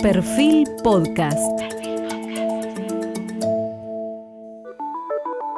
Perfil 0.00 0.64
Podcast. 0.84 1.60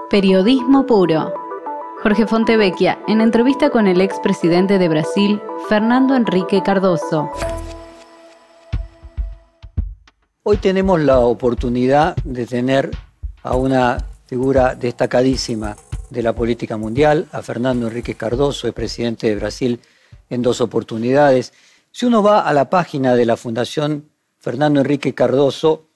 Periodismo 0.08 0.86
puro. 0.86 1.34
Jorge 2.02 2.26
Fontevecchia, 2.26 2.98
en 3.06 3.20
entrevista 3.20 3.68
con 3.68 3.86
el 3.86 4.00
expresidente 4.00 4.78
de 4.78 4.88
Brasil, 4.88 5.42
Fernando 5.68 6.16
Enrique 6.16 6.62
Cardoso. 6.62 7.28
Hoy 10.42 10.56
tenemos 10.56 11.00
la 11.00 11.18
oportunidad 11.18 12.16
de 12.24 12.46
tener 12.46 12.90
a 13.42 13.56
una 13.56 14.06
figura 14.24 14.74
destacadísima 14.74 15.76
de 16.08 16.22
la 16.22 16.32
política 16.32 16.78
mundial, 16.78 17.28
a 17.32 17.42
Fernando 17.42 17.88
Enrique 17.88 18.14
Cardoso, 18.14 18.66
el 18.66 18.72
presidente 18.72 19.26
de 19.26 19.36
Brasil, 19.36 19.80
en 20.30 20.40
dos 20.40 20.62
oportunidades. 20.62 21.52
Si 21.92 22.06
uno 22.06 22.22
va 22.22 22.40
a 22.40 22.54
la 22.54 22.70
página 22.70 23.14
de 23.14 23.26
la 23.26 23.36
Fundación 23.36 24.09
Fernando 24.40 24.80
Enrique 24.80 25.14
Cardoso, 25.14 25.86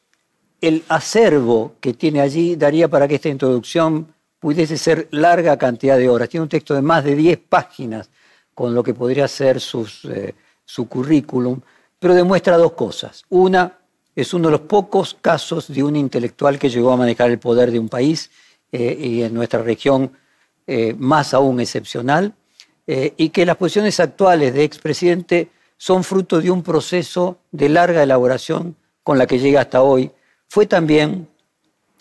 el 0.61 0.85
acervo 0.89 1.77
que 1.81 1.95
tiene 1.95 2.21
allí 2.21 2.57
daría 2.57 2.89
para 2.89 3.09
que 3.09 3.15
esta 3.15 3.31
introducción 3.31 4.15
pudiese 4.39 4.77
ser 4.77 5.09
larga 5.11 5.57
cantidad 5.57 5.97
de 5.97 6.11
horas. 6.11 6.29
Tiene 6.29 6.43
un 6.43 6.51
texto 6.51 6.75
de 6.75 6.83
más 6.83 7.05
de 7.05 7.17
10 7.17 7.39
páginas 7.49 8.11
con 8.55 8.75
lo 8.75 8.83
que 8.83 8.93
podría 8.93 9.27
ser 9.29 9.57
eh, 10.11 10.35
su 10.65 10.89
currículum, 10.89 11.59
pero 11.99 12.15
demuestra 12.15 12.59
dos 12.59 12.73
cosas. 12.73 13.25
Una, 13.31 13.79
es 14.15 14.35
uno 14.35 14.49
de 14.49 14.53
los 14.53 14.61
pocos 14.61 15.17
casos 15.19 15.73
de 15.73 15.83
un 15.83 15.97
intelectual 15.97 16.59
que 16.59 16.69
llegó 16.69 16.93
a 16.93 16.99
manejar 16.99 17.31
el 17.31 17.39
poder 17.39 17.71
de 17.71 17.79
un 17.79 17.89
país 17.89 18.31
eh, 18.71 18.97
y 19.01 19.23
en 19.23 19.33
nuestra 19.33 19.63
región 19.63 20.13
eh, 20.67 20.95
más 20.99 21.33
aún 21.33 21.61
excepcional, 21.61 22.35
y 22.87 23.31
que 23.31 23.47
las 23.47 23.57
posiciones 23.57 23.99
actuales 23.99 24.53
de 24.53 24.63
expresidente 24.63 25.49
son 25.77 26.05
fruto 26.05 26.41
de 26.41 26.51
un 26.51 26.63
proceso 26.63 27.39
de 27.53 27.69
larga 27.69 28.03
elaboración 28.03 28.77
con 29.03 29.19
la 29.19 29.27
que 29.27 29.39
llega 29.39 29.61
hasta 29.61 29.83
hoy. 29.83 30.11
Fue 30.49 30.67
también 30.67 31.29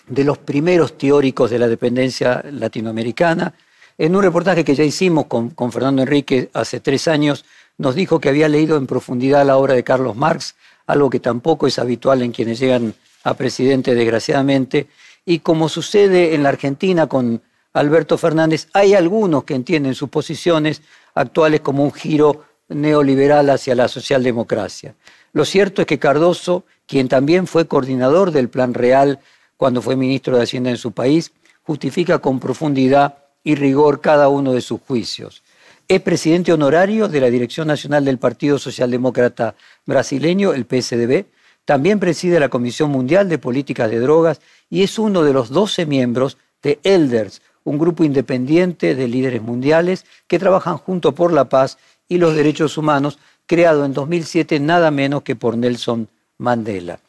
de 0.07 0.23
los 0.23 0.37
primeros 0.37 0.97
teóricos 0.97 1.49
de 1.49 1.59
la 1.59 1.67
dependencia 1.67 2.43
latinoamericana. 2.51 3.53
En 3.97 4.15
un 4.15 4.23
reportaje 4.23 4.63
que 4.63 4.75
ya 4.75 4.83
hicimos 4.83 5.25
con, 5.27 5.53
Fernando 5.71 6.01
Enrique 6.01 6.49
hace 6.53 6.79
tres 6.79 7.07
años, 7.07 7.45
nos 7.77 7.95
dijo 7.95 8.19
que 8.19 8.29
había 8.29 8.49
leído 8.49 8.77
en 8.77 8.87
profundidad 8.87 9.45
la 9.45 9.57
obra 9.57 9.73
de 9.73 9.83
Carlos 9.83 10.15
Marx, 10.15 10.55
algo 10.85 11.09
que 11.09 11.19
tampoco 11.19 11.67
es 11.67 11.79
habitual 11.79 12.21
en 12.21 12.31
quienes 12.31 12.59
llegan 12.59 12.93
a 13.23 13.33
presidente, 13.35 13.95
desgraciadamente. 13.95 14.87
Y 15.25 15.39
como 15.39 15.69
sucede 15.69 16.35
en 16.35 16.43
la 16.43 16.49
Argentina 16.49 17.07
con 17.07 17.41
Alberto 17.73 18.17
Fernández, 18.17 18.67
hay 18.73 18.93
algunos 18.93 19.45
que 19.45 19.55
entienden 19.55 19.95
sus 19.95 20.09
posiciones 20.09 20.81
actuales 21.15 21.61
como 21.61 21.83
un 21.83 21.93
giro 21.93 22.43
neoliberal 22.69 23.49
hacia 23.49 23.75
la 23.75 23.87
socialdemocracia. 23.87 24.95
Lo 25.31 25.45
cierto 25.45 25.81
es 25.81 25.87
que 25.87 25.99
Cardoso, 25.99 26.65
quien 26.85 27.07
también 27.07 27.47
fue 27.47 27.67
coordinador 27.67 28.31
del 28.31 28.49
Plan 28.49 28.73
Real 28.73 29.19
cuando 29.57 29.81
fue 29.81 29.95
ministro 29.95 30.37
de 30.37 30.43
Hacienda 30.43 30.69
en 30.69 30.77
su 30.77 30.91
país, 30.91 31.31
justifica 31.63 32.19
con 32.19 32.39
profundidad 32.39 33.17
y 33.43 33.55
rigor 33.55 34.01
cada 34.01 34.29
uno 34.29 34.53
de 34.53 34.61
sus 34.61 34.81
juicios. 34.81 35.43
Es 35.87 36.01
presidente 36.01 36.53
honorario 36.53 37.07
de 37.07 37.19
la 37.19 37.29
Dirección 37.29 37.67
Nacional 37.67 38.05
del 38.05 38.17
Partido 38.17 38.57
Socialdemócrata 38.57 39.55
Brasileño, 39.85 40.53
el 40.53 40.65
PSDB. 40.65 41.25
También 41.65 41.99
preside 41.99 42.39
la 42.39 42.49
Comisión 42.49 42.89
Mundial 42.89 43.29
de 43.29 43.37
Políticas 43.37 43.89
de 43.89 43.99
Drogas 43.99 44.39
y 44.69 44.83
es 44.83 44.97
uno 44.97 45.23
de 45.23 45.33
los 45.33 45.49
12 45.49 45.85
miembros 45.85 46.37
de 46.61 46.79
Elders, 46.83 47.41
un 47.63 47.77
grupo 47.77 48.03
independiente 48.03 48.95
de 48.95 49.07
líderes 49.07 49.41
mundiales 49.41 50.05
que 50.27 50.39
trabajan 50.39 50.77
junto 50.77 51.13
por 51.13 51.31
la 51.31 51.49
paz 51.49 51.77
y 52.13 52.19
los 52.19 52.35
Derechos 52.35 52.77
Humanos, 52.77 53.17
creado 53.47 53.85
en 53.85 53.93
2007 53.93 54.59
nada 54.59 54.91
menos 54.91 55.23
que 55.23 55.35
por 55.35 55.57
Nelson 55.57 56.07
Mandela. 56.37 56.99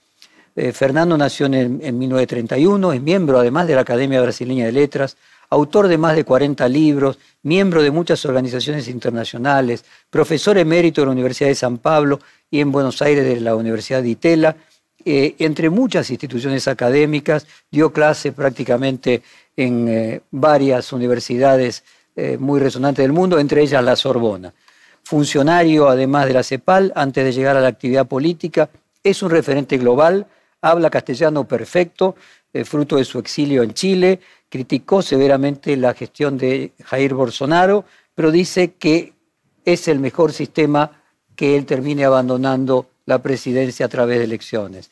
Eh, 0.57 0.73
Fernando 0.73 1.19
nació 1.19 1.45
en, 1.47 1.55
en 1.83 1.99
1931, 1.99 2.93
es 2.95 3.03
miembro 3.03 3.39
además 3.39 3.67
de 3.67 3.75
la 3.75 3.83
Academia 3.83 4.23
Brasileña 4.23 4.65
de 4.65 4.73
Letras, 4.73 5.19
autor 5.51 5.89
de 5.89 5.99
más 5.99 6.17
de 6.17 6.25
40 6.25 6.67
libros, 6.69 7.19
miembro 7.43 7.83
de 7.83 7.91
muchas 7.91 8.25
organizaciones 8.25 8.89
internacionales, 8.89 9.85
profesor 10.09 10.57
emérito 10.57 11.03
de 11.03 11.07
la 11.07 11.13
Universidad 11.13 11.51
de 11.51 11.55
San 11.55 11.77
Pablo 11.77 12.21
y 12.51 12.61
en 12.61 12.73
Buenos 12.73 13.03
Aires 13.03 13.27
de 13.27 13.41
la 13.41 13.55
Universidad 13.55 14.03
de 14.03 14.09
Itela. 14.09 14.57
Eh, 15.05 15.35
entre 15.39 15.69
muchas 15.69 16.09
instituciones 16.09 16.67
académicas, 16.67 17.47
dio 17.71 17.93
clase 17.93 18.33
prácticamente 18.33 19.23
en 19.55 19.89
eh, 19.89 20.21
varias 20.31 20.93
universidades 20.93 21.85
muy 22.39 22.61
resonantes 22.61 23.03
del 23.03 23.13
mundo, 23.13 23.41
entre 23.41 23.61
ellas 23.61 23.83
la 23.83 23.97
Sorbona 23.97 24.55
funcionario 25.05 25.89
además 25.89 26.27
de 26.27 26.35
la 26.35 26.43
CEPAL 26.43 26.93
antes 26.97 27.25
de 27.25 27.33
llegar 27.33 27.57
a 27.57 27.61
la 27.61 27.69
actividad 27.69 28.07
política, 28.07 28.71
es 29.03 29.23
un 29.23 29.31
referente 29.31 29.77
global, 29.77 30.27
habla 30.63 30.91
castellano 30.91 31.47
perfecto, 31.47 32.17
eh, 32.53 32.65
fruto 32.65 32.97
de 32.97 33.05
su 33.05 33.19
exilio 33.19 33.63
en 33.63 33.75
Chile, 33.75 34.21
criticó 34.49 35.03
severamente 35.03 35.77
la 35.77 35.93
gestión 35.95 36.39
de 36.39 36.73
Jair 36.85 37.13
Bolsonaro, 37.13 37.85
pero 38.15 38.31
dice 38.31 38.73
que 38.73 39.13
es 39.65 39.89
el 39.89 39.99
mejor 39.99 40.33
sistema 40.33 41.03
que 41.37 41.57
él 41.57 41.67
termine 41.67 42.05
abandonando 42.05 42.87
la 43.07 43.21
presidencia 43.21 43.87
a 43.87 43.89
través 43.89 44.19
de 44.19 44.25
elecciones. 44.25 44.91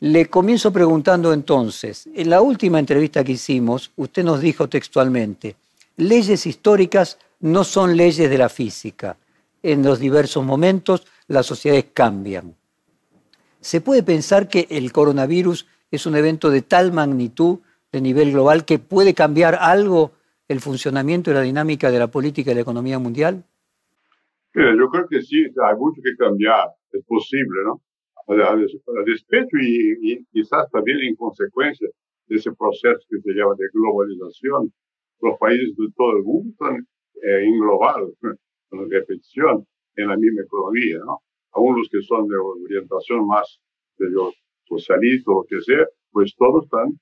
Le 0.00 0.26
comienzo 0.26 0.72
preguntando 0.72 1.32
entonces, 1.32 2.08
en 2.14 2.30
la 2.30 2.40
última 2.40 2.78
entrevista 2.78 3.24
que 3.24 3.32
hicimos, 3.32 3.90
usted 3.96 4.24
nos 4.24 4.40
dijo 4.40 4.68
textualmente, 4.68 5.56
leyes 5.96 6.46
históricas 6.46 7.18
no 7.40 7.64
son 7.64 7.96
leyes 7.96 8.28
de 8.28 8.38
la 8.38 8.48
física 8.48 9.16
en 9.62 9.82
los 9.82 9.98
diversos 9.98 10.44
momentos 10.44 11.06
las 11.26 11.46
sociedades 11.46 11.86
cambian. 11.92 12.54
¿Se 13.60 13.80
puede 13.80 14.02
pensar 14.02 14.48
que 14.48 14.66
el 14.70 14.92
coronavirus 14.92 15.66
es 15.90 16.06
un 16.06 16.16
evento 16.16 16.50
de 16.50 16.62
tal 16.62 16.92
magnitud 16.92 17.58
de 17.92 18.00
nivel 18.00 18.32
global 18.32 18.64
que 18.64 18.78
puede 18.78 19.14
cambiar 19.14 19.56
algo 19.56 20.12
el 20.46 20.60
funcionamiento 20.60 21.30
y 21.30 21.34
la 21.34 21.42
dinámica 21.42 21.90
de 21.90 21.98
la 21.98 22.08
política 22.08 22.52
y 22.52 22.54
la 22.54 22.60
economía 22.60 22.98
mundial? 22.98 23.44
yo 24.54 24.88
creo 24.90 25.06
que 25.08 25.22
sí, 25.22 25.44
hay 25.44 25.76
mucho 25.76 26.00
que 26.02 26.16
cambiar, 26.16 26.68
es 26.90 27.04
posible, 27.04 27.62
¿no? 27.64 27.80
A 28.26 28.56
despecho 29.06 29.56
y, 29.60 30.24
quizás 30.32 30.68
también 30.72 30.98
en 31.02 31.14
consecuencia 31.14 31.88
de 32.26 32.36
ese 32.36 32.50
proceso 32.52 32.98
que 33.08 33.20
se 33.20 33.32
llama 33.32 33.54
de 33.56 33.66
globalización, 33.72 34.72
los 35.20 35.38
países 35.38 35.76
de 35.76 35.86
todo 35.96 36.16
el 36.16 36.24
mundo 36.24 36.50
están 36.50 36.86
eh, 37.22 37.44
englobados 37.44 38.10
con 38.68 38.90
repetición 38.90 39.66
en 39.96 40.08
la 40.08 40.16
misma 40.16 40.42
economía, 40.42 40.98
¿no? 41.04 41.18
Aún 41.52 41.78
los 41.78 41.88
que 41.90 42.02
son 42.02 42.28
de 42.28 42.36
orientación 42.36 43.26
más 43.26 43.60
de 43.98 44.10
los 44.10 44.34
socialistas 44.64 45.26
o 45.28 45.40
lo 45.40 45.44
que 45.44 45.60
sea, 45.62 45.86
pues 46.12 46.34
todos 46.36 46.64
están 46.64 46.98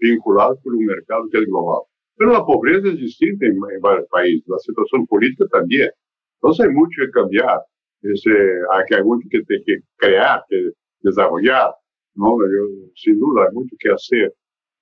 vinculados 0.00 0.58
con 0.62 0.74
un 0.74 0.84
mercado 0.84 1.28
que 1.30 1.38
es 1.38 1.46
global. 1.46 1.82
Pero 2.16 2.32
la 2.32 2.44
pobreza 2.44 2.88
es 2.88 2.96
distinta 2.96 3.46
en, 3.46 3.58
varios 3.80 4.08
países, 4.08 4.44
la 4.46 4.58
situación 4.58 5.06
política 5.06 5.46
también. 5.50 5.90
Entonces 6.40 6.66
hay 6.66 6.72
mucho 6.72 7.02
que 7.02 7.10
cambiar, 7.10 7.60
Ese, 8.02 8.30
hay, 8.72 9.04
mucho 9.04 9.28
que, 9.30 9.42
que 9.44 9.78
crear, 9.96 10.42
que 10.48 10.70
desarrollar, 11.00 11.70
¿no? 12.14 12.36
sin 12.94 13.18
duda 13.18 13.46
hay 13.46 13.54
mucho 13.54 13.76
que 13.78 13.90
hacer. 13.90 14.32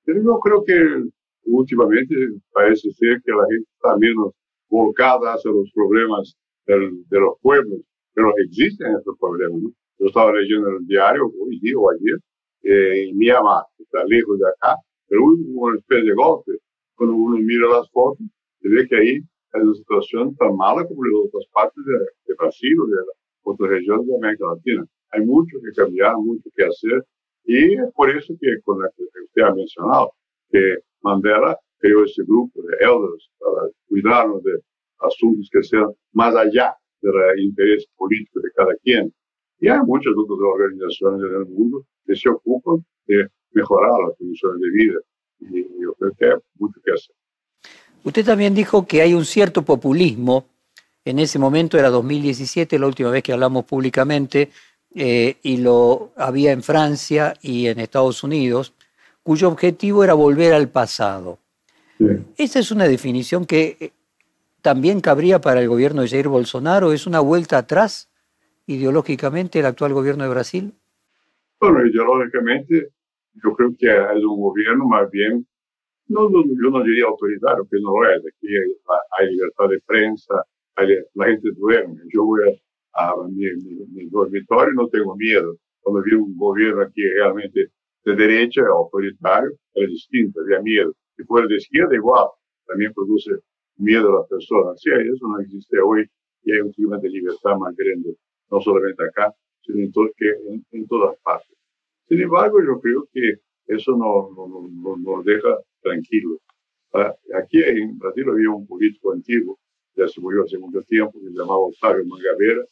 Pero 0.05 0.22
yo 0.22 0.38
creo 0.41 0.65
que 0.65 1.11
últimamente 1.47 2.15
parece 2.53 2.91
ser 2.93 3.21
que 3.25 3.32
la 3.32 3.47
gente 3.50 3.69
está 3.75 3.97
menos 3.97 4.32
volcada 4.75 5.35
hacia 5.35 5.53
los 5.53 5.71
problemas 5.73 6.37
de 6.67 7.21
los 7.21 7.35
pueblos, 7.41 7.81
pero 8.12 8.33
existen 8.45 8.97
estos 8.99 9.17
problemas. 9.21 9.61
Yo 9.99 10.07
estaba 10.07 10.33
leyendo 10.33 10.69
en 10.71 10.77
el 10.77 10.87
diario 10.87 11.31
hoy 11.41 11.61
día 11.61 11.79
o 11.79 11.91
ayer, 11.91 12.19
eh, 12.62 13.09
en 13.09 13.17
Myanmar, 13.17 13.65
está 13.79 14.05
lejos 14.07 14.39
de 14.39 14.49
acá, 14.49 14.77
pero 15.07 15.23
hubo 15.23 15.67
una 15.69 15.79
especie 15.79 16.11
de 16.11 16.15
golpe. 16.15 16.53
Cuando 16.97 17.15
uno 17.15 17.37
mira 17.39 17.69
las 17.69 17.89
fotos, 17.91 18.27
se 18.61 18.69
ve 18.69 18.89
que 18.89 18.97
ahí 18.97 19.15
hay 19.53 19.62
una 19.62 19.75
situación 19.75 20.35
tan 20.37 20.57
mala 20.57 20.85
como 20.87 21.05
en 21.06 21.12
otras 21.27 21.47
partes 21.53 21.85
de, 22.27 22.35
Brasil 22.37 22.75
o 22.81 22.87
de 22.87 22.97
otras 23.45 23.71
regiones 23.71 24.06
de 24.09 24.17
América 24.17 24.45
Latina. 24.55 24.85
Hay 25.11 25.25
mucho 25.25 25.56
que 25.62 25.71
cambiar, 25.81 26.17
mucho 26.17 26.50
que 26.56 26.65
hacer, 26.65 27.05
y 27.44 27.75
es 27.75 27.93
por 27.94 28.11
eso 28.11 28.35
que, 28.41 28.49
con 28.65 28.81
la 28.81 28.88
que 28.97 29.05
usted 29.05 29.43
ha 29.43 29.55
mencionado, 29.55 30.12
que 30.50 30.79
Mandela 31.03 31.56
creó 31.85 32.05
ese 32.05 32.23
grupo 32.23 32.63
de 32.63 32.77
elders 32.81 33.31
para 33.39 33.69
cuidarnos 33.89 34.43
de 34.43 34.53
asuntos 35.01 35.49
que 35.53 35.63
sean 35.63 35.89
más 36.13 36.35
allá 36.35 36.75
del 37.03 37.41
interés 37.41 37.87
político 37.97 38.41
de 38.41 38.51
cada 38.57 38.75
quien. 38.83 39.13
Y 39.61 39.69
hay 39.69 39.81
muchas 39.81 40.15
otras 40.17 40.39
organizaciones 40.41 41.21
en 41.29 41.37
el 41.41 41.47
mundo 41.47 41.85
que 42.07 42.17
se 42.17 42.31
ocupan 42.31 42.85
de 43.07 43.29
mejorar 43.53 43.93
las 44.07 44.17
condiciones 44.17 44.61
de 44.61 44.71
vida. 44.71 44.99
Y 45.41 45.83
yo 45.83 45.93
creo 45.95 46.13
que 46.19 46.25
hay 46.25 46.33
mucho 46.59 46.81
que 46.83 46.93
hacer. 46.93 47.15
Usted 48.03 48.25
también 48.25 48.55
dijo 48.55 48.87
que 48.87 49.03
hay 49.03 49.13
un 49.13 49.27
cierto 49.27 49.63
populismo. 49.63 50.47
En 51.05 51.19
ese 51.19 51.39
momento 51.39 51.79
era 51.79 51.91
2017, 51.91 52.79
la 52.79 52.87
última 52.87 53.11
vez 53.11 53.23
que 53.23 53.35
hablamos 53.35 53.67
públicamente, 53.67 54.51
eh, 54.95 55.37
y 55.43 55.59
lo 55.59 56.13
había 56.17 56.53
en 56.53 56.63
Francia 56.63 57.35
y 57.43 57.67
en 57.67 57.79
Estados 57.79 58.23
Unidos, 58.23 58.73
cuyo 59.23 59.49
objetivo 59.49 60.03
era 60.03 60.15
volver 60.15 60.55
al 60.55 60.69
pasado. 60.69 61.44
Esa 62.37 62.58
es 62.58 62.70
una 62.70 62.85
definición 62.85 63.44
que 63.44 63.76
eh, 63.81 63.91
también 64.62 65.00
cabría 65.00 65.41
para 65.41 65.61
el 65.61 65.69
gobierno 65.69 66.02
de 66.02 66.08
Jair 66.08 66.29
Bolsonaro. 66.29 66.93
¿Es 66.93 67.06
una 67.06 67.20
vuelta 67.20 67.58
atrás 67.58 68.11
ideológicamente 68.67 69.61
el 69.61 69.67
actual 69.67 69.93
gobierno 69.93 70.25
de 70.25 70.31
Brasil? 70.31 70.73
Bueno, 71.61 71.87
ideológicamente, 71.87 72.88
yo 73.35 73.55
creo 73.55 73.75
que 73.79 73.87
es 73.87 74.25
un 74.25 74.41
gobierno 74.41 74.87
más 74.87 75.11
bien, 75.11 75.46
no, 76.08 76.31
yo 76.31 76.70
no 76.70 76.82
diría 76.82 77.06
autoritario, 77.06 77.67
que 77.70 77.79
no 77.81 77.91
lo 78.00 78.11
es. 78.11 78.19
Aquí 78.19 78.49
hay, 79.19 79.31
libertad 79.31 79.69
de 79.69 79.81
prensa, 79.87 80.35
la 81.14 81.26
gente 81.26 81.50
duerme. 81.56 81.97
Yo 82.12 82.25
voy 82.25 82.43
a, 82.93 83.14
mi, 83.29 83.44
mi, 83.93 84.08
dormitorio 84.11 84.73
y 84.73 84.76
no 84.76 84.88
tengo 84.88 85.17
miedo. 85.17 85.56
Cuando 85.81 86.02
vi 86.02 86.14
un 86.14 86.37
gobierno 86.37 86.82
aquí 86.82 87.02
realmente 87.02 87.69
de 88.05 88.14
derecha, 88.14 88.62
autoritario, 88.67 89.50
es 89.75 89.88
distinto, 89.88 90.40
había 90.40 90.61
miedo. 90.61 90.94
Si 91.16 91.25
fuera 91.25 91.46
de 91.46 91.56
izquierda, 91.56 91.94
igual, 91.94 92.28
también 92.66 92.93
produce 92.93 93.31
miedo 93.76 94.11
a 94.11 94.20
las 94.20 94.28
personas. 94.28 94.81
Sí, 94.81 94.90
eso 94.90 95.28
no 95.28 95.40
existe 95.40 95.78
hoy 95.81 96.05
y 96.44 96.52
hay 96.52 96.61
un 96.61 96.72
clima 96.72 96.99
de 96.99 97.08
libertad 97.08 97.56
más 97.56 97.75
grande, 97.76 98.16
no 98.50 98.61
solamente 98.61 99.02
acá, 99.05 99.34
sino 99.62 99.78
en, 99.78 99.93
que 100.16 100.31
en, 100.72 100.87
todas 100.87 101.16
partes. 101.22 101.56
Sin 102.08 102.20
embargo, 102.20 102.58
yo 102.61 102.81
creo 102.81 103.08
que 103.12 103.40
eso 103.66 103.93
no, 103.93 104.31
no, 104.37 104.96
nos 104.96 105.25
deja 105.25 105.58
tranquilos. 105.81 106.38
Ah, 106.93 107.14
aquí 107.40 107.62
en 107.62 107.99
Brasil 107.99 108.28
había 108.28 108.50
un 108.50 108.66
político 108.66 109.12
antiguo, 109.12 109.58
ya 109.96 110.06
se 110.06 110.20
murió 110.20 110.43
hace 110.43 110.58
mucho 110.58 110.82
tiempo, 110.82 111.19
que 111.19 111.31
se 111.31 111.32
llamaba 111.32 111.58
Octavio 111.58 112.05
Mangavera, 112.05 112.64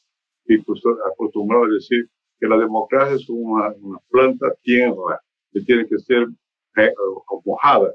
y 0.47 0.61
acostumbraba 0.61 1.67
a 1.67 1.71
decir 1.71 2.09
que 2.39 2.47
la 2.47 2.59
democracia 2.59 3.17
es 3.17 3.29
una, 3.29 3.73
una 3.81 3.99
planta 4.11 4.53
tierra 4.63 5.21
que 5.53 5.61
tiene 5.63 5.87
que 5.87 5.99
ser 5.99 6.27
eh, 6.77 6.93
mojada 7.45 7.95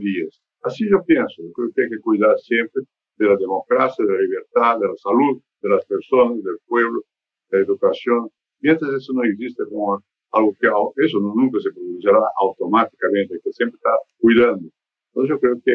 días. 0.00 0.40
Así 0.62 0.84
yo 0.90 1.04
pienso, 1.04 1.42
yo 1.42 1.52
creo 1.52 1.68
que 1.74 1.82
hay 1.82 1.90
que 1.90 2.00
cuidar 2.00 2.38
siempre 2.38 2.82
de 3.16 3.26
la 3.26 3.36
democracia, 3.36 4.04
de 4.04 4.12
la 4.12 4.20
libertad, 4.20 4.78
de 4.80 4.88
la 4.88 4.96
salud 4.96 5.40
de 5.60 5.68
las 5.68 5.84
personas, 5.86 6.42
del 6.42 6.56
pueblo, 6.66 7.02
de 7.50 7.58
la 7.58 7.64
educación. 7.64 8.28
Mientras 8.60 8.92
eso 8.92 9.12
no 9.12 9.24
existe 9.24 9.64
como 9.68 10.02
algo 10.32 10.54
que 10.60 10.68
eso 11.04 11.18
nunca 11.20 11.58
se 11.60 11.70
producirá 11.72 12.20
automáticamente, 12.40 13.40
que 13.42 13.52
siempre 13.52 13.76
está 13.76 13.90
cuidando. 14.18 14.68
Entonces 15.08 15.30
yo 15.30 15.40
creo 15.40 15.56
que 15.64 15.74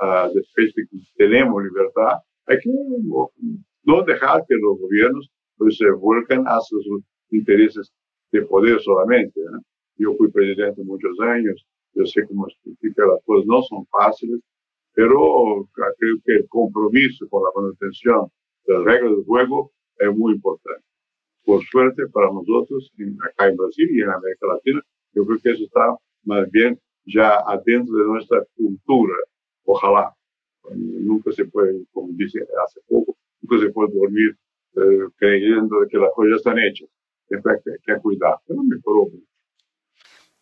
uh, 0.00 0.32
después 0.34 0.74
de 0.74 0.82
que 0.88 0.98
tenemos 1.16 1.62
libertad, 1.62 2.18
hay 2.46 2.58
que 2.58 2.70
no 3.84 4.02
dejar 4.04 4.44
que 4.46 4.54
los 4.56 4.78
gobiernos 4.78 5.30
pues, 5.56 5.76
se 5.78 5.90
vuelcan 5.90 6.44
hacia 6.44 6.78
sus 6.82 7.02
intereses 7.30 7.92
de 8.32 8.42
poder 8.42 8.80
solamente. 8.80 9.40
Yo 9.96 10.14
fui 10.16 10.30
presidente 10.30 10.82
muchos 10.84 11.18
años, 11.20 11.64
yo 11.94 12.06
sé 12.06 12.26
cómo 12.26 12.46
explicar 12.48 13.06
las 13.06 13.22
cosas, 13.24 13.46
no 13.46 13.62
son 13.62 13.86
fáciles, 13.86 14.40
pero 14.94 15.68
creo 15.72 16.16
que 16.24 16.32
el 16.34 16.48
compromiso 16.48 17.28
con 17.28 17.42
la 17.42 17.50
manutención 17.54 18.28
de 18.66 18.74
las 18.74 18.84
reglas 18.84 19.10
del 19.16 19.24
juego 19.24 19.72
es 19.98 20.16
muy 20.16 20.34
importante. 20.34 20.84
Por 21.44 21.62
suerte 21.64 22.06
para 22.08 22.30
nosotros, 22.32 22.90
acá 23.28 23.48
en 23.48 23.56
Brasil 23.56 23.88
y 23.90 24.00
en 24.00 24.10
América 24.10 24.46
Latina, 24.46 24.80
yo 25.12 25.24
creo 25.26 25.38
que 25.42 25.50
eso 25.50 25.64
está 25.64 25.96
más 26.24 26.50
bien 26.50 26.78
ya 27.06 27.36
adentro 27.46 27.96
de 27.96 28.04
nuestra 28.04 28.44
cultura. 28.56 29.14
Ojalá. 29.64 30.14
Nunca 30.74 31.30
se 31.32 31.44
puede, 31.44 31.84
como 31.92 32.08
dice 32.12 32.40
hace 32.64 32.80
poco, 32.88 33.18
nunca 33.42 33.66
se 33.66 33.70
puede 33.70 33.92
dormir 33.92 34.34
eh, 34.76 35.08
creyendo 35.16 35.76
que 35.90 35.98
las 35.98 36.10
cosas 36.14 36.36
están 36.36 36.58
hechas. 36.58 36.88
Siempre 37.28 37.52
hay 37.52 37.58
que, 37.84 38.00
cuidar, 38.00 38.36
pero 38.46 38.62
mejoró 38.62 39.10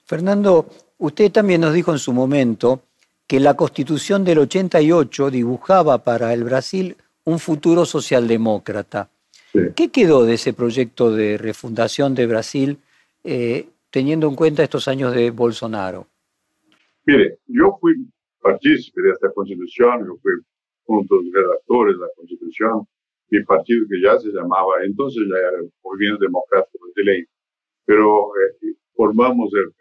Fernando, 0.05 0.67
usted 1.03 1.33
también 1.33 1.61
nos 1.61 1.75
dijo 1.75 1.91
en 1.91 1.99
su 1.99 2.13
momento 2.13 2.83
que 3.27 3.41
la 3.41 3.55
constitución 3.55 4.25
del 4.25 4.39
88 4.39 5.31
dibujaba 5.31 6.05
para 6.05 6.33
el 6.33 6.45
Brasil 6.45 6.97
un 7.25 7.39
futuro 7.41 7.85
socialdemócrata. 7.85 9.11
¿Qué 9.75 9.91
quedó 9.91 10.25
de 10.25 10.35
ese 10.35 10.53
proyecto 10.53 11.11
de 11.11 11.39
refundación 11.39 12.15
de 12.15 12.27
Brasil 12.27 12.79
eh, 13.25 13.67
teniendo 13.91 14.29
en 14.29 14.37
cuenta 14.37 14.63
estos 14.63 14.87
años 14.87 15.13
de 15.15 15.31
Bolsonaro? 15.31 16.07
Mire, 17.05 17.39
yo 17.49 17.77
fui 17.81 17.95
partícipe 18.41 19.03
de 19.03 19.11
esta 19.11 19.31
constitución, 19.33 20.07
yo 20.07 20.17
fui 20.23 20.33
uno 20.87 21.03
de 21.03 21.17
los 21.17 21.35
redactores 21.35 21.95
de 21.97 22.01
la 22.01 22.09
constitución, 22.17 22.87
mi 23.29 23.43
partido 23.45 23.87
que 23.91 24.01
ya 24.01 24.19
se 24.19 24.29
llamaba, 24.29 24.85
entonces 24.85 25.23
ya 25.29 25.37
era 25.37 25.59
el 25.59 25.73
Movimiento 25.83 26.25
Democrático 26.25 26.79
Brasileño, 26.87 27.27
pero 27.85 28.29
eh, 28.37 28.75
formamos 29.03 29.51
el 29.55 29.73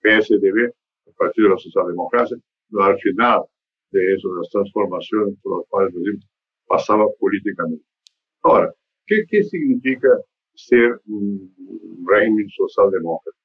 PSDB, 0.00 0.58
el 1.06 1.14
Partido 1.18 1.48
de 1.48 1.54
la 1.54 1.58
Socialdemocracia, 1.58 2.36
al 2.78 2.98
final 3.00 3.42
de 3.90 4.14
eso, 4.14 4.28
de 4.28 4.36
las 4.36 4.50
transformaciones 4.50 5.34
por 5.42 5.58
las 5.58 5.68
cuales 5.68 5.94
pasaba 6.68 7.04
políticamente. 7.18 7.84
Ahora, 8.42 8.72
¿qué, 9.06 9.24
qué 9.28 9.42
significa 9.42 10.08
ser 10.54 11.00
un 11.08 11.52
régimen 12.06 12.48
socialdemócrata? 12.48 13.36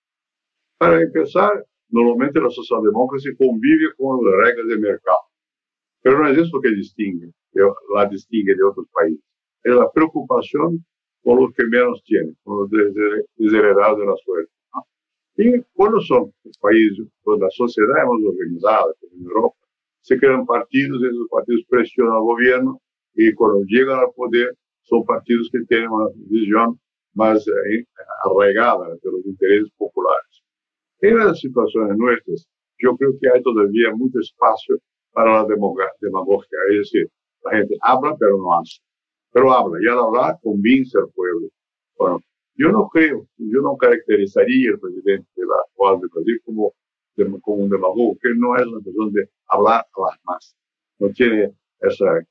Para 0.78 1.02
empezar, 1.02 1.66
normalmente 1.90 2.40
la 2.40 2.52
socialdemocracia 2.52 3.32
convive 3.36 3.96
con 3.98 4.24
las 4.24 4.36
reglas 4.46 4.68
del 4.68 4.80
mercado, 4.80 5.26
pero 6.04 6.20
no 6.20 6.30
es 6.30 6.38
eso 6.38 6.62
que 6.62 6.70
distingue, 6.70 7.32
la 7.96 8.06
distingue 8.06 8.54
de 8.54 8.64
otros 8.64 8.86
países. 8.94 9.26
Es 9.64 9.74
la 9.74 9.90
preocupación 9.92 10.86
por 11.24 11.42
los 11.42 11.52
que 11.56 11.66
menos 11.66 12.04
tienen, 12.04 12.38
con 12.44 12.60
los 12.60 12.70
desheredados 13.38 13.98
de 13.98 14.06
la 14.06 14.16
suerte. 14.24 14.55
Y 15.38 15.62
cuando 15.74 16.00
son 16.02 16.32
países 16.62 17.08
donde 17.26 17.46
la 17.46 17.52
sociedad 17.52 17.98
es 17.98 18.06
más 18.06 18.22
organizada, 18.26 18.94
como 19.00 19.14
en 19.16 19.24
Europa, 19.24 19.58
se 20.02 20.18
crean 20.18 20.46
partidos 20.46 21.02
y 21.02 21.08
esos 21.08 21.28
partidos 21.30 21.64
presionan 21.68 22.14
al 22.14 22.22
gobierno 22.22 22.82
y 23.16 23.34
cuando 23.34 23.62
llegan 23.68 24.00
al 24.00 24.12
poder 24.16 24.56
son 24.84 25.04
partidos 25.04 25.50
que 25.52 25.60
tienen 25.68 25.90
una 25.90 26.08
visión 26.30 26.80
más 27.16 27.46
eh, 27.48 27.86
arraigada 28.24 28.88
de 28.90 29.12
los 29.12 29.26
intereses 29.26 29.70
populares. 29.78 30.44
En 31.02 31.18
las 31.18 31.40
situaciones 31.40 31.98
nuestras, 31.98 32.48
yo 32.78 32.96
creo 32.98 33.12
que 33.20 33.30
hay 33.30 33.42
todavía 33.42 33.92
mucho 33.96 34.20
espacio 34.20 34.78
para 35.12 35.42
la 35.42 35.46
demagogia, 35.46 36.58
es 36.72 36.78
decir, 36.78 37.10
la 37.44 37.58
gente 37.58 37.76
habla 37.82 38.16
pero 38.20 38.38
no 38.38 38.60
hace. 38.60 38.82
Pero 39.32 39.52
habla 39.52 39.78
y 39.82 39.88
al 39.88 40.00
hablar 40.00 40.38
convence 40.42 40.98
al 40.98 41.10
pueblo. 41.14 41.48
Bueno, 41.98 42.20
yo 42.56 42.72
no 42.72 42.88
creo, 42.90 43.28
yo 43.38 43.62
no 43.62 43.76
caracterizaría 43.78 44.72
al 44.72 44.80
presidente 44.80 45.28
de 45.36 45.46
la 45.46 45.66
Brasil 45.78 46.42
como, 46.46 46.74
como 47.42 47.58
un 47.64 47.70
demagogo, 47.70 48.18
que 48.22 48.30
no 48.36 48.56
es 48.56 48.66
una 48.66 48.80
persona 48.80 49.12
de 49.14 49.30
hablar 49.48 49.82
a 49.82 50.02
las 50.02 50.20
masas. 50.24 50.56
No 51.00 51.10
tiene 51.10 51.54
esa 51.82 52.26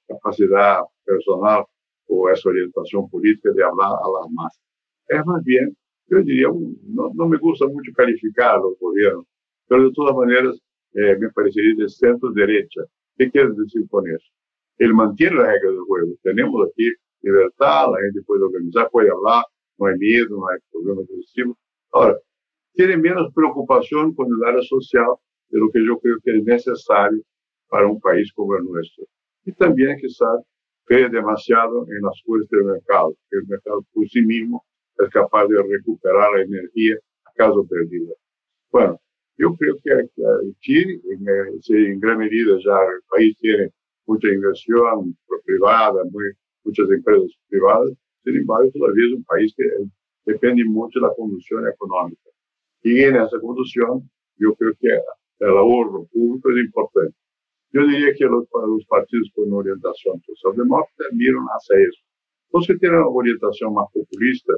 personal 1.04 1.64
o 2.08 2.30
esa 2.30 2.48
orientación 2.48 3.08
política 3.08 3.50
de 3.52 3.64
hablar 3.64 3.90
a 3.90 4.22
las 4.22 4.30
masas. 4.32 4.62
Es 5.08 5.24
más 5.26 5.42
bien, 5.44 5.76
yo 6.06 6.18
diría, 6.22 6.48
no 6.48 7.28
me 7.28 7.38
gusta 7.38 7.66
mucho 7.66 7.92
calificar 7.94 8.58
los 8.58 8.78
gobiernos, 8.78 9.26
pero 9.68 9.84
de 9.84 9.92
todas 9.92 10.16
maneras 10.16 10.58
eh, 10.94 11.16
me 11.18 11.30
parecería 11.30 11.74
de 11.76 11.88
centro-derecha. 11.88 12.82
¿Qué 13.16 13.30
quiere 13.30 13.50
decir 13.50 13.86
con 13.88 14.06
eso? 14.08 14.26
Él 14.78 14.94
mantiene 14.94 15.36
las 15.36 15.46
reglas 15.46 15.72
del 15.72 15.82
juego. 15.82 16.12
Tenemos 16.22 16.68
aquí 16.68 16.90
libertad, 17.22 17.86
la 17.90 18.00
gente 18.02 18.22
puede 18.22 18.44
organizar, 18.44 18.88
puede 18.90 19.10
hablar, 19.10 19.44
no 19.78 19.86
hay 19.86 19.98
miedo, 19.98 20.36
no 20.36 20.48
hay 20.48 20.58
problemas 20.70 21.06
de 21.06 21.54
Ahora, 21.92 22.18
tiene 22.74 22.96
menos 22.96 23.32
preocupación 23.34 24.14
con 24.14 24.26
el 24.26 24.48
área 24.48 24.62
social 24.62 25.14
de 25.48 25.60
lo 25.60 25.70
que 25.70 25.84
yo 25.84 25.98
creo 26.00 26.16
que 26.22 26.36
es 26.36 26.44
necesario 26.44 27.22
para 27.68 27.86
un 27.86 28.00
país 28.00 28.32
como 28.34 28.56
el 28.56 28.64
nuestro. 28.64 29.04
Y 29.44 29.52
también 29.52 29.96
quizás 30.00 30.42
cree 30.84 31.08
demasiado 31.08 31.86
en 31.88 32.02
las 32.02 32.20
fuerzas 32.24 32.48
del 32.50 32.64
mercado, 32.64 33.14
que 33.30 33.38
el 33.38 33.46
mercado 33.46 33.84
por 33.92 34.08
sí 34.08 34.22
mismo 34.22 34.64
es 34.98 35.08
capaz 35.10 35.46
de 35.46 35.62
recuperar 35.62 36.32
la 36.34 36.42
energía 36.42 36.96
a 37.24 37.32
caso 37.34 37.66
perdida. 37.66 38.12
Bueno, 38.70 39.00
yo 39.36 39.54
creo 39.56 39.76
que 39.82 40.08
Chile, 40.60 41.00
en, 41.10 42.00
gran 42.00 42.18
medida 42.18 42.56
ya 42.64 42.78
el 42.94 43.02
país 43.08 43.36
tiene 43.38 43.70
mucha 44.06 44.28
inversión 44.28 45.16
privada, 45.44 46.02
muy, 46.10 46.32
muchas 46.64 46.90
empresas 46.90 47.30
privadas, 47.48 47.92
sin 48.24 48.36
embargo, 48.36 48.70
todavía 48.72 49.06
es 49.06 49.12
un 49.12 49.24
país 49.24 49.54
que 49.56 49.64
depende 50.24 50.64
mucho 50.64 50.98
de 50.98 51.06
la 51.06 51.14
conducción 51.14 51.68
económica. 51.68 52.30
Y 52.82 53.00
en 53.00 53.16
esa 53.16 53.38
conducción, 53.40 54.10
yo 54.36 54.54
creo 54.54 54.72
que 54.80 54.88
el 55.40 55.48
ahorro 55.50 56.06
público 56.12 56.50
es 56.50 56.64
importante. 56.64 57.16
Yo 57.72 57.86
diría 57.86 58.14
que 58.14 58.24
los, 58.24 58.46
los 58.68 58.86
partidos 58.86 59.30
con 59.34 59.52
orientación 59.52 60.20
socialdemócrata 60.22 61.04
miran 61.12 61.44
hacia 61.56 61.76
eso. 61.78 62.00
Los 62.52 62.66
que 62.66 62.76
tienen 62.76 62.98
una 62.98 63.08
orientación 63.08 63.74
más 63.74 63.86
populista, 63.92 64.54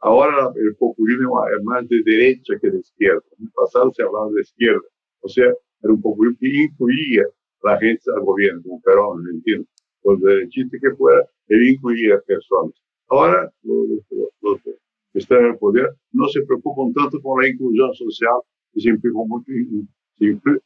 ahora 0.00 0.52
el 0.54 0.76
populismo 0.76 1.42
es 1.56 1.64
más 1.64 1.88
de 1.88 2.02
derecha 2.04 2.54
que 2.60 2.70
de 2.70 2.78
izquierda. 2.78 3.22
En 3.38 3.46
el 3.46 3.52
pasado 3.52 3.90
se 3.94 4.02
hablaba 4.02 4.30
de 4.30 4.42
izquierda. 4.42 4.86
O 5.20 5.28
sea, 5.28 5.46
era 5.46 5.92
un 5.92 6.02
populismo 6.02 6.38
que 6.38 6.64
incluía 6.64 7.24
la 7.62 7.78
gente 7.78 8.02
al 8.14 8.24
gobierno, 8.24 8.62
como 8.62 8.80
Perón, 8.82 9.24
¿me 9.24 9.30
entiendes? 9.30 9.68
Los 10.04 10.20
derechistas 10.20 10.80
que 10.80 10.90
fuera, 10.96 11.24
él 11.48 11.68
incluía 11.68 12.20
personas. 12.26 12.74
Ahora, 13.10 13.52
los, 13.62 14.62
que 14.62 15.18
están 15.18 15.58
poder 15.58 15.90
no 16.12 16.28
se 16.28 16.42
preocupan 16.42 16.92
tanto 16.92 17.20
con 17.20 17.42
la 17.42 17.48
inclusión 17.48 17.92
social 17.94 18.40
y 18.72 18.80
se, 18.82 18.96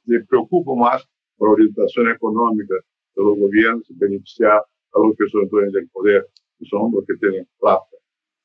se 0.07 0.21
preocupan 0.29 0.79
más 0.79 1.09
por 1.37 1.49
la 1.49 1.53
orientación 1.55 2.11
económica 2.11 2.75
y 3.17 3.95
beneficiar 3.95 4.59
a 4.59 4.99
los 4.99 5.17
que 5.17 5.27
son 5.31 5.49
dueños 5.49 5.73
poder, 5.91 6.27
que 6.59 6.67
son 6.67 6.93
los 6.93 7.05
que 7.07 7.15
tienen 7.15 7.49
plata. 7.59 7.97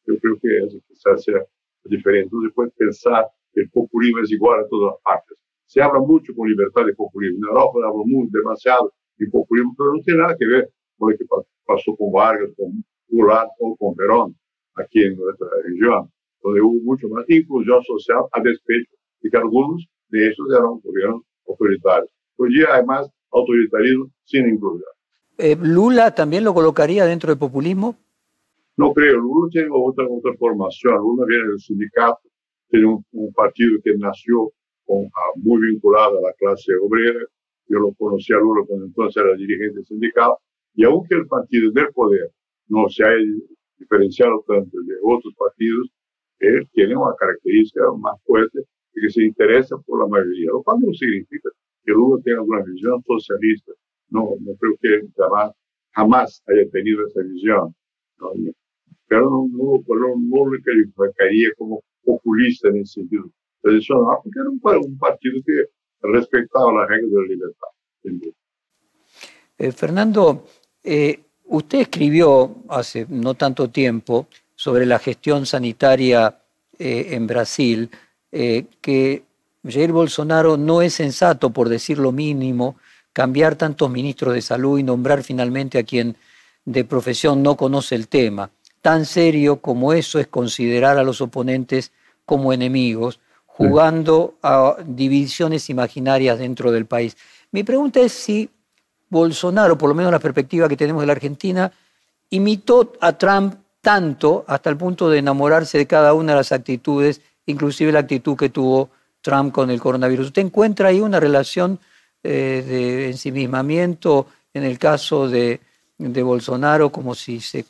Yo 0.05 0.17
creo 0.19 0.39
que 0.41 0.57
eso 0.57 0.77
quizás 0.87 1.23
sea 1.23 1.43
diferente. 1.83 2.25
Entonces 2.25 2.53
puede 2.55 2.71
pensar 2.71 3.25
que 3.53 3.61
el 3.61 3.69
populismo 3.69 4.21
es 4.21 4.31
igual 4.31 4.61
a 4.61 4.67
todas 4.69 4.95
partes. 5.03 5.37
Se 5.65 5.81
habla 5.81 5.99
mucho 5.99 6.33
con 6.35 6.47
libertad 6.47 6.85
de 6.85 6.93
populismo. 6.95 7.39
En 7.39 7.49
Europa 7.49 7.79
se 7.79 7.85
habla 7.85 8.03
mucho, 8.05 8.29
demasiado 8.31 8.93
de 9.17 9.27
populismo, 9.27 9.75
pero 9.77 9.93
no 9.93 10.01
tiene 10.03 10.21
nada 10.21 10.35
que 10.39 10.47
ver 10.47 10.71
con 10.97 11.11
lo 11.11 11.17
que 11.17 11.25
pasó 11.65 11.95
con 11.97 12.11
Vargas, 12.11 12.49
con 12.55 12.83
Goulart 13.09 13.49
o 13.59 13.75
con 13.75 13.95
Perón 13.95 14.35
aquí 14.75 15.03
en 15.03 15.17
nuestra 15.17 15.47
región, 15.63 16.09
donde 16.41 16.61
hubo 16.61 16.81
mucho 16.83 17.07
más 17.09 17.25
inclusión 17.27 17.83
social 17.83 18.21
a 18.31 18.41
despecho 18.41 18.91
de 19.21 19.29
que 19.29 19.37
algunos 19.37 19.85
de 20.09 20.27
esos 20.27 20.45
eran 20.51 20.79
gobiernos 20.83 21.23
autoritarios. 21.47 22.11
Hoy 22.37 22.53
día 22.53 22.75
hay 22.75 22.85
más 22.85 23.09
autoritarismo 23.31 24.09
sin 24.23 24.47
inclusión. 24.49 24.89
Eh, 25.37 25.57
¿Lula 25.61 26.13
también 26.13 26.43
lo 26.43 26.53
colocaría 26.53 27.05
dentro 27.05 27.29
del 27.29 27.39
populismo? 27.39 27.95
No 28.77 28.93
creo, 28.93 29.17
Lula 29.17 29.49
tiene 29.51 29.69
otra, 29.71 30.05
otra 30.09 30.33
formación. 30.37 30.95
Lula 30.95 31.25
viene 31.27 31.49
del 31.49 31.59
sindicato, 31.59 32.21
tiene 32.69 32.87
un, 32.87 33.33
partido 33.33 33.79
que 33.83 33.93
nació 33.97 34.51
con, 34.85 35.05
ah, 35.05 35.31
muy 35.35 35.59
vinculado 35.71 36.17
a 36.19 36.21
la 36.21 36.33
clase 36.33 36.71
obrera. 36.81 37.19
Yo 37.67 37.79
lo 37.79 37.93
conocí 37.93 38.33
a 38.33 38.37
Lula 38.37 38.63
cuando 38.67 38.85
entonces 38.85 39.21
era 39.21 39.35
dirigente 39.35 39.83
sindical. 39.83 40.31
Y 40.75 40.85
aunque 40.85 41.15
el 41.15 41.27
partido 41.27 41.71
del 41.71 41.87
poder 41.93 42.31
no 42.69 42.87
se 42.89 43.03
haya 43.03 43.17
diferenciado 43.77 44.43
tanto 44.47 44.77
de 44.81 44.95
otros 45.03 45.33
partidos, 45.37 45.89
él 46.39 46.67
tiene 46.73 46.95
una 46.95 47.13
característica 47.19 47.83
más 47.97 48.21
fuerte 48.23 48.59
de 48.59 49.01
que 49.01 49.09
se 49.09 49.23
interesa 49.23 49.77
por 49.85 49.99
la 50.01 50.07
mayoría, 50.07 50.51
lo 50.51 50.63
cual 50.63 50.77
no 50.81 50.93
significa 50.93 51.49
que 51.83 51.91
Lula 51.91 52.21
tenga 52.23 52.41
una 52.41 52.63
visión 52.63 53.03
socialista. 53.05 53.71
No, 54.09 54.35
no 54.39 54.55
creo 54.55 54.75
que 54.81 55.07
jamás, 55.17 55.51
jamás 55.91 56.43
haya 56.47 56.69
tenido 56.71 57.05
esa 57.07 57.21
visión. 57.21 57.75
pero 59.07 59.29
no, 59.29 59.47
no, 59.51 59.83
no, 59.87 60.15
no 60.17 60.51
le 60.51 60.61
calificaría 60.61 61.49
como 61.57 61.83
populista 62.03 62.69
en 62.69 62.77
ese 62.77 63.01
sentido 63.01 63.29
tradicional, 63.61 64.17
porque 64.23 64.39
era 64.39 64.49
un, 64.49 64.85
un 64.85 64.97
partido 64.97 65.41
que 65.45 65.65
respetaba 66.01 66.73
las 66.73 66.89
reglas 66.89 67.11
de 67.11 67.21
la 67.21 67.27
libertad. 67.27 67.67
Eh, 69.57 69.71
Fernando, 69.73 70.45
eh, 70.83 71.19
usted 71.49 71.81
escribió 71.81 72.55
hace 72.69 73.05
no 73.09 73.33
tanto 73.33 73.69
tiempo 73.69 74.27
sobre 74.55 74.85
la 74.85 74.99
gestión 74.99 75.45
sanitaria 75.45 76.39
eh, 76.77 77.09
en 77.11 77.27
Brasil, 77.27 77.89
que 78.31 79.23
Jair 79.67 79.91
Bolsonaro 79.91 80.55
no 80.55 80.81
es 80.81 80.93
sensato, 80.93 81.49
por 81.49 81.67
decir 81.67 81.97
lo 81.97 82.11
mínimo, 82.11 82.77
cambiar 83.11 83.55
tantos 83.55 83.89
ministros 83.89 84.33
de 84.33 84.41
salud 84.41 84.79
y 84.79 84.83
nombrar 84.83 85.23
finalmente 85.23 85.79
a 85.79 85.83
quien 85.83 86.15
de 86.65 86.85
profesión 86.85 87.43
no 87.43 87.57
conoce 87.57 87.95
el 87.95 88.07
tema. 88.07 88.51
Tan 88.81 89.05
serio 89.05 89.57
como 89.57 89.93
eso 89.93 90.19
es 90.19 90.27
considerar 90.27 90.97
a 90.97 91.03
los 91.03 91.19
oponentes 91.19 91.91
como 92.25 92.53
enemigos, 92.53 93.19
jugando 93.45 94.35
a 94.41 94.77
divisiones 94.85 95.69
imaginarias 95.69 96.39
dentro 96.39 96.71
del 96.71 96.85
país. 96.85 97.17
Mi 97.51 97.63
pregunta 97.63 97.99
es 97.99 98.13
si 98.13 98.49
Bolsonaro, 99.09 99.77
por 99.77 99.89
lo 99.89 99.95
menos 99.95 100.11
la 100.11 100.19
perspectiva 100.19 100.69
que 100.69 100.77
tenemos 100.77 101.01
de 101.01 101.07
la 101.07 101.13
Argentina, 101.13 101.71
imitó 102.29 102.93
a 103.01 103.17
Trump 103.17 103.55
tanto 103.81 104.43
hasta 104.47 104.69
el 104.69 104.77
punto 104.77 105.09
de 105.09 105.19
enamorarse 105.19 105.77
de 105.77 105.87
cada 105.87 106.13
una 106.13 106.33
de 106.33 106.37
las 106.37 106.51
actitudes, 106.51 107.21
inclusive 107.45 107.91
la 107.91 107.99
actitud 107.99 108.37
que 108.37 108.49
tuvo 108.49 108.89
Trump 109.21 109.53
con 109.53 109.69
el 109.69 109.79
coronavirus. 109.79 110.27
¿Usted 110.27 110.43
encuentra 110.43 110.89
ahí 110.89 110.99
una 110.99 111.19
relación 111.19 111.79
eh, 112.23 112.63
de 112.67 113.07
ensimismamiento 113.07 114.27
en 114.53 114.63
el 114.63 114.77
caso 114.77 115.27
de, 115.29 115.61
Bolsonaro, 115.97 116.91
como 116.91 117.13
si 117.15 117.39
se 117.39 117.65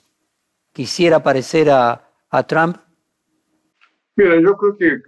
quisiera 0.72 1.22
parecer 1.22 1.70
a, 1.70 2.02
a 2.30 2.44
Trump? 2.44 2.78
Mira, 4.16 4.40
yo 4.42 4.56
creo 4.56 4.78
que, 4.78 5.02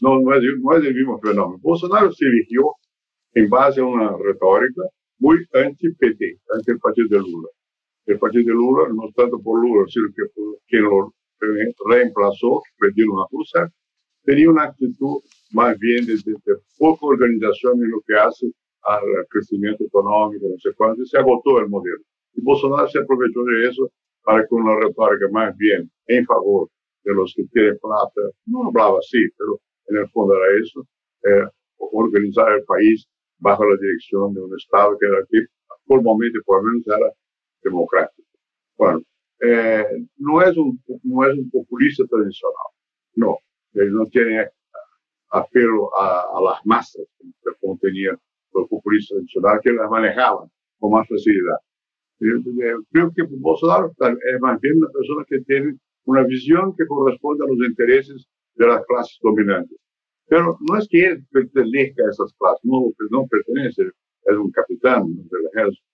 no, 0.00 0.18
es, 0.34 0.42
no, 0.62 0.76
es, 0.76 0.84
el 0.84 0.94
mismo 0.94 1.18
fenómeno. 1.18 1.58
Bolsonaro 1.62 2.12
se 2.12 2.26
eligió 2.26 2.74
en 3.34 3.48
base 3.48 3.80
a 3.80 3.84
una 3.84 4.10
retórica 4.22 4.82
muy 5.18 5.36
anti-PT, 5.52 6.38
anti 6.54 6.70
el 6.70 6.78
partido 6.78 7.08
de 7.10 7.18
Lula. 7.18 7.48
El 8.06 8.18
partido 8.18 8.44
de 8.46 8.52
Lula, 8.52 8.88
no 8.94 9.10
tanto 9.14 9.40
por 9.40 9.60
Lula, 9.60 9.84
sino 9.88 10.06
que 10.16 10.24
por 10.34 10.58
quien 10.66 10.84
lo 10.84 11.12
reemplazó, 11.86 12.62
una 12.80 13.26
cruzar, 13.30 13.70
tenía 14.24 14.50
una 14.50 14.64
actitud 14.64 15.20
más 15.52 15.78
bien 15.78 16.06
de, 16.06 16.14
de, 16.14 16.32
de, 16.44 16.54
poca 16.78 17.06
organización 17.06 17.82
en 17.82 17.90
lo 17.90 18.00
que 18.06 18.14
hace 18.14 18.46
al 18.82 19.02
crecimiento 19.30 19.84
económico, 19.84 20.46
no 20.48 20.58
sé 20.58 20.70
cuánto, 20.76 21.04
se 21.04 21.18
agotó 21.18 21.58
el 21.60 21.68
modelo. 21.68 22.02
Y 22.34 22.42
Bolsonaro 22.42 22.88
se 22.88 22.98
aprovechó 22.98 23.42
de 23.44 23.68
eso 23.68 23.90
para 24.22 24.46
con 24.46 24.62
una 24.62 24.78
retórica 24.78 25.26
más 25.32 25.56
bien 25.56 25.90
en 26.06 26.24
favor 26.26 26.68
de 27.04 27.14
los 27.14 27.32
que 27.34 27.44
tienen 27.52 27.78
plata, 27.78 28.20
no 28.46 28.68
hablaba 28.68 28.98
así, 28.98 29.18
pero 29.36 29.58
en 29.88 29.96
el 29.96 30.08
fondo 30.10 30.34
era 30.34 30.60
eso, 30.62 30.86
eh, 31.24 31.48
organizar 31.78 32.52
el 32.52 32.64
país 32.64 33.06
bajo 33.38 33.64
la 33.64 33.76
dirección 33.80 34.34
de 34.34 34.40
un 34.40 34.56
Estado 34.56 34.96
que 34.98 35.06
aquí, 35.06 35.46
formalmente 35.86 36.38
por 36.44 36.62
lo 36.62 36.70
menos 36.70 36.86
era 36.86 37.12
democrático. 37.62 38.28
Bueno, 38.76 39.02
eh, 39.40 39.84
no, 40.18 40.42
es 40.42 40.56
un, 40.56 40.80
no 41.04 41.24
es 41.24 41.38
un 41.38 41.50
populista 41.50 42.04
tradicional, 42.06 42.68
no, 43.14 43.38
él 43.74 43.92
no 43.92 44.04
tiene 44.06 44.48
apelo 45.30 45.90
a, 45.96 46.22
a 46.36 46.40
las 46.42 46.64
masas, 46.64 47.06
como 47.60 47.78
tenía 47.78 48.10
los 48.54 48.68
populistas 48.68 49.16
tradicionales 49.16 49.60
que 49.62 49.72
las 49.72 49.90
manejaban 49.90 50.48
con 50.78 50.92
más 50.92 51.06
facilidad. 51.08 51.58
Creo 52.18 53.12
que 53.14 53.22
Bolsonaro 53.38 53.92
es 54.00 54.40
más 54.40 54.60
bien 54.60 54.78
una 54.78 54.88
persona 54.90 55.24
que 55.28 55.40
tiene 55.40 55.78
una 56.04 56.24
visión 56.24 56.74
que 56.76 56.86
corresponde 56.86 57.44
a 57.44 57.48
los 57.48 57.68
intereses 57.68 58.26
de 58.54 58.66
las 58.66 58.84
clases 58.86 59.18
dominantes. 59.22 59.78
Pero 60.28 60.58
no 60.60 60.78
es 60.78 60.86
que 60.88 61.06
él 61.06 61.26
pertenezca 61.30 62.04
a 62.04 62.10
esas 62.10 62.32
clases, 62.34 62.60
no, 62.64 62.92
no 63.10 63.26
pertenece, 63.26 63.82
es 63.82 64.36
un 64.36 64.50
capitán 64.50 65.06
del 65.06 65.46
ejército 65.54 65.88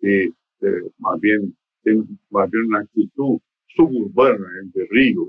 y 0.00 0.28
eh, 0.66 0.90
más, 0.98 1.20
bien, 1.20 1.56
tiene 1.82 2.04
más 2.30 2.50
bien 2.50 2.64
una 2.66 2.80
actitud 2.80 3.38
suburbana 3.68 4.46
en 4.62 4.72
Río, 4.90 5.22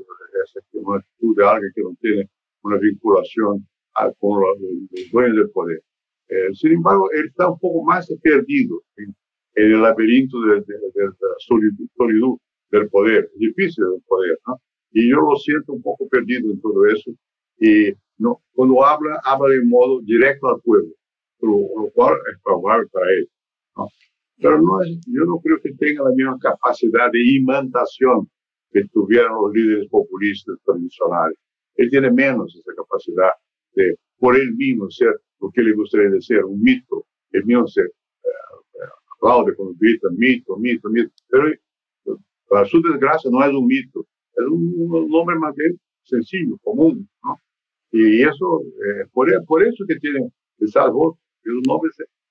es 0.45 0.65
una 0.73 0.97
actitud 0.97 1.37
de 1.37 1.47
alguien 1.47 1.71
que 1.75 1.81
no 1.81 1.95
tiene 2.01 2.29
una 2.63 2.77
vinculación 2.77 3.67
a, 3.95 4.11
con 4.13 4.41
los, 4.41 4.59
los, 4.59 5.11
dueños 5.11 5.35
del 5.37 5.49
poder. 5.51 5.81
Eh, 6.27 6.53
sin 6.53 6.73
embargo, 6.73 7.09
él 7.11 7.27
está 7.27 7.49
un 7.49 7.59
poco 7.59 7.83
más 7.83 8.11
perdido 8.21 8.83
en, 8.97 9.15
en 9.55 9.71
el 9.73 9.81
laberinto 9.81 10.39
de, 10.41 10.55
de, 10.55 10.61
de, 10.61 10.89
de 10.93 11.03
la 11.05 11.35
solitud 11.39 11.87
del 12.71 12.89
poder, 12.89 13.29
difícil 13.37 13.83
del 13.85 14.01
poder, 14.07 14.37
¿no? 14.47 14.61
Y 14.91 15.09
yo 15.09 15.17
lo 15.17 15.35
siento 15.37 15.73
un 15.73 15.81
poco 15.81 16.07
perdido 16.07 16.51
en 16.51 16.61
todo 16.61 16.85
eso. 16.87 17.11
Y 17.59 17.93
no, 18.19 18.41
cuando 18.53 18.85
habla, 18.85 19.19
habla 19.23 19.47
de 19.49 19.65
modo 19.65 20.01
directo 20.01 20.49
al 20.49 20.61
pueblo, 20.61 20.93
lo, 21.41 21.83
lo 21.83 21.91
cual 21.91 22.15
es 22.31 22.41
favorable 22.43 22.87
para 22.91 23.09
él. 23.11 23.29
¿no? 23.77 23.87
Pero 24.37 24.61
no 24.61 24.81
es, 24.81 24.99
yo 25.07 25.23
no 25.25 25.39
creo 25.39 25.59
que 25.61 25.73
tenga 25.73 26.03
la 26.03 26.11
misma 26.11 26.37
capacidad 26.39 27.11
de 27.11 27.19
imantación 27.35 28.29
que 28.71 28.83
tuvieron 28.93 29.33
los 29.41 29.53
líderes 29.53 29.89
populistas 29.89 30.57
tradicionales. 30.65 31.37
Él 31.75 31.89
tiene 31.89 32.11
menos 32.11 32.55
esa 32.55 32.73
capacidad 32.75 33.31
de, 33.73 33.95
por 34.17 34.35
él 34.35 34.53
mismo, 34.55 34.89
ser 34.89 35.19
lo 35.39 35.49
que 35.51 35.61
le 35.61 35.73
gustaría 35.73 36.09
de 36.09 36.21
ser, 36.21 36.43
un 36.43 36.61
mito. 36.61 37.05
El 37.31 37.45
mismo 37.45 37.67
se 37.67 37.81
eh, 37.81 37.87
aplaude 39.17 39.55
cuando 39.55 39.75
grita 39.79 40.09
mito, 40.11 40.57
mito, 40.57 40.89
mito. 40.89 41.11
Pero 41.29 41.53
para 42.49 42.65
su 42.65 42.81
desgracia 42.81 43.31
no 43.31 43.43
es 43.43 43.53
un 43.53 43.65
mito, 43.65 44.05
es 44.33 44.45
un, 44.45 44.73
un 44.77 45.09
nombre 45.09 45.37
más 45.37 45.55
bien 45.55 45.79
sencillo, 46.03 46.57
común, 46.63 47.07
¿no? 47.23 47.35
Y 47.91 48.21
eso, 48.21 48.61
eh, 48.85 49.05
por, 49.11 49.27
por, 49.45 49.63
eso 49.63 49.83
que 49.87 49.95
tiene 49.95 50.29
esas 50.59 50.91
voces, 50.91 51.19
es 51.43 51.51
un 51.51 51.63
nombre 51.67 51.89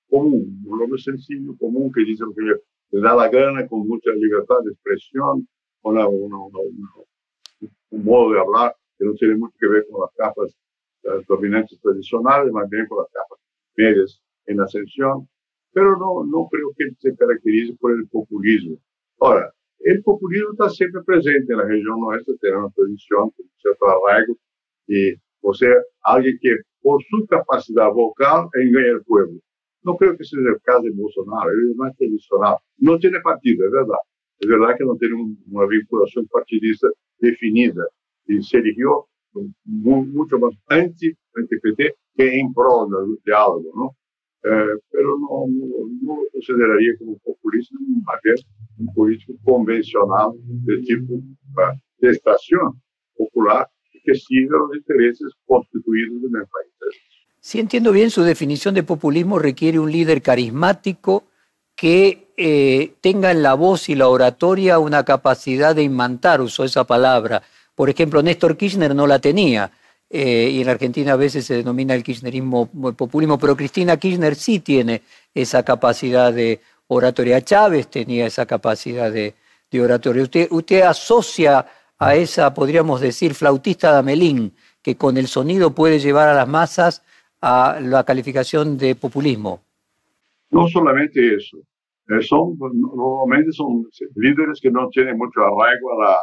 común, 0.09 0.63
un 0.65 0.79
nombre 0.79 1.01
sencillo, 1.01 1.55
común, 1.57 1.91
que 1.91 2.03
dice 2.03 2.23
lo 2.23 2.33
que 2.33 2.41
le, 2.41 3.01
da 3.01 3.15
la 3.15 3.29
gana, 3.29 3.67
con 3.67 3.87
mucha 3.87 4.11
libertad 4.11 4.57
de 4.63 4.71
expresión, 4.71 5.47
con 5.81 5.95
una, 5.95 6.07
una, 6.07 6.37
una, 6.37 6.59
un 7.91 8.03
modo 8.03 8.33
de 8.33 8.39
hablar 8.39 8.75
que 8.97 9.05
no 9.05 9.13
tiene 9.13 9.35
mucho 9.35 9.55
que 9.59 9.67
ver 9.67 9.85
con 9.89 10.01
las 10.01 10.11
capas 10.15 10.55
las 11.03 11.25
dominantes 11.27 11.79
tradicionales, 11.79 12.51
más 12.51 12.69
bien 12.69 12.85
con 12.87 12.99
las 12.99 13.11
capas 13.11 13.39
medias 13.75 14.21
en 14.45 14.59
ascensión, 14.59 15.27
pero 15.71 15.97
no, 15.97 16.25
no 16.25 16.47
creo 16.51 16.73
que 16.75 16.91
se 16.99 17.15
caracterice 17.15 17.75
por 17.79 17.91
el 17.91 18.07
populismo. 18.07 18.77
Ahora, 19.19 19.53
el 19.79 20.03
populismo 20.03 20.51
está 20.51 20.69
siempre 20.69 21.01
presente 21.03 21.53
en 21.53 21.59
la 21.59 21.65
región 21.65 21.99
nuestra, 21.99 22.33
tiene 22.41 22.57
una 22.57 22.69
tradición, 22.71 23.29
con 23.29 23.45
cierto 23.57 23.85
arraigo, 23.85 24.35
y, 24.87 25.13
o 25.41 25.53
sea, 25.53 25.73
alguien 26.03 26.37
que 26.41 26.55
por 26.81 27.01
su 27.03 27.25
capacidad 27.27 27.91
vocal 27.91 28.47
engaña 28.53 28.91
al 28.91 29.03
pueblo. 29.03 29.39
No 29.83 29.95
creo 29.95 30.17
que 30.17 30.23
sea 30.23 30.39
el 30.39 30.61
caso 30.61 30.81
de 30.83 30.91
Bolsonaro, 30.91 31.49
él 31.49 31.71
es 31.71 31.77
más 31.77 31.95
tradicional. 31.95 32.55
No 32.77 32.97
tiene 32.99 33.19
partido, 33.21 33.65
es 33.65 33.71
verdad. 33.71 33.99
Es 34.39 34.49
verdad 34.49 34.75
que 34.77 34.85
no 34.85 34.95
tiene 34.95 35.15
una 35.51 35.65
vinculación 35.67 36.27
partidista 36.27 36.87
definida 37.19 37.83
y 38.27 38.41
se 38.41 38.57
eligió 38.57 39.07
mucho 39.65 40.39
más 40.39 40.53
anti-PT 40.67 41.95
que 42.15 42.39
en 42.39 42.53
pro 42.53 42.87
del 42.87 43.17
diálogo, 43.25 43.71
¿no? 43.75 43.95
Eh, 44.43 44.79
pero 44.89 45.17
no, 45.19 45.45
no, 45.49 45.65
no, 46.01 46.15
lo 46.15 46.97
como 46.97 47.17
populista, 47.19 47.75
más 48.05 48.45
un 48.77 48.93
político 48.93 49.33
convencional 49.43 50.31
de 50.65 50.77
tipo 50.77 51.19
de 51.97 52.09
estación 52.09 52.81
popular, 53.17 53.67
que 54.03 54.15
siga 54.15 54.57
los 54.57 54.75
intereses 54.75 55.31
constituidos 55.45 56.17
en 56.23 56.35
el 56.35 56.47
país. 56.47 56.69
Si 57.39 57.59
entiendo 57.59 57.91
bien, 57.91 58.09
su 58.09 58.21
definición 58.23 58.75
de 58.75 58.83
populismo 58.83 59.39
requiere 59.39 59.79
un 59.79 59.91
líder 59.91 60.21
carismático 60.21 61.23
que 61.75 62.27
eh, 62.35 62.93
tenga 62.99 63.31
en 63.31 63.41
la 63.41 63.53
voz 63.53 63.87
y 63.89 63.95
la 63.95 64.09
oratoria 64.09 64.79
una 64.79 65.05
capacidad 65.05 65.73
de 65.75 65.83
imantar, 65.83 66.41
usó 66.41 66.65
esa 66.65 66.83
palabra. 66.83 67.41
Por 67.75 67.89
ejemplo, 67.89 68.21
Néstor 68.21 68.57
Kirchner 68.57 68.93
no 68.93 69.07
la 69.07 69.19
tenía. 69.19 69.71
Eh, 70.09 70.49
y 70.53 70.61
en 70.61 70.69
Argentina 70.69 71.13
a 71.13 71.15
veces 71.15 71.45
se 71.45 71.53
denomina 71.53 71.93
el 71.93 72.03
kirchnerismo 72.03 72.67
populismo, 72.97 73.37
pero 73.37 73.55
Cristina 73.55 73.97
Kirchner 73.97 74.35
sí 74.35 74.59
tiene 74.59 75.03
esa 75.35 75.63
capacidad 75.63 76.33
de 76.33 76.61
oratoria. 76.87 77.41
Chávez 77.41 77.87
tenía 77.89 78.25
esa 78.25 78.45
capacidad 78.45 79.11
de, 79.11 79.35
oratoria. 79.79 80.23
Usted, 80.23 80.47
usted 80.49 80.81
asocia 80.81 81.65
a 81.99 82.15
esa, 82.15 82.53
podríamos 82.53 83.01
decir, 83.01 83.33
flautista 83.33 83.91
de 83.91 83.99
Amelín, 83.99 84.53
que 84.81 84.95
con 84.95 85.17
el 85.17 85.27
sonido 85.27 85.75
puede 85.75 85.99
llevar 85.99 86.29
a 86.29 86.33
las 86.33 86.47
masas 86.47 87.03
a 87.41 87.79
la 87.81 88.05
calificación 88.05 88.77
de 88.77 88.95
populismo. 88.95 89.61
No 90.49 90.67
solamente 90.67 91.35
eso, 91.35 91.57
eh, 92.07 92.21
son, 92.21 92.57
normalmente 92.57 93.51
son 93.51 93.85
líderes 94.15 94.59
que 94.61 94.71
no 94.71 94.87
tienen 94.89 95.17
mucho 95.17 95.41
arraigo 95.41 96.01
a, 96.01 96.17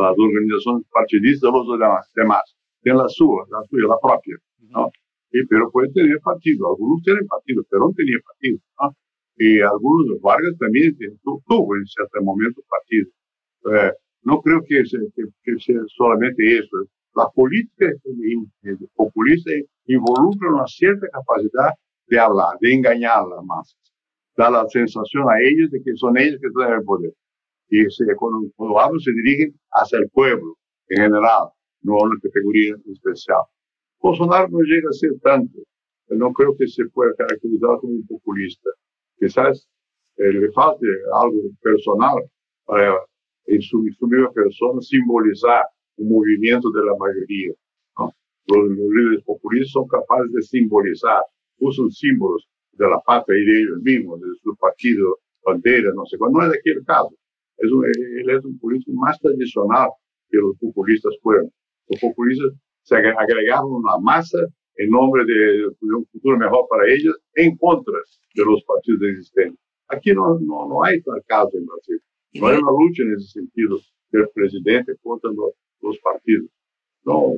las 0.00 0.14
organizaciones 0.18 0.86
partidistas 0.90 1.52
los 1.52 1.78
demás, 2.14 2.56
tienen 2.82 3.02
la 3.02 3.08
suya, 3.08 3.44
la 3.50 3.62
suya, 3.68 3.86
la 3.86 3.98
propia, 4.00 4.36
¿no? 4.70 4.90
Y, 5.30 5.44
pero 5.46 5.70
pueden 5.70 5.92
tener 5.92 6.18
partido, 6.20 6.70
algunos 6.70 7.02
tienen 7.02 7.26
partido, 7.26 7.62
pero 7.68 7.86
no 7.86 7.92
tenía 7.94 8.18
partido, 8.24 8.58
¿no? 8.80 8.96
Y 9.36 9.60
algunos, 9.60 10.20
Vargas 10.22 10.54
también 10.58 10.96
tuvo 11.22 11.76
en 11.76 11.86
cierto 11.86 12.22
momento 12.22 12.62
partido. 12.68 13.08
Eh, 13.72 13.92
no 14.24 14.40
creo 14.40 14.62
que 14.66 14.84
sea, 14.86 15.00
que 15.14 15.58
sea 15.58 15.80
solamente 15.88 16.58
eso. 16.58 16.76
La 17.14 17.28
política 17.34 17.86
populista 18.94 19.50
involucra 19.86 20.52
una 20.52 20.66
cierta 20.66 21.06
capacidad 21.12 21.70
de 22.08 22.18
hablar, 22.18 22.56
de 22.60 22.74
engañar 22.74 23.18
a 23.18 23.26
las 23.26 23.44
masas. 23.44 23.78
Da 24.36 24.50
la 24.50 24.66
sensación 24.68 25.24
a 25.28 25.40
ellos 25.40 25.70
de 25.70 25.80
que 25.82 25.94
son 25.94 26.18
ellos 26.18 26.40
que 26.40 26.50
tienen 26.50 26.80
el 26.80 26.84
poder. 26.84 27.12
Y 27.68 27.84
se, 27.90 28.04
cuando, 28.16 28.78
hablan 28.78 29.00
se 29.00 29.12
dirigen 29.12 29.54
hacia 29.72 29.98
el 29.98 30.08
pueblo 30.10 30.56
en 30.88 31.02
general, 31.02 31.48
no 31.82 31.94
a 31.94 32.04
una 32.04 32.18
categoría 32.20 32.74
especial. 32.92 33.42
Bolsonaro 34.00 34.48
no 34.48 34.58
llega 34.60 34.88
a 34.88 34.92
ser 34.92 35.12
tanto. 35.22 35.58
No 36.08 36.32
creo 36.32 36.54
que 36.58 36.66
se 36.66 36.84
pueda 36.86 37.14
caracterizar 37.16 37.78
como 37.80 37.94
un 37.94 38.06
populista. 38.06 38.68
Quizás 39.18 39.68
eh, 40.16 40.32
le 40.32 40.50
falte 40.52 40.86
algo 41.14 41.38
personal 41.62 42.16
para 42.66 42.98
en 43.46 43.60
su, 43.62 43.82
misma 43.82 44.32
persona 44.32 44.80
simbolizar 44.80 45.64
un 45.96 46.08
movimiento 46.08 46.70
de 46.70 46.84
la 46.84 46.96
mayoría. 46.98 47.52
Los, 48.46 48.68
líderes 48.68 49.24
populistas 49.24 49.72
son 49.72 49.86
capaces 49.88 50.30
de 50.32 50.42
simbolizar, 50.42 51.22
usan 51.58 51.90
símbolos 51.90 52.46
de 52.72 52.86
la 52.86 53.00
patria 53.06 53.38
y 53.38 53.44
de 53.46 53.60
ellos 53.60 53.78
mismos, 53.82 54.20
de 54.20 54.26
su 54.42 54.54
partido, 54.56 55.18
bandera, 55.44 55.92
no 55.94 56.04
sé 56.06 56.18
cuál. 56.18 56.32
No 56.32 56.42
es 56.42 56.58
aquel 56.58 56.84
caso. 56.84 57.14
Él 57.58 58.30
es 58.30 58.44
un 58.44 58.58
político 58.58 58.92
más 58.94 59.18
tradicional 59.20 59.88
que 60.28 60.38
los 60.38 60.56
populistas 60.58 61.14
fueron. 61.22 61.50
Los 61.88 62.00
populistas 62.00 62.52
se 62.82 62.96
agregaron 62.96 63.72
una 63.72 63.96
masa 63.98 64.38
en 64.76 64.90
nombre 64.90 65.24
de, 65.24 65.66
un 65.80 66.04
futuro 66.12 66.36
mejor 66.36 66.66
para 66.68 66.84
ellos 66.92 67.16
en 67.34 67.56
contra 67.56 67.94
de 68.34 68.44
los 68.44 68.62
partidos 68.64 69.02
existentes. 69.02 69.60
Aquí 69.88 70.12
no, 70.12 70.38
no, 70.40 70.68
no 70.68 70.84
hay 70.84 71.00
tal 71.02 71.22
caso 71.26 71.50
en 71.54 71.66
Brasil. 71.66 72.00
No 72.34 72.48
hay 72.48 72.56
una 72.58 72.70
lucha 72.70 73.02
en 73.02 73.14
ese 73.14 73.28
sentido 73.28 73.78
del 74.10 74.28
presidente 74.34 74.94
contra 75.02 75.30
los, 75.30 75.52
los 75.80 75.98
partidos. 75.98 76.46
No, 77.04 77.34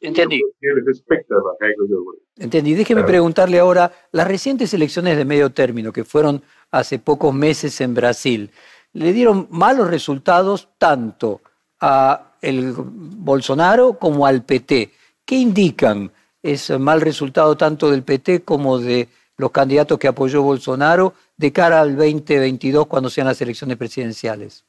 Entendí. 0.00 0.42
respecta 0.84 1.34
las 1.34 1.56
reglas 1.60 1.88
del 1.88 2.44
Entendí. 2.44 2.74
Déjeme 2.74 3.04
preguntarle 3.04 3.58
ahora, 3.58 3.92
las 4.12 4.26
recientes 4.26 4.74
elecciones 4.74 5.16
de 5.16 5.24
medio 5.24 5.50
término 5.50 5.92
que 5.92 6.04
fueron 6.04 6.42
hace 6.70 6.98
pocos 6.98 7.32
meses 7.32 7.80
en 7.80 7.94
Brasil, 7.94 8.50
le 8.92 9.12
dieron 9.12 9.46
malos 9.50 9.88
resultados 9.90 10.68
tanto 10.78 11.40
a 11.80 12.36
el 12.40 12.74
Bolsonaro 12.76 13.98
como 13.98 14.26
al 14.26 14.44
PT. 14.44 14.90
¿Qué 15.24 15.36
indican 15.36 16.10
ese 16.42 16.78
mal 16.78 17.00
resultado 17.00 17.56
tanto 17.56 17.90
del 17.90 18.02
PT 18.02 18.42
como 18.42 18.78
de 18.78 19.08
los 19.36 19.50
candidatos 19.50 19.98
que 19.98 20.08
apoyó 20.08 20.42
Bolsonaro 20.42 21.14
de 21.38 21.52
cara 21.52 21.80
al 21.80 21.96
2022 21.96 22.86
cuando 22.86 23.08
sean 23.08 23.28
las 23.28 23.40
elecciones 23.40 23.76
presidenciales? 23.76 24.66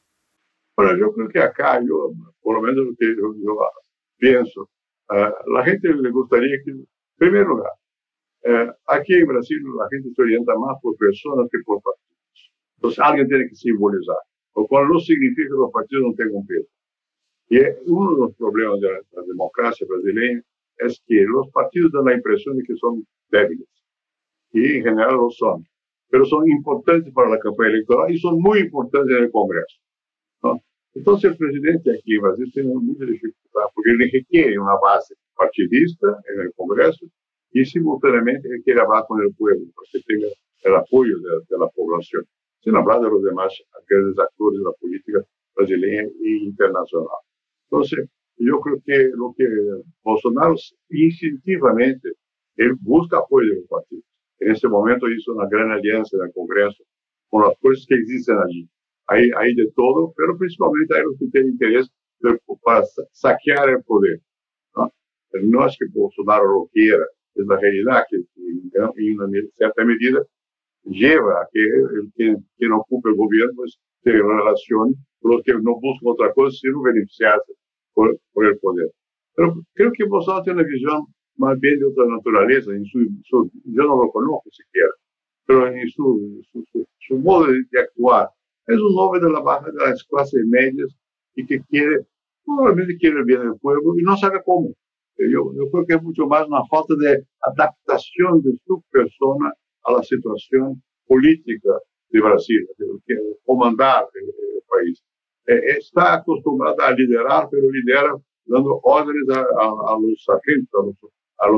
Bueno, 0.76 0.96
yo 0.96 1.12
creo 1.12 1.28
que 1.28 1.40
acá, 1.40 1.80
yo, 1.80 2.12
por 2.40 2.54
lo 2.54 2.62
menos 2.62 2.86
lo 2.86 2.94
que 2.96 3.06
yo, 3.16 3.58
pienso, 4.16 4.70
a 5.08 5.34
la 5.52 5.64
gente 5.64 5.92
le 5.92 6.10
gustaría 6.10 6.56
que, 6.64 6.70
en 6.70 6.86
primer 7.16 7.44
lugar, 7.44 7.72
eh, 8.44 8.70
aquí 8.86 9.14
en 9.14 9.26
Brasil 9.26 9.58
la 9.76 9.88
gente 9.90 10.10
se 10.14 10.22
orienta 10.22 10.54
más 10.56 10.78
por 10.80 10.96
personas 10.96 11.48
que 11.50 11.58
por 11.66 11.82
partidos. 11.82 12.52
Entonces 12.76 12.98
alguien 13.00 13.28
tiene 13.28 13.48
que 13.48 13.54
simbolizar, 13.56 14.16
lo 14.56 14.66
cual 14.66 14.88
no 14.88 14.98
significa 15.00 15.48
que 15.48 15.60
los 15.60 15.72
partidos 15.72 16.04
no 16.04 16.14
tengan 16.14 16.46
peso. 16.46 16.68
Y 17.48 17.58
uno 17.90 18.14
de 18.14 18.20
los 18.20 18.34
problemas 18.36 18.80
de 18.80 18.88
la 19.10 19.22
democracia 19.26 19.86
brasileña 19.90 20.40
es 20.78 21.02
que 21.04 21.24
los 21.24 21.50
partidos 21.50 21.90
dan 21.92 22.04
la 22.04 22.14
impresión 22.14 22.56
de 22.56 22.62
que 22.62 22.76
son 22.76 23.04
débiles. 23.28 23.66
Y 24.52 24.76
en 24.76 24.84
general 24.84 25.16
lo 25.16 25.30
son. 25.30 25.66
Pero 26.10 26.24
son 26.24 26.48
importantes 26.50 27.12
para 27.14 27.30
la 27.30 27.38
campaña 27.38 27.70
electoral 27.70 28.12
y 28.12 28.18
son 28.18 28.40
muy 28.40 28.60
importantes 28.60 29.16
en 29.16 29.24
el 29.24 29.30
Congreso. 29.30 29.80
¿no? 30.42 30.60
Entonces 30.94 31.30
el 31.30 31.36
presidente 31.36 31.92
aquí 31.92 32.16
en 32.16 32.22
Brasil 32.22 32.50
tiene 32.52 32.74
mucha 32.74 33.04
dificultad 33.04 33.62
porque 33.74 33.90
él 33.90 34.10
requiere 34.12 34.58
una 34.58 34.74
base 34.82 35.14
partidista 35.36 36.08
en 36.34 36.40
el 36.42 36.52
Congreso 36.54 37.06
y 37.52 37.64
simultáneamente 37.64 38.48
él 38.48 38.62
quiere 38.64 38.80
hablar 38.80 39.04
con 39.06 39.20
el 39.22 39.32
pueblo 39.34 39.66
para 39.74 39.86
que 39.92 40.00
tenga 40.06 40.28
el 40.62 40.74
apoyo 40.76 41.16
de, 41.48 41.58
la 41.58 41.68
población, 41.68 42.24
sin 42.60 42.76
hablar 42.76 43.00
de 43.00 43.08
los 43.08 43.22
demás 43.22 43.52
aquellos 43.82 44.18
actores 44.18 44.58
de 44.58 44.64
la 44.64 44.72
política 44.78 45.20
brasileña 45.54 46.02
e 46.02 46.44
internacional. 46.44 47.22
Entonces, 47.70 48.08
yo 48.36 48.60
creo 48.60 48.78
que 48.84 49.10
lo 49.14 49.34
que 49.36 49.46
Bolsonaro 50.02 50.54
instintivamente, 50.90 52.10
él 52.56 52.74
busca 52.80 53.18
apoyo 53.18 53.48
de 53.48 53.60
los 53.60 53.68
partidos. 53.68 54.04
En 54.40 54.52
este 54.52 54.68
momento 54.68 55.08
hizo 55.08 55.32
una 55.32 55.48
gran 55.48 55.70
alianza 55.70 56.16
en 56.16 56.24
el 56.24 56.32
Congreso 56.32 56.82
con 57.28 57.42
las 57.42 57.58
fuerzas 57.60 57.86
que 57.88 57.94
existen 57.96 58.36
allí. 58.38 58.68
Hay, 59.06 59.30
hay 59.36 59.54
de 59.54 59.70
todo, 59.74 60.12
pero 60.16 60.36
principalmente 60.38 60.96
hay 60.96 61.02
los 61.04 61.18
que 61.18 61.26
tienen 61.32 61.52
interés 61.52 61.90
para 62.62 62.84
saquear 63.12 63.70
el 63.70 63.82
poder. 63.84 64.20
no 65.42 65.66
es 65.66 65.76
que 65.78 65.86
Bolsonaro 65.92 66.44
lo 66.44 66.68
quiera, 66.72 67.04
es 67.34 67.46
la 67.46 67.58
realidad 67.58 68.04
que 68.10 68.16
en 68.16 69.20
una 69.20 69.28
cierta 69.56 69.84
medida 69.84 70.20
lleva 70.84 71.42
a 71.42 71.48
que 71.52 71.60
el 71.60 72.12
que, 72.16 72.36
quien 72.56 72.72
ocupe 72.72 73.10
el 73.10 73.16
gobierno 73.16 73.62
tenga 74.02 74.18
relación 74.18 74.94
con 75.20 75.32
los 75.32 75.42
que 75.42 75.52
no 75.54 75.78
buscan 75.80 76.12
otra 76.12 76.32
cosa 76.32 76.56
sino 76.60 76.82
beneficiarse 76.82 77.52
por, 77.94 78.18
el 78.36 78.58
poder. 78.58 78.90
Pero 79.34 79.54
creo 79.74 79.92
que 79.92 80.04
Bolsonaro 80.04 80.42
tiene 80.42 80.60
una 80.60 80.68
visión 80.68 81.06
más 81.40 81.58
bien 81.58 81.78
de 81.80 81.86
otra 81.86 82.04
naturaleza. 82.06 82.70
En 82.72 82.84
su, 82.84 83.00
yo 83.64 83.82
no 83.82 84.04
lo 84.04 84.12
conozco 84.12 84.50
siquiera, 84.50 84.92
pero 85.46 85.66
en 85.66 85.88
su, 85.88 86.42
su, 86.98 87.18
modo 87.18 87.46
de, 87.46 87.80
actuar 87.80 88.28
es 88.66 88.78
un 88.78 88.94
hombre 88.96 89.20
de 89.20 89.30
la 89.30 89.40
baja 89.40 89.66
de 89.66 89.78
las 89.78 90.04
clases 90.04 90.44
medias 90.46 90.94
y 91.34 91.46
que 91.46 91.60
quiere, 91.62 92.06
probablemente 92.44 92.96
quiere 92.98 93.18
el 93.18 93.24
bien 93.24 93.40
del 93.40 93.58
pueblo 93.58 93.98
y 93.98 94.02
no 94.02 94.16
sabe 94.16 94.40
cómo. 94.44 94.68
Yo, 95.18 95.52
yo 95.54 95.70
creo 95.70 95.86
que 95.86 95.94
es 95.94 96.02
mucho 96.02 96.26
más 96.26 96.46
una 96.46 96.64
falta 96.70 96.94
de 96.96 97.24
adaptación 97.40 98.42
de 98.42 98.52
su 98.64 98.82
persona 98.90 99.52
a 99.84 99.92
la 99.92 100.02
situación 100.02 100.82
política 101.06 101.72
de 102.10 102.20
Brasil, 102.20 102.66
de, 102.78 103.36
comandar 103.44 104.06
el, 104.14 104.28
el 104.28 104.62
país. 104.68 105.02
Eh, 105.46 105.76
está 105.78 106.14
acostumbrada 106.14 106.88
a 106.88 106.92
liderar, 106.92 107.48
pero 107.50 107.70
lidera 107.70 108.14
dando 108.46 108.80
órdenes 108.82 109.28
a, 109.28 109.96
los 110.00 110.24
sargentos, 110.24 110.82
a 110.82 110.86
los, 110.86 111.12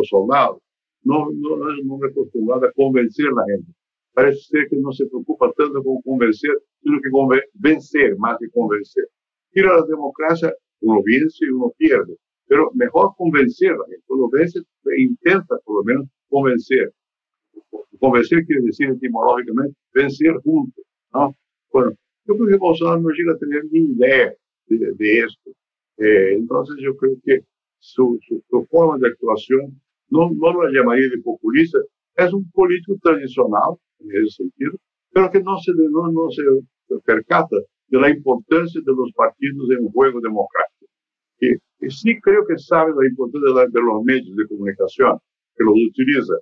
soldados. 0.08 0.58
No, 1.04 1.28
no, 1.32 1.56
no 1.56 1.72
es 1.72 1.84
muy 1.84 2.08
acostumbrada 2.08 2.68
a 2.68 2.72
convencer 2.72 3.26
a 3.26 3.44
gente. 3.50 3.72
Parece 4.14 4.40
ser 4.42 4.68
que 4.68 4.76
no 4.76 4.92
se 4.92 5.06
preocupa 5.06 5.50
tanto 5.56 5.82
con 5.82 6.00
convencer, 6.02 6.52
sino 6.82 7.00
que 7.00 7.40
vencer 7.54 8.16
más 8.18 8.36
que 8.38 8.48
convencer. 8.50 9.08
Ir 9.54 9.66
a 9.66 9.76
la 9.76 9.86
democracia, 9.86 10.54
uno 10.80 11.00
vence 11.04 11.44
y 11.46 11.48
uno 11.48 11.72
pierde. 11.76 12.16
Pero 12.46 12.70
mejor 12.74 13.12
convencer 13.16 13.72
a 13.72 13.84
gente. 13.88 14.04
Uno 14.08 14.28
vence, 14.30 14.60
intenta 14.96 15.58
por 15.64 15.76
lo 15.76 15.84
menos 15.84 16.08
convencer. 16.28 16.92
Convencer 17.98 18.44
quiere 18.44 18.62
decir 18.62 18.90
etimológicamente 18.90 19.74
vencer 19.94 20.34
juntos. 20.44 20.84
¿no? 21.14 21.34
Bueno, 21.72 21.92
yo 22.26 22.36
creo 22.36 22.48
que 22.48 22.56
Bolsonaro 22.56 23.00
no 23.00 23.10
llega 23.10 23.32
a 23.32 23.38
tener 23.38 23.64
ni 23.70 23.92
idea 23.92 24.34
de, 24.66 25.18
esto. 25.18 25.50
Eh, 25.98 26.34
entonces 26.34 26.76
yo 26.80 26.96
creo 26.96 27.16
que 27.24 27.40
su, 27.82 28.16
su, 28.28 28.66
forma 28.70 28.96
de 28.98 29.08
actuación 29.08 29.80
no, 30.08 30.30
no 30.30 30.62
la 30.62 30.70
llamaría 30.70 31.08
de 31.08 31.20
populista, 31.20 31.78
es 32.16 32.32
un 32.32 32.48
político 32.52 32.96
tradicional 33.02 33.74
en 33.98 34.10
ese 34.22 34.44
sentido, 34.44 34.72
pero 35.10 35.30
que 35.30 35.40
no 35.42 35.58
se, 35.58 35.72
no, 35.74 36.12
no 36.12 36.30
se 36.30 36.42
percata 37.04 37.56
de 37.88 38.00
la 38.00 38.08
importancia 38.08 38.80
de 38.80 38.92
los 38.94 39.12
partidos 39.14 39.68
en 39.70 39.84
un 39.84 39.92
juego 39.92 40.20
democrático. 40.20 40.86
que, 41.38 41.58
sí 41.90 42.20
creo 42.20 42.46
que 42.46 42.56
sabe 42.56 42.92
la 42.96 43.08
importancia 43.08 43.66
de, 43.66 43.80
los 43.80 44.04
medios 44.04 44.36
de 44.36 44.46
comunicación, 44.46 45.18
que 45.56 45.64
los 45.64 45.74
utiliza, 45.74 46.34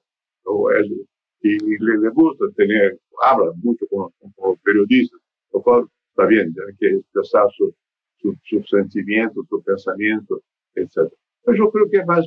y, 1.42 1.56
le, 1.58 2.10
gusta 2.10 2.44
tener, 2.54 2.98
habla 3.22 3.50
mucho 3.62 3.86
con, 3.88 4.10
los 4.20 4.58
periodistas, 4.62 5.20
lo 5.54 5.62
cual 5.62 5.86
está 6.10 6.26
bien, 6.26 6.52
tiene 6.52 6.76
que 6.78 6.86
expresar 6.98 7.46
sus 7.56 7.72
su, 8.18 8.36
su 8.42 8.62
sentimientos, 8.64 9.46
su 9.48 9.62
pensamiento, 9.62 10.42
etc. 10.74 11.10
Pero 11.44 11.58
yo 11.58 11.70
creo 11.70 11.86
que 11.90 11.98
es 11.98 12.06
más, 12.06 12.26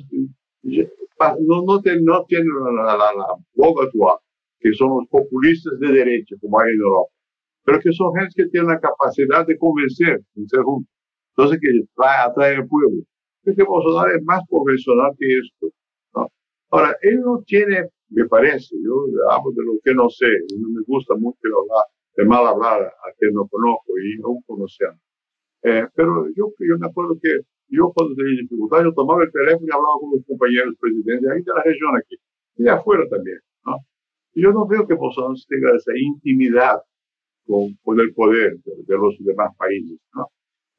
no, 1.40 1.64
no, 1.64 1.82
no 2.02 2.26
tiene 2.26 2.46
la, 2.76 2.84
la, 2.84 2.98
la 2.98 3.36
boca 3.54 3.86
actual, 3.86 4.18
que 4.60 4.74
son 4.74 4.90
los 5.00 5.08
populistas 5.10 5.80
de 5.80 5.92
derecha, 5.92 6.36
como 6.42 6.60
hay 6.60 6.72
en 6.74 6.80
Europa, 6.80 7.14
pero 7.64 7.80
que 7.80 7.92
son 7.94 8.14
gente 8.16 8.34
que 8.36 8.50
tienen 8.50 8.70
la 8.70 8.80
capacidad 8.80 9.46
de 9.46 9.58
convencer, 9.58 10.22
entonces 10.36 11.60
que 11.62 11.70
trae, 11.96 12.28
atrae 12.28 12.56
al 12.56 12.68
pueblo. 12.68 13.04
Porque 13.44 13.64
Bolsonaro 13.64 14.16
es 14.16 14.24
más 14.24 14.42
convencional 14.48 15.12
que 15.18 15.38
esto. 15.38 15.68
¿no? 16.16 16.28
Ahora, 16.72 16.96
él 17.02 17.20
no 17.20 17.44
tiene, 17.46 17.90
me 18.10 18.26
parece, 18.26 18.76
yo 18.82 19.06
hablo 19.30 19.52
de 19.52 19.66
lo 19.66 19.74
que 19.84 19.94
no 19.94 20.10
sé, 20.10 20.28
no 20.60 20.70
me 20.70 20.82
gusta 20.88 21.16
mucho 21.16 21.40
hablar, 21.44 21.86
de 22.16 22.26
mal 22.26 22.48
hablar 22.48 22.84
a 22.84 23.14
quien 23.18 23.34
no 23.34 23.48
conozco 23.48 23.94
y 24.02 24.22
aún 24.24 24.42
conocemos. 24.46 25.00
Eh, 25.64 25.88
pero 25.96 26.28
yo, 26.36 26.54
yo 26.60 26.78
me 26.78 26.88
acuerdo 26.88 27.18
que 27.22 27.30
yo 27.70 27.92
cuando 27.94 28.16
tenía 28.16 28.42
dificultad, 28.42 28.84
yo 28.84 28.94
tomaba 28.94 29.24
el 29.24 29.32
teléfono 29.32 29.66
y 29.68 29.74
hablaba 29.74 30.00
con 30.00 30.12
los 30.16 30.26
compañeros 30.26 30.76
presidentes 30.80 31.30
ahí 31.30 31.42
de 31.42 31.54
la 31.54 31.64
región 31.64 31.98
aquí, 31.98 32.16
y 32.58 32.64
de 32.64 32.70
afuera 32.70 33.04
también. 33.10 33.40
¿no? 33.66 33.78
Y 34.34 34.44
yo 34.44 34.52
no 34.52 34.68
veo 34.68 34.88
que 34.88 34.94
Bolsonaro 34.94 35.34
tenga 35.48 35.76
esa 35.76 35.92
intimidad 35.96 36.78
con, 37.46 37.74
con 37.84 38.00
el 38.00 38.14
poder 38.14 38.58
de, 38.64 38.98
los 38.98 39.16
demás 39.20 39.56
países. 39.58 40.00
¿no? 40.14 40.28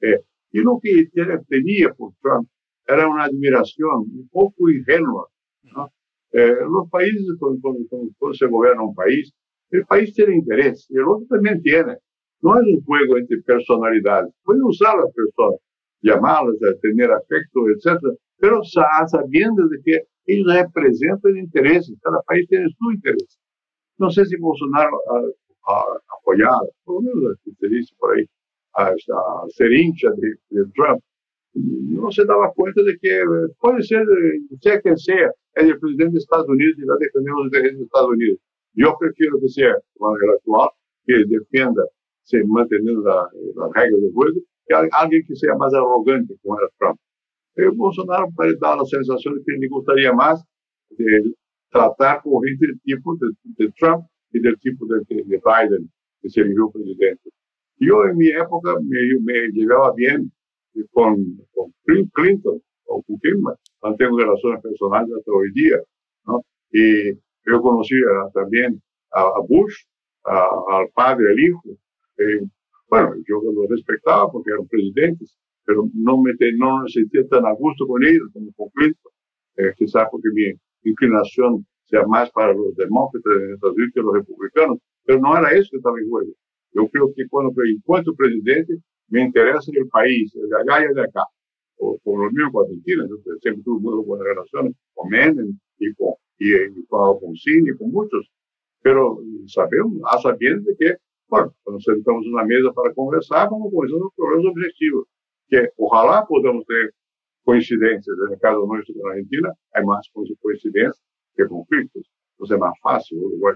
Eh, 0.00 0.20
y 0.52 0.60
lo 0.60 0.78
que 0.82 1.08
tenía 1.48 1.92
por 1.94 2.12
Trump 2.22 2.48
era 2.86 3.08
una 3.08 3.24
admiración 3.24 4.06
un 4.12 4.28
poco 4.30 4.70
ingenua. 4.70 5.28
¿no? 5.74 5.90
Eh, 6.32 6.54
los 6.60 6.90
países, 6.90 7.26
cuando, 7.38 7.60
cuando, 7.88 8.34
se 8.34 8.46
gobierna 8.46 8.82
un 8.82 8.94
país, 8.94 9.32
el 9.70 9.84
país 9.86 10.12
tiene 10.14 10.36
interés 10.36 10.86
y 10.90 10.96
el 10.96 11.04
otro 11.08 11.26
también 11.28 11.60
tiene. 11.62 11.96
No 12.40 12.60
es 12.60 12.66
un 12.66 12.84
juego 12.84 13.16
entre 13.16 13.40
personalidades. 13.42 14.32
Puede 14.44 14.60
usar 14.62 14.94
a 14.96 15.02
las 15.02 15.12
personas, 15.14 15.60
llamarlas 16.04 16.56
a 16.62 16.78
tener 16.80 17.10
afecto, 17.10 17.60
etc. 17.70 17.98
Pero 18.38 18.60
sabiendo 18.62 19.66
de 19.68 19.78
que 19.84 20.02
ellos 20.26 20.54
representan 20.54 21.36
intereses, 21.36 21.96
cada 22.02 22.20
país 22.22 22.46
tiene 22.48 22.68
su 22.78 22.92
interés. 22.92 23.38
No 23.98 24.10
sé 24.10 24.24
si 24.26 24.36
Bolsonaro 24.36 24.96
ha, 25.66 25.84
apoyado, 26.18 26.68
por 26.84 27.02
lo 27.02 27.14
menos 27.14 27.38
se 27.58 27.68
dice 27.68 27.94
por 27.98 28.14
ahí, 28.14 28.24
a, 28.74 28.88
a 28.88 29.48
ser 29.48 29.72
hincha 29.72 30.10
de, 30.16 30.64
Trump, 30.74 31.00
no 31.54 32.10
se 32.10 32.24
daba 32.24 32.52
cuenta 32.54 32.82
de 32.82 32.98
que 33.00 33.22
puede 33.60 33.82
ser, 33.82 34.04
sea 34.60 34.80
quien 34.82 34.98
sea, 34.98 35.30
es 35.54 35.64
el 35.64 35.78
presidente 35.78 36.14
de 36.14 36.18
Estados 36.18 36.48
Unidos 36.48 36.76
y 36.78 36.84
va 36.84 36.94
a 36.94 36.98
defender 36.98 37.32
los 37.32 37.44
intereses 37.46 37.78
de 37.78 37.84
Estados 37.84 38.10
Unidos. 38.10 38.38
Yo 38.74 38.96
prefiero 38.98 39.40
que 39.40 39.48
sea 39.48 39.70
el 39.70 40.30
actual, 40.36 40.68
que 41.06 41.24
defienda 41.28 41.84
se 42.24 42.42
manteniendo 42.44 43.02
las 43.02 43.32
la 43.54 43.68
reglas 43.74 44.00
del 44.00 44.12
que 44.66 44.74
alguien 44.74 45.22
que 45.26 45.34
sea 45.36 45.54
más 45.56 45.72
arrogante 45.74 46.34
como 46.42 46.58
era 46.58 46.68
Trump. 46.78 46.98
El 47.56 47.70
Bolsonaro 47.72 48.28
puede 48.34 48.56
dar 48.60 48.76
la 48.76 48.84
sensación 48.84 49.34
de 49.36 49.42
que 49.44 49.52
le 49.58 49.68
gustaría 49.68 50.12
más 50.12 50.44
de 50.90 51.34
tratar 51.70 52.22
con 52.22 52.42
gente 52.42 52.66
del 52.66 52.80
tipo 52.82 53.16
de, 53.16 53.72
Trump 53.78 54.06
y 54.32 54.40
del 54.40 54.58
tipo 54.60 54.86
de, 54.86 55.00
Biden, 55.08 55.90
que 56.20 56.28
se 56.28 56.40
eligió 56.40 56.70
presidente. 56.70 57.30
Yo 57.78 58.04
en 58.04 58.16
mi 58.16 58.28
época 58.28 58.74
me, 58.82 58.98
me 59.22 59.48
llevaba 59.52 59.92
bien 59.94 60.30
con, 60.92 61.16
con 61.52 61.72
Clinton 62.12 62.60
o 62.86 63.02
con 63.02 63.16
Clinton, 63.18 63.54
mantengo 63.82 64.18
relaciones 64.18 64.62
personales 64.62 65.10
hasta 65.16 65.32
hoy 65.32 65.52
día, 65.52 65.76
¿no? 66.26 66.42
Y 66.72 67.12
yo 67.46 67.60
conocí 67.60 67.94
también 68.32 68.80
a, 69.12 69.40
Bush, 69.48 69.84
al 70.24 70.88
padre, 70.94 71.30
al 71.30 71.38
hijo, 71.38 71.62
eh, 72.18 72.40
bueno, 72.94 73.14
yo 73.26 73.42
lo 73.42 73.66
respetaba 73.68 74.30
porque 74.30 74.52
eran 74.52 74.68
presidentes, 74.68 75.36
pero 75.64 75.88
no 75.94 76.22
me, 76.22 76.32
no 76.56 76.82
me 76.82 76.88
sentía 76.88 77.26
tan 77.26 77.44
a 77.44 77.52
gusto 77.52 77.88
con 77.88 78.04
ellos 78.04 78.28
como 78.32 78.52
con 78.52 78.68
Clinton. 78.70 79.12
Eh, 79.56 79.72
quizás 79.76 80.06
porque 80.12 80.28
mi 80.32 80.52
inclinación 80.84 81.66
sea 81.86 82.06
más 82.06 82.30
para 82.30 82.52
los 82.52 82.74
demócratas 82.76 83.32
en 83.34 83.54
Estados 83.54 83.74
Unidos 83.74 83.92
que 83.94 84.00
los 84.00 84.14
republicanos, 84.14 84.78
pero 85.04 85.18
no 85.18 85.36
era 85.36 85.50
eso 85.50 85.68
que 85.72 85.78
estaba 85.78 85.98
en 85.98 86.08
juego. 86.08 86.32
Yo 86.72 86.88
creo 86.88 87.12
que 87.16 87.26
cuando 87.28 87.52
encuentro 87.64 88.14
presidente, 88.14 88.74
me 89.08 89.22
interesa 89.22 89.72
el 89.74 89.88
país, 89.88 90.32
el 90.36 90.48
de 90.48 90.56
allá 90.56 90.88
y 90.90 90.94
de 90.94 91.02
acá. 91.02 91.24
O 91.78 91.98
por 92.04 92.24
lo 92.24 92.30
mismo 92.30 92.52
con 92.52 92.66
Argentina, 92.66 93.04
yo 93.08 93.16
siempre 93.40 93.62
tuve 93.64 93.80
muy 93.80 94.04
buenas 94.04 94.26
relaciones 94.26 94.74
con 94.94 95.08
Menem 95.10 95.58
y 95.78 95.92
con, 95.94 96.14
y, 96.38 96.54
y 96.54 96.86
con 96.86 97.10
Alfonsín 97.10 97.66
y 97.66 97.76
con 97.76 97.90
muchos. 97.90 98.30
Pero 98.82 99.18
sabemos, 99.46 100.00
a 100.12 100.18
sabiendas 100.18 100.64
de 100.66 100.76
que 100.78 100.96
bueno, 101.28 101.54
cuando 101.62 101.80
sentamos 101.80 102.26
una 102.26 102.44
mesa 102.44 102.72
para 102.72 102.94
conversar, 102.94 103.48
vamos 103.50 103.70
conversar 103.72 103.98
los 104.00 104.14
problemas 104.14 104.52
objetivos, 104.52 105.08
que 105.48 105.68
ojalá 105.76 106.24
podamos 106.28 106.64
tener 106.66 106.94
coincidencias. 107.44 108.16
En 108.26 108.34
el 108.34 108.40
caso 108.40 108.66
nuestro 108.66 108.94
con 109.00 109.10
Argentina, 109.12 109.52
hay 109.72 109.84
más 109.84 110.10
coincidencias 110.12 111.02
que 111.36 111.46
conflictos. 111.46 112.10
Entonces 112.32 112.54
es 112.56 112.60
más 112.60 112.74
fácil, 112.82 113.18
Uruguay 113.18 113.54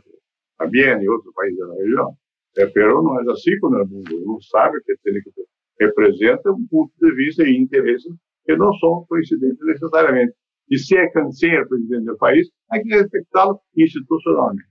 también 0.56 1.02
y 1.02 1.08
otros 1.08 1.32
países 1.34 1.58
de 1.58 1.66
la 1.66 1.74
región. 1.74 2.18
Eh, 2.56 2.70
pero 2.74 3.02
no 3.02 3.20
es 3.20 3.28
así 3.28 3.58
con 3.60 3.78
el 3.78 3.86
mundo. 3.86 4.10
Uno 4.24 4.38
sabe 4.40 4.78
que 4.86 4.94
tiene 5.02 5.22
que 5.22 5.30
representa 5.78 6.50
un 6.50 6.66
punto 6.68 6.94
de 6.98 7.12
vista 7.12 7.44
e 7.44 7.50
intereses 7.50 8.12
que 8.44 8.56
no 8.56 8.70
son 8.80 9.04
coincidentes 9.06 9.60
necesariamente. 9.64 10.34
Y 10.66 10.78
si 10.78 10.96
es 10.96 11.10
quien 11.12 11.32
sea 11.32 11.60
el 11.60 11.68
presidente 11.68 12.10
del 12.10 12.16
país, 12.16 12.50
hay 12.68 12.82
que 12.82 12.96
respetarlo 12.96 13.62
institucionalmente. 13.74 14.70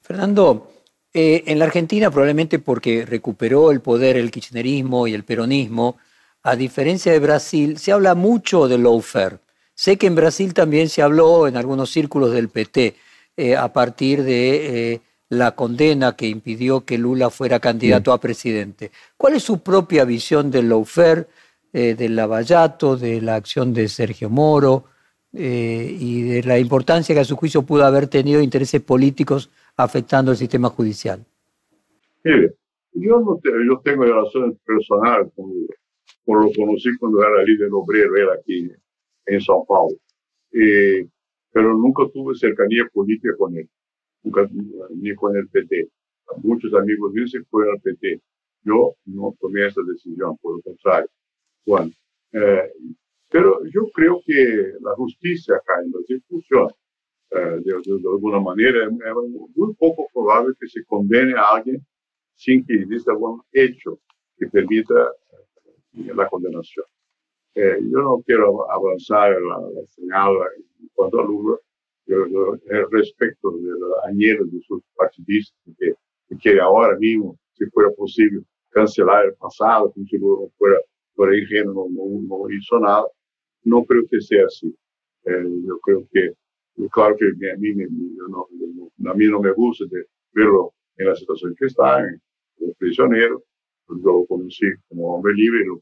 Fernando, 0.00 0.66
eh, 1.16 1.44
en 1.46 1.60
la 1.60 1.66
Argentina, 1.66 2.10
probablemente 2.10 2.58
porque 2.58 3.06
recuperó 3.06 3.70
el 3.70 3.80
poder 3.80 4.16
el 4.16 4.32
kirchnerismo 4.32 5.06
y 5.06 5.14
el 5.14 5.22
peronismo, 5.22 5.96
a 6.42 6.56
diferencia 6.56 7.12
de 7.12 7.20
Brasil, 7.20 7.78
se 7.78 7.92
habla 7.92 8.16
mucho 8.16 8.66
del 8.66 8.82
lawfare. 8.82 9.38
Sé 9.76 9.96
que 9.96 10.08
en 10.08 10.16
Brasil 10.16 10.52
también 10.54 10.88
se 10.88 11.02
habló 11.02 11.46
en 11.46 11.56
algunos 11.56 11.90
círculos 11.90 12.32
del 12.32 12.48
PT 12.48 12.96
eh, 13.36 13.56
a 13.56 13.72
partir 13.72 14.24
de 14.24 14.92
eh, 14.94 15.00
la 15.28 15.52
condena 15.52 16.16
que 16.16 16.26
impidió 16.26 16.84
que 16.84 16.98
Lula 16.98 17.30
fuera 17.30 17.60
candidato 17.60 18.12
a 18.12 18.20
presidente. 18.20 18.90
¿Cuál 19.16 19.34
es 19.34 19.44
su 19.44 19.60
propia 19.62 20.04
visión 20.04 20.50
del 20.50 20.68
lawfare, 20.68 21.28
del 21.72 22.14
lavallato, 22.14 22.96
de 22.96 23.20
la 23.20 23.34
acción 23.34 23.74
de 23.74 23.88
Sergio 23.88 24.30
Moro 24.30 24.84
y 25.32 26.22
de 26.22 26.44
la 26.44 26.56
importancia 26.56 27.16
que 27.16 27.20
a 27.20 27.24
su 27.24 27.34
juicio 27.34 27.62
pudo 27.62 27.84
haber 27.84 28.06
tenido 28.06 28.40
intereses 28.40 28.80
políticos 28.80 29.50
afectando 29.76 30.30
el 30.30 30.36
sistema 30.36 30.68
judicial? 30.68 31.24
Mire, 32.22 32.54
yo, 32.92 33.20
no 33.20 33.40
yo 33.42 33.80
tengo 33.82 34.04
relaciones 34.04 34.58
personales 34.64 35.32
con 35.34 35.52
por 36.24 36.42
lo 36.42 36.50
conocí 36.52 36.96
cuando 36.98 37.22
era 37.22 37.42
líder 37.42 37.70
obrero, 37.72 38.16
era 38.16 38.34
aquí 38.34 38.70
en 39.26 39.40
São 39.40 39.64
Paulo, 39.66 39.96
eh, 40.52 41.06
pero 41.52 41.74
nunca 41.74 42.04
tuve 42.12 42.34
cercanía 42.34 42.88
política 42.92 43.34
con 43.36 43.56
él, 43.56 43.68
nunca, 44.22 44.48
ni 44.90 45.14
con 45.14 45.36
el 45.36 45.48
PT. 45.48 45.88
Muchos 46.42 46.72
amigos 46.74 47.12
míos 47.12 47.30
se 47.30 47.42
fueron 47.44 47.74
al 47.74 47.80
PT. 47.82 48.20
Yo 48.64 48.94
no 49.04 49.34
tomé 49.38 49.66
esa 49.66 49.82
decisión, 49.86 50.36
por 50.38 50.56
lo 50.56 50.62
contrario. 50.62 51.08
Bueno, 51.66 51.90
eh, 52.32 52.72
pero 53.30 53.60
yo 53.66 53.90
creo 53.92 54.22
que 54.24 54.72
la 54.80 54.94
justicia 54.94 55.56
acá 55.56 55.82
en 55.84 55.92
Brasil 55.92 56.22
funciona. 56.28 56.74
Eh, 57.34 57.60
de, 57.64 58.08
alguna 58.08 58.38
manera, 58.38 58.84
es 58.84 58.92
muy 59.56 59.74
poco 59.74 60.08
probable 60.14 60.54
que 60.60 60.68
se 60.68 60.84
condene 60.84 61.34
a 61.36 61.56
alguien 61.56 61.84
sin 62.36 62.64
que 62.64 62.74
exista 62.74 63.10
algún 63.10 63.42
hecho 63.52 63.98
que 64.38 64.46
permita 64.46 65.10
eh, 65.94 66.14
la 66.14 66.28
condenación. 66.28 66.86
Eh, 67.56 67.78
yo 67.90 67.98
no 67.98 68.22
quiero 68.24 68.70
avanzar 68.70 69.32
la, 69.32 69.58
la 69.58 69.86
señal 69.88 70.32
en 70.78 70.88
cuanto 70.94 71.20
a 71.20 71.24
Lula, 71.24 71.56
yo, 72.06 72.24
respecto 72.90 73.50
de 73.50 73.70
la 73.80 74.08
añera 74.10 74.44
de 74.44 74.60
sus 74.60 74.80
partidistas, 74.94 75.58
que, 75.78 75.94
que 76.40 76.60
ahora 76.60 76.96
mismo, 76.98 77.36
si 77.54 77.66
fuera 77.66 77.90
posible, 77.96 78.42
cancelar 78.70 79.26
el 79.26 79.34
pasado, 79.34 79.92
como 79.92 80.06
si 80.06 80.18
Lula 80.18 80.48
fuera 80.56 80.78
por 81.16 81.34
ingenuo, 81.34 81.88
no, 81.90 82.20
no, 82.28 82.50
hizo 82.50 82.78
nada, 82.78 83.06
no 83.64 83.84
creo 83.84 84.02
que 84.08 84.20
sea 84.20 84.44
así. 84.46 84.72
yo 85.24 85.78
creo 85.80 86.06
que 86.12 86.34
claro 86.90 87.16
que 87.16 87.26
a 87.50 87.56
mí, 87.56 87.74
no, 87.74 89.10
a 89.10 89.14
mí 89.14 89.26
no 89.26 89.40
me 89.40 89.52
gusta 89.52 89.84
de 89.90 90.06
verlo 90.32 90.72
en 90.96 91.06
la 91.08 91.14
situación 91.14 91.54
que 91.58 91.66
está, 91.66 92.00
en, 92.00 92.20
prisionero. 92.78 93.42
Yo 93.88 93.96
lo 93.96 94.26
conocí 94.26 94.66
como 94.88 95.16
hombre 95.16 95.34
libre, 95.34 95.64
lo, 95.66 95.80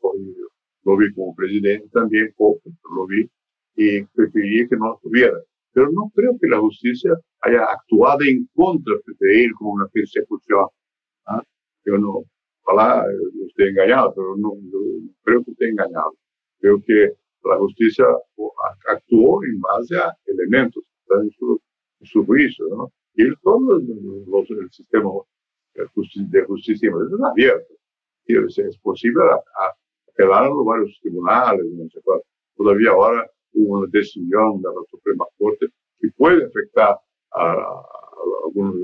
lo 0.84 0.96
vi 0.96 1.12
como 1.14 1.34
presidente 1.34 1.88
también, 1.92 2.32
poco, 2.36 2.60
lo 2.94 3.06
vi, 3.06 3.28
y 3.76 4.02
prefería 4.04 4.66
que 4.68 4.76
no 4.76 4.94
estuviera. 4.94 5.38
Pero 5.72 5.90
no 5.92 6.10
creo 6.14 6.36
que 6.40 6.48
la 6.48 6.58
justicia 6.58 7.12
haya 7.40 7.64
actuado 7.64 8.20
en 8.24 8.48
contra 8.54 8.94
de 9.18 9.44
él 9.44 9.52
como 9.56 9.72
una 9.72 9.86
persecución. 9.86 10.66
¿ah? 11.26 11.42
Yo 11.84 11.96
no, 11.98 12.24
ojalá 12.64 13.04
esté 13.46 13.70
engañado, 13.70 14.12
pero 14.14 14.36
no, 14.36 14.52
creo 15.22 15.44
que 15.44 15.52
esté 15.52 15.68
engañado. 15.68 16.14
Creo 16.58 16.82
que 16.84 17.12
la 17.44 17.56
justicia 17.58 18.06
actuó 18.88 19.44
en 19.44 19.60
base 19.60 19.96
a 19.96 20.16
elementos 20.26 20.82
que 20.84 21.00
están 21.02 21.22
en 21.24 22.06
su, 22.06 22.24
juicio, 22.24 22.66
¿no? 22.68 22.92
Y 23.14 23.34
todo 23.42 23.78
el 23.78 24.70
sistema 24.70 25.10
de 25.74 26.44
justicia, 26.44 26.90
es 26.90 27.24
abierto. 27.24 27.74
Y 28.26 28.36
es 28.36 28.78
posible 28.78 29.22
apelar 30.08 30.44
a 30.44 30.48
los 30.48 30.64
varios 30.64 30.98
tribunales, 31.02 31.66
no 31.72 31.88
sé 31.90 32.00
cuál. 32.02 32.20
Todavía 32.56 32.90
ahora 32.90 33.30
hubo 33.54 33.78
una 33.78 33.88
decisión 33.90 34.62
de 34.62 34.68
la 34.68 34.82
Suprema 34.90 35.26
Corte 35.38 35.66
que 36.00 36.08
puede 36.16 36.44
afectar 36.46 36.96
a, 37.32 37.52
a 37.52 37.84
algunos 38.46 38.74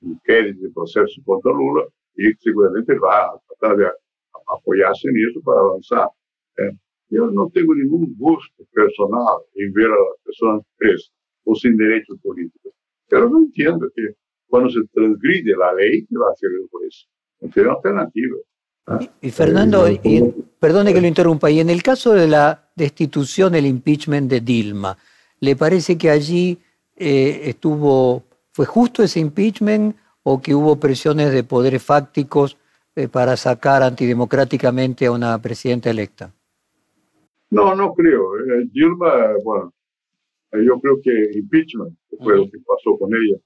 inquéritos 0.00 0.62
de 0.62 0.70
procesos 0.70 1.20
contra 1.24 1.52
Lula 1.52 1.86
y 2.16 2.32
seguramente 2.38 2.98
va 2.98 3.26
a 3.26 3.40
tratar 3.48 3.76
de 3.76 3.86
apoyarse 4.46 5.08
en 5.08 5.28
eso 5.28 5.40
para 5.42 5.60
avanzar. 5.60 6.08
¿eh? 6.58 6.72
Yo 7.10 7.26
no 7.30 7.50
tengo 7.52 7.74
ningún 7.74 8.14
gusto 8.18 8.64
personal 8.72 9.42
en 9.54 9.72
ver 9.72 9.86
a 9.86 9.90
las 9.90 10.20
personas 10.24 10.62
presas 10.76 11.12
o 11.44 11.54
sin 11.54 11.76
derechos 11.76 12.18
políticos, 12.22 12.72
pero 13.08 13.28
no 13.28 13.40
entiendo 13.40 13.88
que 13.94 14.14
cuando 14.46 14.70
se 14.70 14.80
transgride 14.92 15.56
la 15.56 15.72
ley, 15.74 16.06
¿qué 16.06 16.16
va 16.16 16.28
a 16.28 16.32
hacer 16.32 16.50
el 16.50 16.68
juez? 16.70 17.06
No 17.40 17.48
tiene 17.50 17.70
alternativa. 17.70 18.36
Y, 19.20 19.30
Fernando, 19.30 19.86
perdone 20.58 20.92
que 20.92 21.00
lo 21.00 21.06
interrumpa, 21.06 21.50
y 21.50 21.60
en 21.60 21.70
el 21.70 21.82
caso 21.82 22.12
de 22.12 22.28
la 22.28 22.70
destitución, 22.76 23.54
el 23.54 23.66
impeachment 23.66 24.30
de 24.30 24.40
Dilma, 24.40 24.96
¿le 25.40 25.56
parece 25.56 25.96
que 25.96 26.10
allí 26.10 26.58
eh, 26.96 27.40
estuvo, 27.44 28.24
fue 28.52 28.66
justo 28.66 29.02
ese 29.02 29.20
impeachment 29.20 29.96
o 30.22 30.40
que 30.40 30.54
hubo 30.54 30.76
presiones 30.76 31.32
de 31.32 31.44
poderes 31.44 31.82
fácticos 31.82 32.58
eh, 32.94 33.08
para 33.08 33.36
sacar 33.36 33.82
antidemocráticamente 33.82 35.06
a 35.06 35.12
una 35.12 35.40
presidenta 35.40 35.90
electa? 35.90 36.32
No, 37.54 37.74
no 37.74 37.94
creo. 37.94 38.36
Eh, 38.38 38.66
Dilma, 38.72 39.34
bueno, 39.44 39.72
yo 40.52 40.80
creo 40.80 41.00
que 41.02 41.38
impeachment, 41.38 41.96
que 42.10 42.16
fue 42.18 42.36
lo 42.36 42.44
que 42.44 42.58
pasó 42.66 42.96
con 42.98 43.10
ella, 43.14 43.38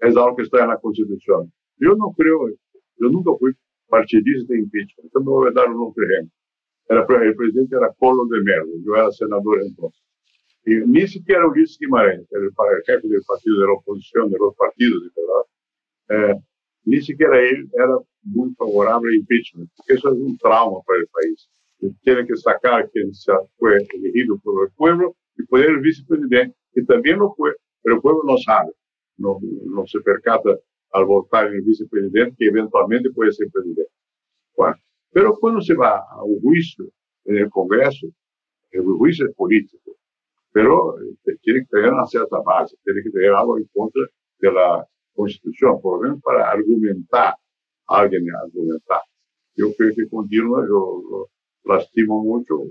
es 0.00 0.16
algo 0.16 0.36
que 0.36 0.42
está 0.42 0.62
en 0.62 0.68
la 0.68 0.78
Constitución. 0.78 1.52
Yo 1.78 1.94
no 1.94 2.12
creo, 2.16 2.48
yo 2.48 3.08
nunca 3.08 3.30
fui 3.38 3.52
partidista 3.88 4.52
de 4.52 4.60
impeachment. 4.60 5.06
Entonces 5.06 5.26
me 5.26 5.32
voy 5.32 5.48
a 5.48 5.52
dar 5.52 5.70
un 5.70 5.88
otro 5.88 6.04
ejemplo. 6.04 6.34
Era, 6.88 7.06
presidente 7.06 7.76
era 7.76 7.92
Polo 7.92 8.24
de 8.26 8.42
Merlo, 8.42 8.72
yo 8.84 8.94
era 8.96 9.10
senador 9.12 9.62
entonces. 9.62 10.02
Y 10.64 10.74
ni 10.86 11.06
siquiera 11.06 11.46
Ulises 11.46 11.78
Guimarães, 11.78 12.26
el, 12.32 12.44
el 12.44 12.82
jefe 12.86 13.08
del 13.08 13.22
partido 13.26 13.60
de 13.60 13.66
la 13.66 13.72
oposición, 13.72 14.30
de 14.30 14.36
los 14.38 14.54
partidos, 14.56 15.02
¿verdad? 15.16 16.32
Eh, 16.32 16.40
ni 16.84 17.00
siquiera 17.00 17.38
era 17.38 17.96
muy 18.22 18.52
favorable 18.54 19.08
al 19.08 19.20
impeachment, 19.20 19.70
porque 19.76 19.94
eso 19.94 20.08
es 20.12 20.18
un 20.18 20.36
trauma 20.38 20.80
para 20.86 20.98
el 20.98 21.06
país. 21.06 21.48
Tiene 22.02 22.26
que 22.26 22.36
sacar 22.36 22.90
quien 22.90 23.10
fue 23.58 23.78
elegido 23.94 24.38
por 24.42 24.66
el 24.66 24.72
pueblo 24.74 25.16
y 25.36 25.44
poner 25.44 25.70
el 25.70 25.80
vicepresidente, 25.80 26.54
que 26.72 26.82
también 26.82 27.18
lo 27.18 27.34
fue, 27.34 27.54
pero 27.82 27.96
el 27.96 28.02
pueblo 28.02 28.22
no 28.26 28.36
sabe, 28.36 28.72
no, 29.16 29.38
no 29.64 29.86
se 29.86 30.00
percata 30.00 30.50
al 30.92 31.04
votar 31.06 31.46
el 31.46 31.62
vicepresidente, 31.62 32.36
que 32.38 32.46
eventualmente 32.46 33.10
puede 33.10 33.32
ser 33.32 33.48
presidente. 33.50 33.90
Bueno, 34.56 34.76
pero 35.12 35.36
cuando 35.38 35.60
se 35.60 35.74
va 35.74 36.04
a 36.10 36.22
un 36.22 36.40
juicio 36.40 36.86
en 37.24 37.38
el 37.38 37.50
Congreso, 37.50 38.08
el 38.72 38.82
juicio 38.82 39.26
es 39.26 39.34
político, 39.34 39.96
pero 40.52 41.00
eh, 41.00 41.36
tiene 41.42 41.60
que 41.60 41.66
tener 41.66 41.92
una 41.92 42.06
cierta 42.06 42.40
base, 42.40 42.76
tiene 42.84 43.02
que 43.02 43.10
tener 43.10 43.32
algo 43.32 43.58
en 43.58 43.64
contra 43.72 44.02
de 44.38 44.52
la 44.52 44.86
Constitución, 45.14 45.80
por 45.80 45.96
lo 45.96 46.02
menos 46.02 46.22
para 46.22 46.50
argumentar, 46.50 47.34
alguien 47.86 48.24
argumentar. 48.34 49.00
Yo 49.54 49.72
creo 49.76 49.94
que 49.94 50.08
con 50.08 50.26
Dilma 50.28 50.64
yo 50.66 51.26
lastimo 51.64 52.22
mucho, 52.22 52.62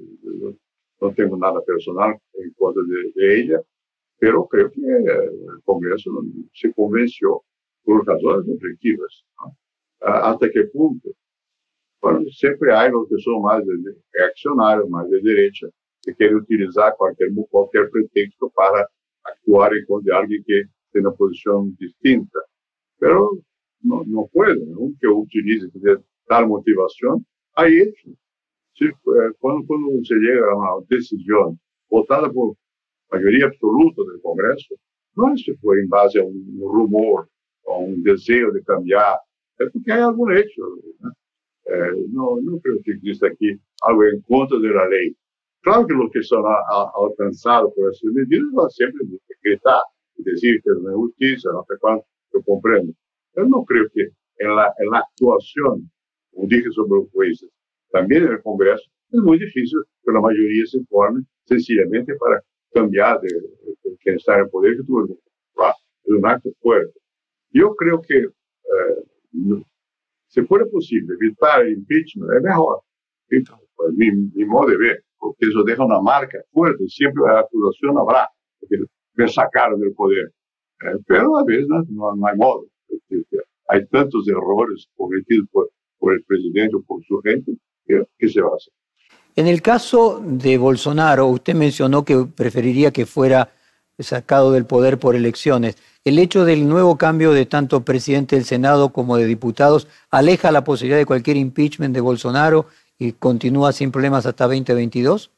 no 1.01 1.13
tengo 1.13 1.37
nada 1.37 1.61
personal 1.63 2.17
en 2.33 2.53
contra 2.53 2.83
de, 3.15 3.39
ella, 3.39 3.61
pero 4.17 4.45
creo 4.47 4.69
que 4.71 4.81
el 4.81 5.61
Congreso 5.63 6.11
se 6.53 6.73
convenció 6.73 7.41
por 7.83 8.05
razones 8.05 8.47
objetivas. 8.53 9.23
¿Hasta 10.01 10.49
qué 10.51 10.63
punto? 10.65 11.09
Bueno, 12.01 12.21
siempre 12.31 12.73
hay 12.73 12.91
los 12.91 13.07
que 13.09 13.17
son 13.19 13.41
más 13.41 13.63
reaccionarios, 14.13 14.89
más 14.89 15.09
de 15.09 15.21
derecha, 15.21 15.67
que 16.01 16.15
quieren 16.15 16.37
utilizar 16.37 16.95
cualquier, 16.97 17.29
cualquier 17.49 17.89
pretexto 17.89 18.49
para 18.49 18.87
actuar 19.23 19.73
en 19.73 19.85
contra 19.85 20.15
de 20.15 20.21
alguien 20.21 20.43
que 20.45 20.63
tiene 20.91 21.07
una 21.07 21.15
posición 21.15 21.75
distinta. 21.77 22.39
Pero 22.97 23.31
no, 23.81 24.03
no 24.05 24.27
pueden, 24.31 24.73
aunque 24.75 25.07
utilice 25.07 25.67
tal 26.27 26.47
motivación, 26.47 27.25
hay 27.53 27.79
hecho. 27.79 28.09
Eh, 28.09 28.15
cuando, 29.39 29.65
cuando 29.67 29.87
se 30.03 30.15
llega 30.15 30.51
a 30.51 30.55
una 30.55 30.85
decisión 30.89 31.59
votada 31.89 32.31
por 32.31 32.55
mayoría 33.11 33.45
absoluta 33.47 34.01
del 34.11 34.21
Congreso, 34.21 34.75
no 35.15 35.33
es 35.33 35.43
que 35.45 35.55
fue 35.55 35.79
en 35.79 35.89
base 35.89 36.19
a 36.19 36.23
un 36.23 36.59
rumor 36.59 37.29
o 37.63 37.79
un 37.79 38.03
deseo 38.03 38.51
de 38.51 38.63
cambiar, 38.63 39.17
es 39.57 39.69
porque 39.71 39.91
hay 39.91 40.01
algún 40.01 40.35
hecho. 40.35 40.61
Eh, 41.65 42.07
no, 42.11 42.37
no 42.41 42.59
creo 42.61 42.77
que 42.83 42.91
exista 42.93 43.27
aquí 43.27 43.51
algo 43.83 44.05
en 44.05 44.21
contra 44.21 44.57
de 44.57 44.69
la 44.69 44.87
ley. 44.87 45.15
Claro 45.61 45.85
que 45.85 45.93
los 45.93 46.09
que 46.11 46.23
son 46.23 46.43
alcanzados 46.47 47.73
por 47.75 47.91
esas 47.91 48.11
medidas 48.13 48.47
van 48.53 48.69
siempre 48.69 49.05
a 49.05 49.33
gritar 49.43 49.81
y 50.15 50.23
decir 50.23 50.61
que 50.63 50.69
es 50.71 50.77
una 50.77 50.93
injusticia, 50.93 51.51
no 51.51 51.65
sé. 51.67 51.75
Pero 53.33 53.47
no 53.47 53.63
creo 53.65 53.85
que 53.93 54.01
en 54.37 54.55
la, 54.55 54.73
en 54.79 54.89
la 54.89 55.03
como 56.31 56.47
dije 56.47 56.71
sobre 56.71 57.01
los 57.01 57.11
jueces, 57.11 57.49
también 57.91 58.23
en 58.25 58.33
el 58.33 58.41
Congreso, 58.41 58.83
es 59.11 59.19
muy 59.21 59.39
difícil 59.39 59.79
que 60.03 60.11
la 60.11 60.21
mayoría 60.21 60.65
se 60.65 60.83
forme 60.85 61.23
sencillamente 61.45 62.13
para 62.15 62.41
cambiar 62.73 63.19
de, 63.21 63.27
de, 63.27 63.97
quien 64.01 64.15
está 64.15 64.35
en 64.35 64.41
el 64.41 64.49
poder 64.49 64.77
que 64.77 64.83
tuvo. 64.83 65.05
Es 65.05 66.15
un 66.15 66.25
acto 66.25 66.49
fuerte. 66.61 66.99
Yo 67.51 67.75
creo 67.75 68.01
que 68.01 68.17
eh, 68.17 69.63
si 70.27 70.41
fuera 70.43 70.65
posible 70.65 71.15
evitar 71.19 71.65
el 71.65 71.73
impeachment, 71.73 72.31
es 72.37 72.43
mejor. 72.43 72.81
Pues, 73.27 73.93
mi, 73.95 74.11
mi, 74.11 74.45
modo 74.45 74.69
de 74.69 74.77
ver, 74.77 75.03
porque 75.17 75.45
eso 75.47 75.63
deja 75.63 75.85
una 75.85 76.01
marca 76.01 76.37
fuerte, 76.51 76.87
siempre 76.87 77.23
la 77.25 77.41
acusación 77.41 77.97
habrá, 77.97 78.27
porque 78.59 78.77
me 79.15 79.27
sacaron 79.27 79.79
del 79.79 79.93
poder. 79.93 80.31
Eh, 80.83 80.97
pero 81.07 81.37
a 81.37 81.43
veces 81.45 81.67
no, 81.67 82.15
no, 82.15 82.27
hay 82.27 82.37
modo. 82.37 82.65
Hay 83.67 83.85
tantos 83.87 84.27
errores 84.27 84.87
cometidos 84.95 85.47
por, 85.51 85.69
por, 85.99 86.13
el 86.13 86.23
presidente 86.23 86.75
o 86.75 86.81
por 86.81 87.03
su 87.03 87.19
gente 87.21 87.53
que, 87.89 88.03
que 88.17 88.29
se 88.29 88.41
va 88.41 88.49
a 88.49 88.55
hacer. 88.55 88.73
En 89.35 89.47
el 89.47 89.61
caso 89.61 90.21
de 90.23 90.57
Bolsonaro, 90.57 91.27
usted 91.27 91.55
mencionó 91.55 92.05
que 92.05 92.25
preferiría 92.35 92.91
que 92.91 93.05
fuera 93.05 93.49
sacado 93.99 94.51
del 94.51 94.65
poder 94.65 94.97
por 94.99 95.15
elecciones. 95.15 95.77
¿El 96.05 96.19
hecho 96.19 96.45
del 96.45 96.67
nuevo 96.67 96.97
cambio 96.97 97.31
de 97.33 97.45
tanto 97.45 97.83
presidente 97.83 98.35
del 98.35 98.45
Senado 98.45 98.93
como 98.93 99.17
de 99.17 99.25
diputados 99.25 99.87
aleja 100.09 100.51
la 100.51 100.63
posibilidad 100.63 100.97
de 100.97 101.05
cualquier 101.05 101.37
impeachment 101.37 101.93
de 101.93 102.01
Bolsonaro 102.01 102.67
y 102.97 103.13
continúa 103.13 103.71
sin 103.71 103.91
problemas 103.91 104.25
hasta 104.25 104.45
2022? 104.45 105.31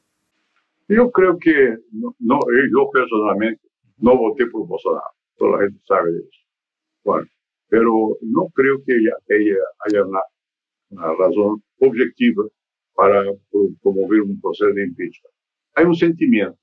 Yo 0.88 1.10
creo 1.12 1.38
que, 1.40 1.78
no, 1.92 2.38
eh, 2.38 2.70
yo 2.72 2.90
personalmente 2.92 3.62
no 3.98 4.18
voté 4.18 4.46
por 4.48 4.68
Bolsonaro, 4.68 5.04
toda 5.38 5.58
la 5.58 5.64
gente 5.64 5.80
sabe 5.88 6.12
de 6.12 6.20
eso. 6.20 6.42
Bueno, 7.04 7.28
pero 7.70 8.18
no 8.22 8.48
creo 8.54 8.84
que 8.86 8.94
haya, 8.94 10.04
una, 10.06 10.20
una 10.92 11.14
razón 11.14 11.64
objetiva 11.80 12.44
para 12.94 13.24
promover 13.82 14.22
un 14.22 14.40
proceso 14.40 14.72
de 14.74 14.84
impeachment. 14.84 15.34
Hay 15.76 15.86
un 15.86 15.96
sentimiento 15.96 16.62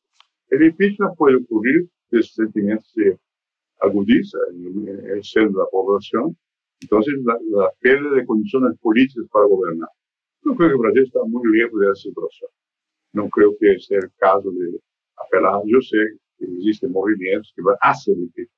el 0.50 0.62
impeachment 0.62 1.16
puede 1.16 1.36
ocurrir, 1.36 1.88
ese 2.10 2.32
sentimiento 2.32 2.84
se 2.94 3.18
agudiza 3.80 4.38
en 4.50 4.88
el 4.88 5.22
seno 5.22 5.50
de 5.50 5.58
la 5.58 5.66
población, 5.70 6.36
entonces 6.80 7.14
la, 7.24 7.70
pérdida 7.80 8.12
de 8.12 8.24
condiciones 8.24 8.78
políticas 8.80 9.26
para 9.30 9.46
gobernar. 9.46 9.88
Yo 10.42 10.54
creo 10.54 10.70
que 10.70 10.76
Brasil 10.76 11.02
está 11.04 11.20
muy 11.24 11.58
lejos 11.58 11.80
de 11.80 11.86
esa 11.86 11.94
situación. 11.96 12.50
No 13.12 13.28
creo 13.28 13.54
que 13.60 13.78
sea 13.78 13.98
el 13.98 14.10
caso 14.16 14.50
de 14.50 14.80
apelar. 15.16 15.60
Yo 15.66 15.80
sé 15.82 15.98
que 16.38 16.46
existen 16.46 16.92
movimientos 16.92 17.52
que 17.54 17.62
hacen 17.82 18.14
impeachment, 18.14 18.50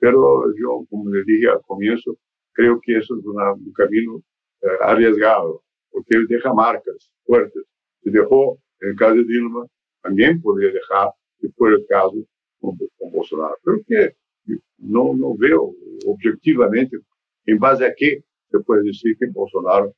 pero 0.00 0.44
yo, 0.60 0.86
como 0.90 1.10
le 1.10 1.22
dije 1.24 1.48
al 1.48 1.62
comienzo, 1.62 2.16
creo 2.52 2.80
que 2.82 2.98
eso 2.98 3.16
es 3.16 3.24
un 3.24 3.72
camino 3.74 4.20
eh, 4.62 4.66
arriesgado, 4.82 5.62
porque 5.90 6.16
él 6.16 6.26
deja 6.28 6.52
marcas 6.52 7.12
fuertes. 7.24 7.62
Se 8.02 8.10
dejó, 8.10 8.58
en 8.80 8.90
el 8.90 8.96
caso 8.96 9.14
de 9.14 9.24
Dilma, 9.24 9.66
también 10.02 10.40
podría 10.40 10.72
dejar 10.72 11.10
que 11.40 11.48
fue 11.56 11.70
el 11.70 11.86
caso 11.88 12.16
con, 12.60 12.76
con 12.98 13.12
Bolsonaro. 13.12 13.56
Pero 13.62 13.78
que 13.86 14.16
no, 14.78 15.14
no 15.14 15.36
veo 15.36 15.72
objetivamente 16.06 16.96
en 17.46 17.58
base 17.58 17.86
a 17.86 17.94
qué 17.96 18.22
se 18.50 18.60
puede 18.60 18.82
decir 18.82 19.16
que 19.18 19.26
Bolsonaro 19.30 19.92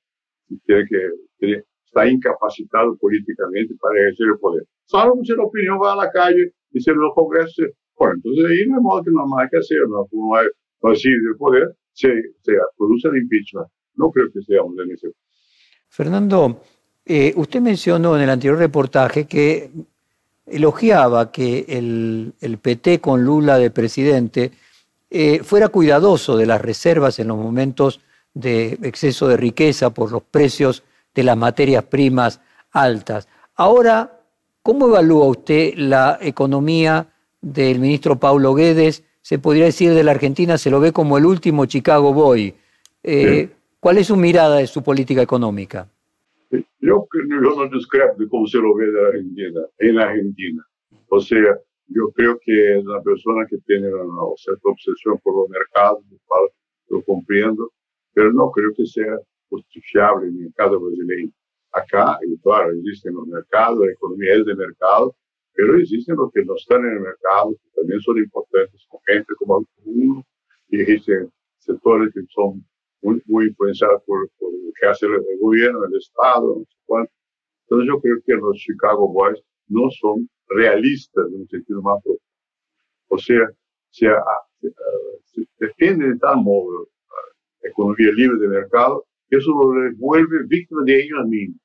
tiene 0.67 0.85
que, 0.89 1.11
tiene, 1.39 1.63
está 1.87 2.09
incapacitado 2.09 2.97
políticamente 2.99 3.75
para 3.81 3.99
ejercer 4.01 4.29
el 4.29 4.39
poder. 4.39 4.65
Salvo 4.87 5.23
si 5.25 5.35
la 5.35 5.45
opinión 5.45 5.79
va 5.83 5.93
a 5.93 5.97
la 5.97 6.11
calle 6.11 6.53
y 6.73 6.81
se 6.81 6.93
lo 6.93 7.13
Congreso, 7.15 7.63
bueno, 7.99 8.15
entonces 8.15 8.45
ahí 8.47 8.67
no 8.67 8.77
hay 8.77 8.83
modo 8.83 9.03
que 9.03 9.11
no 9.11 9.39
hay 9.39 9.49
que 9.51 9.59
hacer, 9.59 9.79
no, 9.89 10.07
no 10.11 10.35
hay, 10.35 10.47
no 10.83 10.91
hay 10.91 10.97
del 10.97 11.37
poder, 11.37 11.75
se, 11.93 12.09
se 12.41 12.53
produce 12.77 13.09
el 13.09 13.19
impeachment. 13.19 13.69
No 13.95 14.11
creo 14.11 14.27
que 14.33 14.41
seamos 14.43 14.75
en 14.79 14.93
ese. 14.93 15.09
Fernando, 15.89 16.61
Eh, 17.13 17.33
usted 17.35 17.61
mencionó 17.61 18.15
en 18.15 18.23
el 18.23 18.31
anterior 18.31 18.57
reportaje 18.57 19.27
que 19.27 19.71
elogiaba 20.47 21.33
que 21.33 21.65
el, 21.69 22.59
PT 22.63 23.01
con 23.01 23.25
Lula 23.25 23.59
de 23.59 23.71
presidente 23.71 24.53
eh, 25.11 25.43
fuera 25.43 25.69
cuidadoso 25.71 26.37
de 26.37 26.47
las 26.47 26.61
reservas 26.61 27.19
en 27.19 27.27
los 27.27 27.37
momentos 27.37 28.01
de 28.33 28.79
exceso 28.83 29.27
de 29.27 29.37
riqueza 29.37 29.91
por 29.91 30.13
los 30.13 30.23
precios 30.23 30.85
de 31.13 31.25
las 31.25 31.37
materias 31.37 31.83
primas 31.83 32.41
altas. 32.71 33.27
Ahora, 33.57 34.21
¿cómo 34.63 34.87
evalúa 34.87 35.27
usted 35.27 35.75
la 35.77 36.17
economía 36.21 37.09
del 37.41 37.81
ministro 37.81 38.21
Paulo 38.21 38.55
Guedes? 38.55 39.03
Se 39.21 39.41
podría 39.41 39.65
decir 39.65 39.95
de 39.95 40.05
la 40.05 40.13
Argentina, 40.13 40.59
se 40.59 40.71
lo 40.71 40.79
ve 40.79 40.93
como 40.93 41.19
el 41.19 41.27
último 41.27 41.67
Chicago 41.67 42.13
Boy. 42.13 42.55
Eh, 43.03 43.51
¿Cuál 43.81 43.97
es 43.97 44.09
su 44.09 44.17
mirada 44.17 44.59
de 44.59 44.67
su 44.67 44.83
política 44.83 45.23
económica? 45.23 45.89
Yo, 46.81 47.07
no 47.11 47.69
discrepo 47.71 48.15
de 48.19 48.29
cómo 48.29 48.47
se 48.47 48.59
lo 48.59 48.75
ve 48.75 48.87
de 48.87 48.93
la 48.93 49.09
Argentina, 49.09 49.61
en 49.79 49.95
la 49.97 50.03
Argentina. 50.05 50.67
O 51.09 51.19
sea, 51.19 51.59
yo 51.87 52.11
creo 52.15 52.39
que 52.45 52.79
una 52.85 53.01
persona 53.01 53.47
que 53.49 53.57
tiene 53.67 53.89
una 53.89 54.23
cierta 54.37 54.69
obsesión 54.69 55.19
por 55.23 55.35
los 55.35 55.49
mercados, 55.49 56.05
lo 56.89 57.03
comprendo, 57.05 57.73
pero 58.13 58.31
no 58.35 58.51
creo 58.51 58.71
que 58.77 58.85
sea 58.85 59.17
justificable 59.49 60.29
en 60.29 60.35
el 60.35 60.41
mercado 60.43 60.79
brasileño. 60.79 61.33
Acá, 61.73 62.19
claro, 62.43 62.73
existen 62.73 63.15
los 63.15 63.27
mercados, 63.29 63.79
la 63.87 63.93
economía 63.93 64.35
es 64.35 64.45
de 64.45 64.57
mercado, 64.57 65.17
pero 65.55 65.79
existen 65.79 66.17
los 66.17 66.31
que 66.33 66.45
no 66.45 66.55
están 66.55 66.85
en 66.85 66.97
el 66.97 67.01
mercado, 67.01 67.53
que 67.53 67.81
también 67.81 68.01
son 68.01 68.19
importantes, 68.19 68.85
con 68.89 69.01
gente 69.07 69.33
como 69.39 69.65
uno, 69.85 70.27
y 70.69 70.83
existen 70.83 71.33
sectores 71.59 72.13
que 72.13 72.21
son 72.29 72.63
muy, 73.03 73.23
muy 73.27 73.47
influenciados 73.47 74.03
por, 74.05 74.29
por, 74.39 74.53
lo 74.53 74.73
que 74.79 74.87
hace 74.87 75.07
el, 75.07 75.23
gobierno, 75.41 75.85
el 75.85 75.97
Estado, 75.97 76.57
no 76.59 76.65
sé 76.65 76.77
cuánto. 76.87 77.13
Entonces 77.65 77.89
yo 77.89 78.01
creo 78.01 78.17
que 78.27 78.35
los 78.35 78.57
Chicago 78.57 79.09
Boys 79.13 79.41
no 79.69 79.91
son 79.91 80.29
realistas 80.49 81.27
en 81.29 81.41
un 81.41 81.49
sentido 81.49 81.83
más 81.83 82.03
profundo. 82.03 82.23
O 83.09 83.19
sea, 83.19 83.51
se, 83.91 84.09
se, 84.61 84.71
se 85.25 85.47
defiende 85.59 86.09
de 86.09 86.19
tal 86.19 86.43
modo 86.43 86.89
la 87.63 87.71
economía 87.71 88.13
libre 88.13 88.39
de 88.39 88.49
mercado 88.49 89.05
que 89.31 89.37
eso 89.37 89.51
lo 89.51 89.97
vuelve 89.97 90.45
víctima 90.47 90.83
de 90.85 91.03
ellos 91.03 91.27
mismos. 91.27 91.61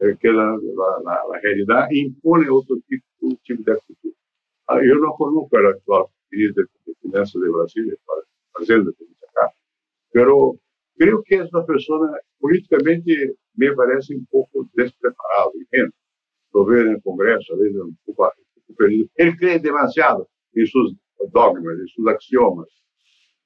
Eh, 0.00 0.16
que 0.20 0.28
la, 0.28 0.44
la, 0.44 1.02
la, 1.04 1.22
la, 1.28 1.40
realidad 1.40 1.88
impone 1.90 2.48
otro 2.50 2.76
tipo, 2.86 3.04
tipo 3.44 3.62
de 3.64 3.72
actitud. 3.72 4.12
Ah, 4.66 4.78
yo 4.84 4.94
no 4.96 5.12
conozco 5.14 5.56
al 5.56 5.66
actual 5.66 6.06
ministro 6.30 6.64
de 6.86 6.94
Finanzas 7.00 7.42
de 7.42 7.48
Brasil, 7.48 7.98
para 8.04 8.66
de 8.66 8.90
acá, 8.90 9.27
pero 10.12 10.54
creo 10.96 11.22
que 11.24 11.36
es 11.36 11.52
una 11.52 11.64
persona 11.64 12.12
políticamente 12.38 13.34
me 13.54 13.72
parece 13.72 14.14
un 14.14 14.26
poco 14.26 14.68
despreparado, 14.74 15.52
ejemplo. 15.70 15.98
Lo 16.52 16.64
veo 16.64 16.82
en 16.82 16.88
el 16.90 17.02
Congreso, 17.02 17.54
a 17.54 17.58
veces 17.58 17.76
un 17.76 17.98
poco 18.06 18.32
perdido. 18.76 19.08
Él 19.16 19.36
cree 19.36 19.58
demasiado 19.58 20.28
en 20.52 20.66
sus 20.66 20.94
dogmas, 21.32 21.78
en 21.78 21.88
sus 21.88 22.06
axiomas. 22.06 22.68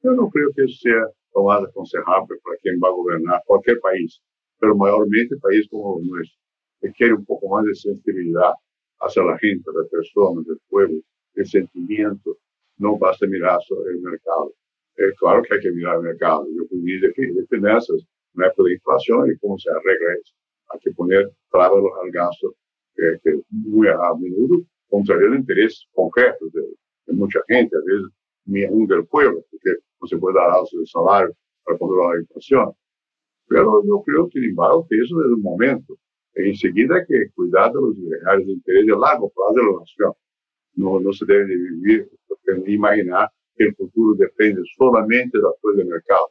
Yo 0.03 0.13
no 0.13 0.29
creo 0.31 0.51
que 0.55 0.65
eso 0.65 0.77
sea 0.81 1.07
tomada 1.33 1.65
aconsejable 1.65 2.37
para 2.45 2.57
quien 2.59 2.79
va 2.83 2.89
a 2.89 2.93
gobernar 2.93 3.43
cualquier 3.47 3.81
país, 3.81 4.21
pero 4.59 4.77
mayormente 4.77 5.37
países 5.41 5.69
como 5.71 6.01
nuestro, 6.03 6.39
que 6.81 6.93
quiere 6.93 7.15
un 7.15 7.25
poco 7.25 7.49
más 7.49 7.65
de 7.65 7.75
sensibilidad 7.75 8.53
hacia 9.01 9.23
la 9.23 9.39
gente, 9.39 9.71
la 9.75 9.89
persona, 9.89 10.43
del 10.47 10.59
pueblo, 10.69 11.01
el 11.35 11.47
sentimiento. 11.47 12.37
No 12.79 12.99
basta 12.99 13.27
mirar 13.27 13.59
sobre 13.67 13.93
el 13.93 14.01
mercado. 14.01 14.53
Eh, 14.97 15.13
claro 15.19 15.43
que 15.43 15.55
hay 15.55 15.61
que 15.61 15.71
mirar 15.71 15.97
el 15.97 16.03
mercado. 16.03 16.47
Yo 16.57 16.65
fui 16.69 17.01
de, 17.01 17.09
de 17.09 17.47
finanzas, 17.49 18.05
una 18.35 18.47
época 18.47 18.69
de 18.69 18.75
inflación 18.75 19.31
y 19.31 19.39
cómo 19.39 19.59
se 19.59 19.71
arregla 19.71 20.15
eso. 20.21 20.35
Hay 20.71 20.81
que 20.81 20.91
poner 20.93 21.31
trabas 21.51 21.83
al 22.03 22.11
gasto, 22.11 22.55
que, 22.95 23.19
que 23.25 23.41
muy 23.51 23.89
a 23.89 23.97
menudo 24.19 24.65
contraria 24.89 25.29
el 25.29 25.37
interés 25.37 25.87
concreto 25.93 26.47
de, 26.53 26.63
de 27.07 27.13
mucha 27.15 27.41
gente, 27.49 27.75
a 27.77 27.81
veces 27.81 28.09
ni 28.45 28.65
aún 28.65 28.87
del 28.87 29.07
pueblo, 29.07 29.43
porque 29.51 29.79
no 30.01 30.07
se 30.07 30.19
puede 30.19 30.35
dar 30.35 30.51
alza 30.51 30.77
de 30.79 30.87
salario 30.87 31.35
para 31.65 31.79
controlar 31.79 32.17
la 32.17 32.21
inflación. 32.21 32.73
Pero 33.49 33.83
yo 33.85 34.03
creo, 34.05 34.29
sin 34.33 34.45
embargo, 34.45 34.87
que 34.89 34.97
eso 34.97 35.21
es 35.21 35.27
el 35.27 35.37
momento. 35.39 35.97
Enseguida 36.35 36.97
hay 36.97 37.07
que 37.07 37.31
cuidar 37.35 37.73
de 37.73 37.81
los 37.81 37.97
reales 37.97 38.47
de 38.47 38.53
interés 38.53 38.87
de 38.87 38.93
largo 38.93 39.31
plazo 39.31 39.55
de 39.55 39.63
la 39.63 39.79
nación. 39.79 40.13
No, 40.75 41.01
no 41.01 41.13
se 41.13 41.27
debe 41.27 41.45
vivir, 41.45 42.11
imaginar 42.67 43.31
que 43.63 43.69
el 43.69 43.77
futuro 43.77 44.15
depende 44.17 44.63
solamente 44.77 45.39
de 45.39 45.45
la 45.45 45.51
fuerza 45.61 45.79
del 45.79 45.89
mercado. 45.89 46.31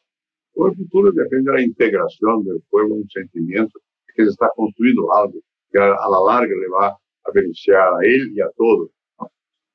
O 0.56 0.68
el 0.68 0.76
futuro 0.76 1.12
depende 1.12 1.52
de 1.52 1.58
la 1.58 1.64
integración 1.64 2.44
del 2.44 2.62
pueblo, 2.70 2.96
un 2.96 3.10
sentimiento 3.10 3.80
que 4.14 4.24
se 4.24 4.30
está 4.32 4.52
construyendo 4.56 5.14
algo 5.14 5.40
que 5.72 5.80
a, 5.80 5.88
la 5.88 6.20
larga 6.28 6.54
le 6.54 6.68
va 6.68 6.88
a 6.90 7.32
beneficiar 7.34 7.94
a 7.94 8.00
él 8.04 8.34
y 8.36 8.42
a 8.42 8.50
todos. 8.58 8.92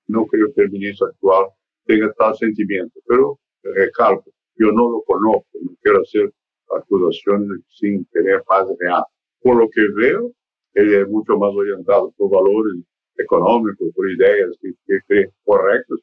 No 0.09 0.27
creo 0.27 0.53
que 0.55 0.63
el 0.63 0.71
ministro 0.71 1.07
actual 1.07 1.47
tenga 1.87 2.13
tal 2.13 2.37
sentimiento, 2.37 3.01
pero 3.07 3.39
recalco, 3.63 4.29
eh, 4.29 4.33
yo 4.57 4.73
no 4.73 4.91
lo 4.91 5.03
conozco, 5.03 5.47
no 5.63 5.73
quiero 5.81 6.03
hacer 6.03 6.31
acusaciones 6.71 7.61
sin 7.71 8.05
tener 8.07 8.43
base 8.47 8.75
real. 8.79 9.05
Por 9.41 9.57
lo 9.57 9.69
que 9.71 9.83
veo, 9.95 10.31
él 10.75 10.95
es 10.95 11.09
mucho 11.09 11.39
más 11.39 11.55
orientado 11.55 12.13
por 12.17 12.31
valores 12.31 12.85
económicos, 13.17 13.89
por 13.95 14.11
ideas 14.11 14.51
que, 14.61 14.73
que 14.87 15.01
cree 15.07 15.31
correctas, 15.45 16.01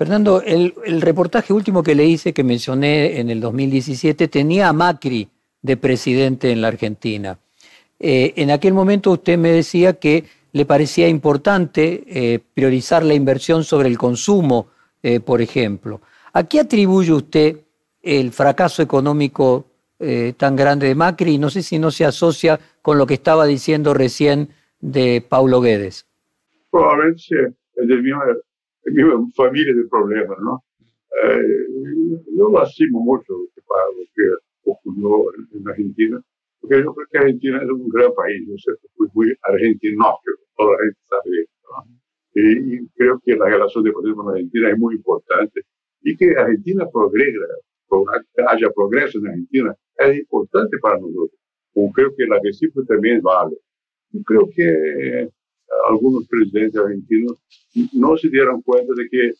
Fernando, 0.00 0.40
el, 0.40 0.72
reportaje 1.02 1.52
último 1.52 1.82
que 1.82 1.94
le 1.94 2.06
hice, 2.06 2.32
que 2.32 2.42
mencioné 2.42 3.20
en 3.20 3.28
el 3.28 3.38
2017, 3.38 4.28
tenía 4.28 4.70
a 4.70 4.72
Macri 4.72 5.28
de 5.60 5.76
presidente 5.76 6.50
en 6.50 6.62
la 6.62 6.68
Argentina. 6.68 7.38
Eh, 7.98 8.32
en 8.36 8.50
aquel 8.50 8.72
momento 8.72 9.10
usted 9.10 9.36
me 9.36 9.52
decía 9.52 9.92
que 9.92 10.24
le 10.52 10.64
parecía 10.64 11.06
importante 11.06 12.02
eh, 12.06 12.40
priorizar 12.54 13.04
la 13.04 13.12
inversión 13.12 13.62
sobre 13.62 13.90
el 13.90 13.98
consumo, 13.98 14.68
eh, 15.02 15.20
por 15.20 15.42
ejemplo. 15.42 16.00
¿A 16.32 16.44
qué 16.44 16.60
atribuye 16.60 17.12
usted 17.12 17.58
el 18.02 18.32
fracaso 18.32 18.82
económico 18.82 19.66
tan 20.38 20.56
grande 20.56 20.86
de 20.86 20.94
Macri? 20.94 21.36
No 21.36 21.50
sé 21.50 21.62
si 21.62 21.78
no 21.78 21.90
se 21.90 22.06
asocia 22.06 22.58
con 22.80 22.96
lo 22.96 23.06
que 23.06 23.12
estaba 23.12 23.44
diciendo 23.44 23.92
recién 23.92 24.48
de 24.80 25.20
Paulo 25.20 25.60
Guedes. 25.60 26.06
Probablemente 26.70 27.54
es 27.74 27.88
de 27.88 27.96
mi, 27.96 28.10
de 28.10 28.92
mi 28.92 29.32
familia 29.32 29.74
de 29.74 29.88
problemas, 29.88 30.38
¿no? 30.40 30.62
yo 32.36 32.48
lo 32.48 32.62
estimo 32.62 33.00
mucho 33.00 33.32
lo 33.32 33.46
que, 33.54 33.60
lo 33.60 34.04
que 34.14 34.70
ocurrió 34.70 35.24
en 35.52 35.68
Argentina 35.68 36.24
porque 36.60 36.82
yo 36.82 36.94
creo 36.94 37.06
que 37.10 37.18
Argentina 37.18 37.62
es 37.62 37.70
un 37.70 37.88
gran 37.88 38.12
país, 38.14 38.46
yo 38.46 38.54
sé, 38.58 38.72
fui 38.94 39.08
muy 39.14 39.34
argentino, 39.42 40.04
toda 40.56 40.72
la 40.72 40.78
gente 40.78 41.00
sabe 41.08 41.40
esto. 41.42 41.60
Y, 42.34 42.74
y, 42.74 42.88
creo 42.96 43.20
que 43.24 43.34
la 43.34 43.46
relación 43.46 43.82
de 43.82 43.92
poder 43.92 44.14
con 44.14 44.28
Argentina 44.28 44.70
es 44.70 44.78
muy 44.78 44.94
importante 44.96 45.62
y 46.02 46.16
que 46.16 46.30
Argentina 46.36 46.86
progrese, 46.92 47.38
haya 48.46 48.70
progreso 48.70 49.18
en 49.18 49.28
Argentina, 49.28 49.74
es 49.98 50.18
importante 50.18 50.76
para 50.80 50.98
nosotros. 50.98 51.38
Como 51.72 51.92
creo 51.92 52.14
que 52.16 52.26
la 52.26 52.38
recíproca 52.42 52.94
también 52.94 53.20
vale. 53.22 53.56
Yo 54.10 54.22
creo 54.22 54.48
que 54.54 54.62
eh, 54.64 55.30
algunos 55.88 56.26
presidentes 56.28 56.80
argentinos 56.80 57.38
no 57.92 58.16
se 58.16 58.28
dieron 58.28 58.62
cuenta 58.62 58.92
de 58.96 59.08
que, 59.08 59.32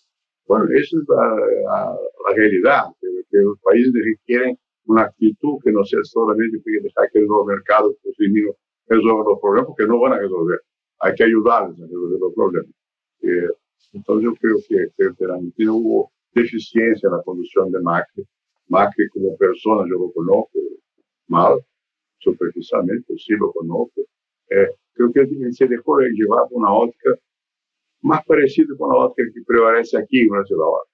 bueno, 0.47 0.65
esa 0.73 0.97
es 0.97 1.05
la, 1.09 1.37
la, 1.65 1.99
la 2.29 2.35
realidad, 2.35 2.85
que, 3.01 3.09
que, 3.31 3.39
los 3.39 3.59
países 3.61 3.93
requieren 3.95 4.59
una 4.87 5.03
actitud 5.03 5.59
que 5.63 5.73
no 5.73 5.85
sea 5.85 6.01
solamente 6.05 6.59
dejar 6.65 7.11
que 7.13 7.21
los 7.21 7.47
mercados 7.47 7.95
por 8.03 8.15
sí 8.15 8.29
mismos 8.29 8.57
resuelvan 8.87 9.25
los 9.29 9.41
problemas, 9.41 9.67
porque 9.69 9.87
no 9.87 10.01
van 10.01 10.15
a 10.15 10.19
resolver. 10.19 10.61
Hay 11.01 11.15
que 11.15 11.25
ayudarles 11.25 11.79
a 11.81 11.85
resolver 11.85 12.21
los 12.21 12.35
problemas. 12.35 12.75
Eh, 13.23 13.51
entonces 13.93 14.25
yo 14.25 14.35
creo 14.37 14.57
que, 14.69 14.89
que 14.97 15.25
en 15.25 15.31
Argentina 15.31 15.73
hubo 15.73 16.13
deficiencia 16.35 17.09
en 17.09 17.17
la 17.17 17.23
conducción 17.23 17.71
de 17.71 17.81
Macri. 17.81 18.25
Macri 18.69 19.09
como 19.09 19.37
persona 19.37 19.89
yo 19.89 19.99
lo 19.99 20.13
conozco 20.13 20.59
mal, 21.31 21.61
superficialmente, 22.19 23.17
sí 23.17 23.35
lo 23.35 23.53
conozco. 23.53 24.03
Eh, 24.51 24.69
creo 24.93 25.13
que 25.13 25.53
se 25.53 25.67
dejó 25.67 25.99
llevar 26.01 26.49
por 26.49 26.59
una 26.59 26.73
óptica 26.73 27.11
más 28.03 28.25
parecida 28.25 28.75
con 28.79 28.91
la 28.91 29.05
óptica 29.07 29.29
que 29.35 29.43
prevalece 29.47 29.99
aquí 29.99 30.23
en 30.23 30.29
Brasil 30.29 30.57
ahora. 30.61 30.85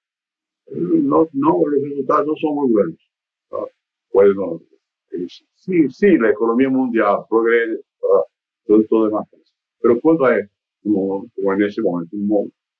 No, 0.69 1.27
no, 1.33 1.63
resultados 1.69 2.27
no 2.27 2.35
son 2.35 2.55
muy 2.55 2.71
buenos. 2.71 3.11
¿no? 3.51 3.67
bueno, 4.13 4.61
sí, 5.55 5.89
sí, 5.89 6.17
la 6.17 6.31
economía 6.31 6.69
mundial 6.69 7.19
progresa, 7.29 7.81
todo, 8.65 8.83
todo 8.89 9.05
demás. 9.05 9.27
Pero 9.79 9.99
cuando 10.01 10.25
hay, 10.25 10.41
como, 10.83 11.25
como 11.35 11.53
en 11.53 11.63
ese 11.63 11.81
momento, 11.81 12.15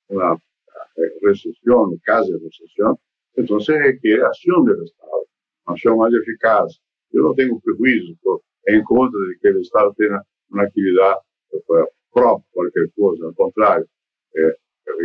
una 0.08 0.34
eh, 0.34 1.02
recesión, 1.22 1.98
casi 2.04 2.32
recesión, 2.34 2.98
entonces 3.36 3.78
requiere 3.80 4.24
acción 4.24 4.66
del 4.66 4.84
Estado, 4.84 5.26
acción 5.66 5.98
más 5.98 6.12
eficaz. 6.14 6.82
Yo 7.12 7.22
no 7.22 7.34
tengo 7.34 7.60
prejuicios 7.62 8.18
por, 8.22 8.42
en 8.66 8.84
contra 8.84 9.20
de 9.20 9.36
que 9.42 9.48
el 9.50 9.62
Estado 9.62 9.94
tenga 9.98 10.22
una 10.50 10.64
actividad 10.64 11.16
pues, 11.50 11.88
propia, 12.12 12.46
cualquier 12.52 12.92
cosa, 12.96 13.26
al 13.28 13.36
contrario. 13.36 13.86
Eh, 14.34 14.54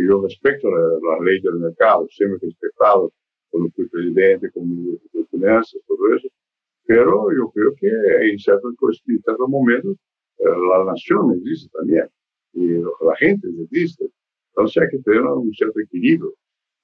yo 0.07 0.21
respeto 0.21 0.69
la, 0.69 0.79
la 0.79 1.23
ley 1.23 1.39
del 1.41 1.59
mercado, 1.59 2.07
siempre 2.09 2.39
respetado 2.41 3.11
cuando 3.49 3.69
fui 3.75 3.87
presidente, 3.87 4.49
como 4.51 4.65
ministro 4.65 5.21
de 5.21 5.27
Finanzas, 5.27 5.81
todo 5.87 6.15
eso. 6.15 6.27
Pero 6.85 7.27
yo 7.31 7.49
creo 7.51 7.73
que 7.75 7.87
en 7.87 8.39
ciertos, 8.39 8.73
en 9.07 9.21
ciertos 9.21 9.49
momentos 9.49 9.95
eh, 10.39 10.45
la 10.45 10.83
nación 10.85 11.33
existe 11.37 11.69
también 11.77 12.07
y 12.53 12.67
la 12.73 13.15
gente 13.19 13.47
existe. 13.63 14.05
Entonces 14.49 14.83
hay 14.83 14.89
que 14.89 15.03
tener 15.03 15.21
un 15.21 15.51
cierto 15.53 15.79
equilibrio. 15.79 16.33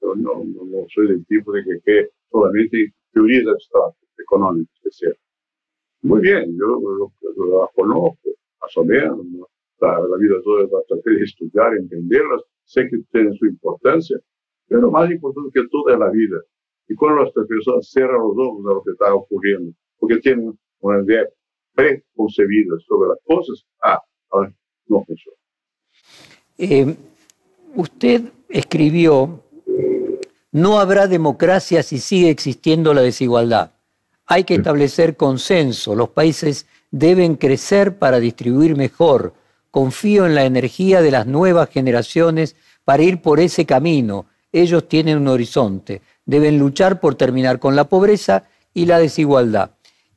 Yo 0.02 0.16
no, 0.16 0.44
no, 0.46 0.86
soy 0.94 1.08
del 1.08 1.26
tipo 1.26 1.52
de 1.52 1.64
que, 1.64 1.80
que 1.84 2.10
solamente 2.32 2.94
teorías 3.12 3.48
abstractas, 3.48 4.10
económicas, 4.18 4.76
etc. 4.86 5.16
Muy 6.02 6.22
bien, 6.22 6.56
yo 6.58 6.66
lo, 6.66 7.12
lo, 7.36 7.70
conozco, 7.76 8.30
menos, 8.86 9.26
la, 9.80 10.00
la, 10.00 10.18
vida 10.18 10.36
toda 10.44 10.64
la 10.64 10.82
traté 10.88 11.12
de 11.12 11.24
estudiar, 11.24 11.74
entenderlas, 11.76 12.42
sé 12.66 12.88
que 12.90 12.98
tienen 13.12 13.34
su 13.36 13.46
importancia, 13.46 14.18
pero 14.68 14.92
más 14.92 15.10
importante 15.10 15.50
que 15.54 15.68
todo 15.70 15.90
es 15.90 16.00
la 16.00 16.10
vida. 16.10 16.38
Y 16.88 16.96
cuando 16.96 17.24
las 17.24 17.32
personas 17.32 17.90
cierran 17.90 18.22
los 18.22 18.38
ojos 18.38 18.66
a 18.66 18.74
lo 18.74 18.84
que 18.84 18.92
está 18.92 19.14
ocurriendo, 19.14 19.72
porque 19.98 20.18
tienen 20.18 20.58
una 20.80 21.04
idea 21.04 21.28
preconcebida 21.74 22.76
sobre 22.88 23.10
las 23.10 23.20
cosas, 23.24 23.66
ah, 23.84 24.02
no 24.88 25.04
funciona. 25.06 25.38
Eh, 26.58 26.96
usted 27.76 28.24
escribió, 28.50 29.44
no 30.52 30.80
habrá 30.80 31.08
democracia 31.08 31.84
si 31.84 32.00
sigue 32.00 32.30
existiendo 32.30 32.94
la 32.94 33.02
desigualdad. 33.02 33.72
Hay 34.26 34.44
que 34.44 34.56
establecer 34.56 35.16
consenso. 35.16 35.96
Los 35.96 36.10
países 36.10 36.68
deben 36.92 37.36
crecer 37.36 37.98
para 37.98 38.20
distribuir 38.20 38.76
mejor. 38.76 39.34
Confío 39.72 40.26
en 40.26 40.36
la 40.36 40.46
energía 40.46 41.02
de 41.02 41.12
las 41.12 41.28
nuevas 41.28 41.70
generaciones 41.70 42.56
para 42.84 43.04
ir 43.04 43.22
por 43.22 43.40
ese 43.40 43.66
camino. 43.66 44.26
Ellos 44.52 44.88
tienen 44.88 45.18
un 45.18 45.28
horizonte. 45.28 46.02
Deben 46.26 46.58
luchar 46.58 47.00
por 47.00 47.16
terminar 47.16 47.60
con 47.60 47.76
la 47.76 47.86
pobreza 47.86 48.46
y 48.74 48.86
la 48.86 49.00
desigualdad. 49.00 49.72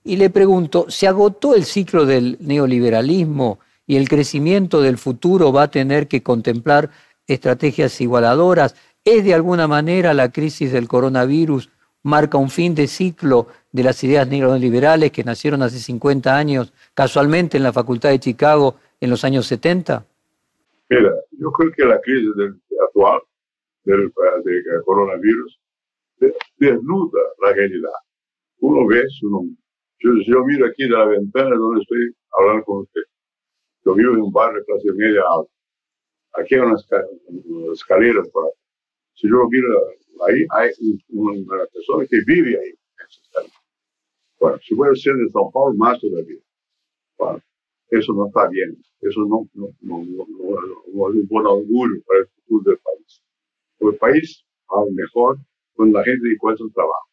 Y 0.05 0.16
le 0.16 0.31
pregunto, 0.31 0.87
¿se 0.89 1.07
agotó 1.07 1.55
el 1.55 1.64
ciclo 1.64 2.07
del 2.07 2.37
neoliberalismo 2.41 3.61
y 3.87 3.97
el 3.97 4.09
crecimiento 4.09 4.81
del 4.81 4.99
futuro 4.99 5.53
va 5.53 5.64
a 5.64 5.70
tener 5.70 6.09
que 6.09 6.23
contemplar 6.23 6.91
estrategias 7.27 8.01
igualadoras? 8.01 8.75
¿Es 9.05 9.25
de 9.25 9.35
alguna 9.35 9.68
manera 9.68 10.14
la 10.14 10.31
crisis 10.31 10.73
del 10.73 10.89
coronavirus 10.89 11.70
marca 12.03 12.39
un 12.39 12.51
fin 12.51 12.75
de 12.75 12.87
ciclo 12.87 13.47
de 13.71 13.83
las 13.83 14.03
ideas 14.05 14.29
neoliberales 14.29 15.13
que 15.13 15.25
nacieron 15.25 15.63
hace 15.63 15.79
50 15.79 16.37
años, 16.37 16.73
casualmente 16.95 17.57
en 17.57 17.63
la 17.63 17.73
Facultad 17.73 18.11
de 18.11 18.21
Chicago 18.21 18.77
en 19.01 19.11
los 19.11 19.25
años 19.25 19.47
70? 19.47 20.05
Mira, 20.91 21.13
yo 21.33 21.51
creo 21.53 21.73
que 21.73 21.85
la 21.85 22.01
crisis 22.01 22.35
del, 22.37 22.61
actual 22.83 23.21
del, 23.85 24.13
coronavirus 24.85 25.59
desnuda 26.59 27.21
la 27.43 27.53
realidad. 27.53 27.91
Uno 28.61 28.87
ve, 28.87 29.03
uno 29.23 29.49
yo, 30.03 30.45
miro 30.45 30.67
aquí 30.67 30.85
de 30.85 30.91
la 30.91 31.05
ventana 31.05 31.57
donde 31.57 31.81
estoy 31.81 32.15
hablando 32.37 32.65
con 32.65 32.79
usted. 32.81 33.03
Yo 33.85 33.95
vivo 33.95 34.15
en 34.15 34.23
un 34.23 34.33
barrio 34.33 34.59
de 34.59 34.65
clase 34.65 34.93
media 34.95 35.23
alta. 35.31 35.53
Aquí 36.35 36.55
hay 36.55 36.61
unas, 36.61 36.87
escaleras 37.73 38.29
por 38.31 38.47
ahí. 38.47 38.62
Si 39.15 39.29
yo 39.29 39.47
miro 39.49 39.69
ahí, 40.27 40.47
hay 40.51 40.71
una 41.09 41.67
persona 41.67 42.07
que 42.07 42.19
vive 42.27 42.59
ahí. 42.59 42.75
Bueno, 44.41 44.59
si 44.63 44.75
voy 44.75 44.89
a 44.89 44.95
ser 44.95 45.15
de 45.15 45.31
São 45.31 45.51
Paulo, 45.53 45.75
más 45.75 46.01
todavía. 46.01 46.41
Bueno, 47.19 47.41
eso 47.91 48.13
no 48.13 48.27
está 48.27 48.49
bien. 48.49 48.77
Eso 49.01 49.21
no, 49.21 49.49
no, 49.55 49.69
no, 49.81 50.05
no, 50.05 51.09
es 51.11 51.17
un 51.17 51.27
buen 51.29 51.47
augurio 51.47 52.03
para 52.07 52.21
el 52.21 52.27
futuro 52.29 52.71
del 52.71 52.79
país. 52.79 53.23
El 53.81 53.97
país 53.97 54.45
va 54.71 54.85
mejor 54.91 55.39
cuando 55.75 55.99
la 55.99 56.05
gente 56.05 56.33
encuentra 56.33 56.67
trabajo. 56.75 57.09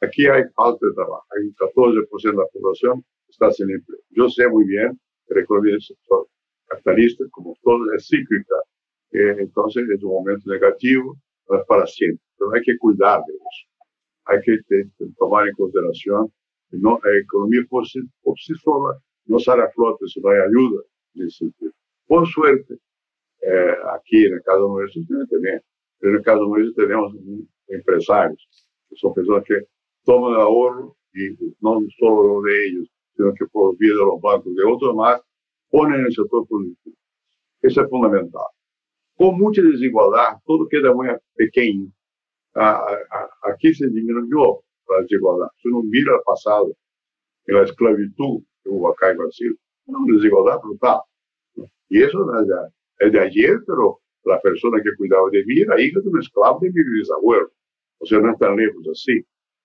Aquí 0.00 0.26
hay 0.26 0.44
falta 0.54 0.86
de 0.86 0.94
trabajo. 0.94 1.24
Hay 1.30 1.46
un 1.46 1.54
14% 1.54 2.30
de 2.30 2.36
la 2.36 2.46
población 2.52 3.02
que 3.26 3.30
está 3.30 3.50
sin 3.50 3.70
empleo. 3.70 4.00
Yo 4.10 4.28
sé 4.28 4.46
muy 4.48 4.64
bien 4.64 5.00
que 5.26 5.34
la 5.34 5.40
economía 5.40 5.72
del 5.72 5.82
sector 5.82 6.28
capitalista, 6.66 7.24
como 7.30 7.56
todo, 7.62 7.92
es 7.94 8.06
cíclica. 8.06 8.54
Eh, 9.10 9.36
entonces 9.38 9.88
es 9.88 10.02
un 10.02 10.12
momento 10.12 10.50
negativo, 10.50 11.16
no 11.48 11.58
es 11.58 11.66
para 11.66 11.86
siempre. 11.86 12.24
Pero 12.38 12.52
hay 12.52 12.62
que 12.62 12.78
cuidar 12.78 13.20
de 13.26 13.34
eso. 13.34 13.68
Hay 14.26 14.40
que 14.42 14.58
tomar 15.18 15.48
en 15.48 15.54
consideración 15.54 16.32
que 16.70 16.76
no, 16.78 17.00
la 17.02 17.18
economía 17.18 17.60
por 17.68 17.86
sí, 17.86 18.00
por 18.22 18.38
sí 18.38 18.54
sola 18.62 18.98
no 19.26 19.38
sale 19.38 19.62
a 19.62 19.70
flote 19.70 20.06
si 20.06 20.20
no 20.20 20.30
hay 20.30 20.38
ayuda. 20.38 20.82
Por 22.06 22.26
suerte, 22.26 22.74
eh, 23.42 23.74
aquí 23.94 24.26
en 24.26 24.34
el 24.34 24.42
caso 24.42 24.68
nuestro 24.68 25.02
también, 25.30 25.60
en 26.00 26.14
el 26.14 26.22
caso 26.22 26.44
nuestro 26.44 26.84
tenemos 26.84 27.14
empresarios, 27.68 28.48
que 28.88 28.96
son 28.96 29.14
personas 29.14 29.44
que 29.44 29.66
toman 30.04 30.34
el 30.34 30.40
ahorro 30.40 30.96
y 31.12 31.30
no 31.60 31.80
solo 31.98 32.40
de 32.42 32.66
ellos, 32.68 32.88
sino 33.14 33.32
que 33.34 33.46
por 33.46 33.76
vía 33.76 33.90
de 33.90 33.96
los 33.96 34.20
bancos 34.20 34.54
de 34.54 34.64
otros 34.64 34.94
más, 34.94 35.20
ponen 35.70 36.00
en 36.00 36.06
el 36.06 36.12
sector 36.12 36.46
productivo. 36.48 36.96
Eso 37.60 37.82
es 37.82 37.90
fundamental. 37.90 38.46
Con 39.18 39.36
mucha 39.36 39.60
desigualdad, 39.62 40.38
todo 40.46 40.68
queda 40.68 40.94
muy 40.94 41.08
pequeño. 41.34 41.90
Aquí 42.54 43.74
se 43.74 43.88
disminuyó 43.88 44.60
la 44.88 45.02
desigualdad. 45.02 45.48
Si 45.60 45.66
uno 45.66 45.82
mira 45.82 46.12
el 46.14 46.22
pasado, 46.24 46.70
en 47.46 47.56
la 47.56 47.64
esclavitud 47.64 48.44
que 48.62 48.70
hubo 48.70 48.90
acá 48.90 49.10
en 49.10 49.18
Brasil, 49.18 49.58
una 49.86 50.14
desigualdad 50.14 50.60
brutal. 50.62 51.00
Y 51.88 52.00
eso 52.00 52.18
es 53.00 53.12
de, 53.12 53.20
ayer, 53.20 53.58
pero 53.66 53.98
la 54.24 54.40
persona 54.40 54.80
que 54.84 54.94
cuidaba 54.96 55.28
de 55.32 55.44
mí 55.46 55.62
era 55.62 55.80
hija 55.80 55.98
de 55.98 56.08
un 56.08 56.20
esclavo 56.20 56.60
de 56.60 56.70
mi 56.70 56.98
bisabuelo. 57.00 57.50
O 57.98 58.06
sea, 58.06 58.20
no 58.20 58.30
es 58.30 58.38
tan 58.38 58.54
lejos 58.54 58.86
así. 58.88 59.18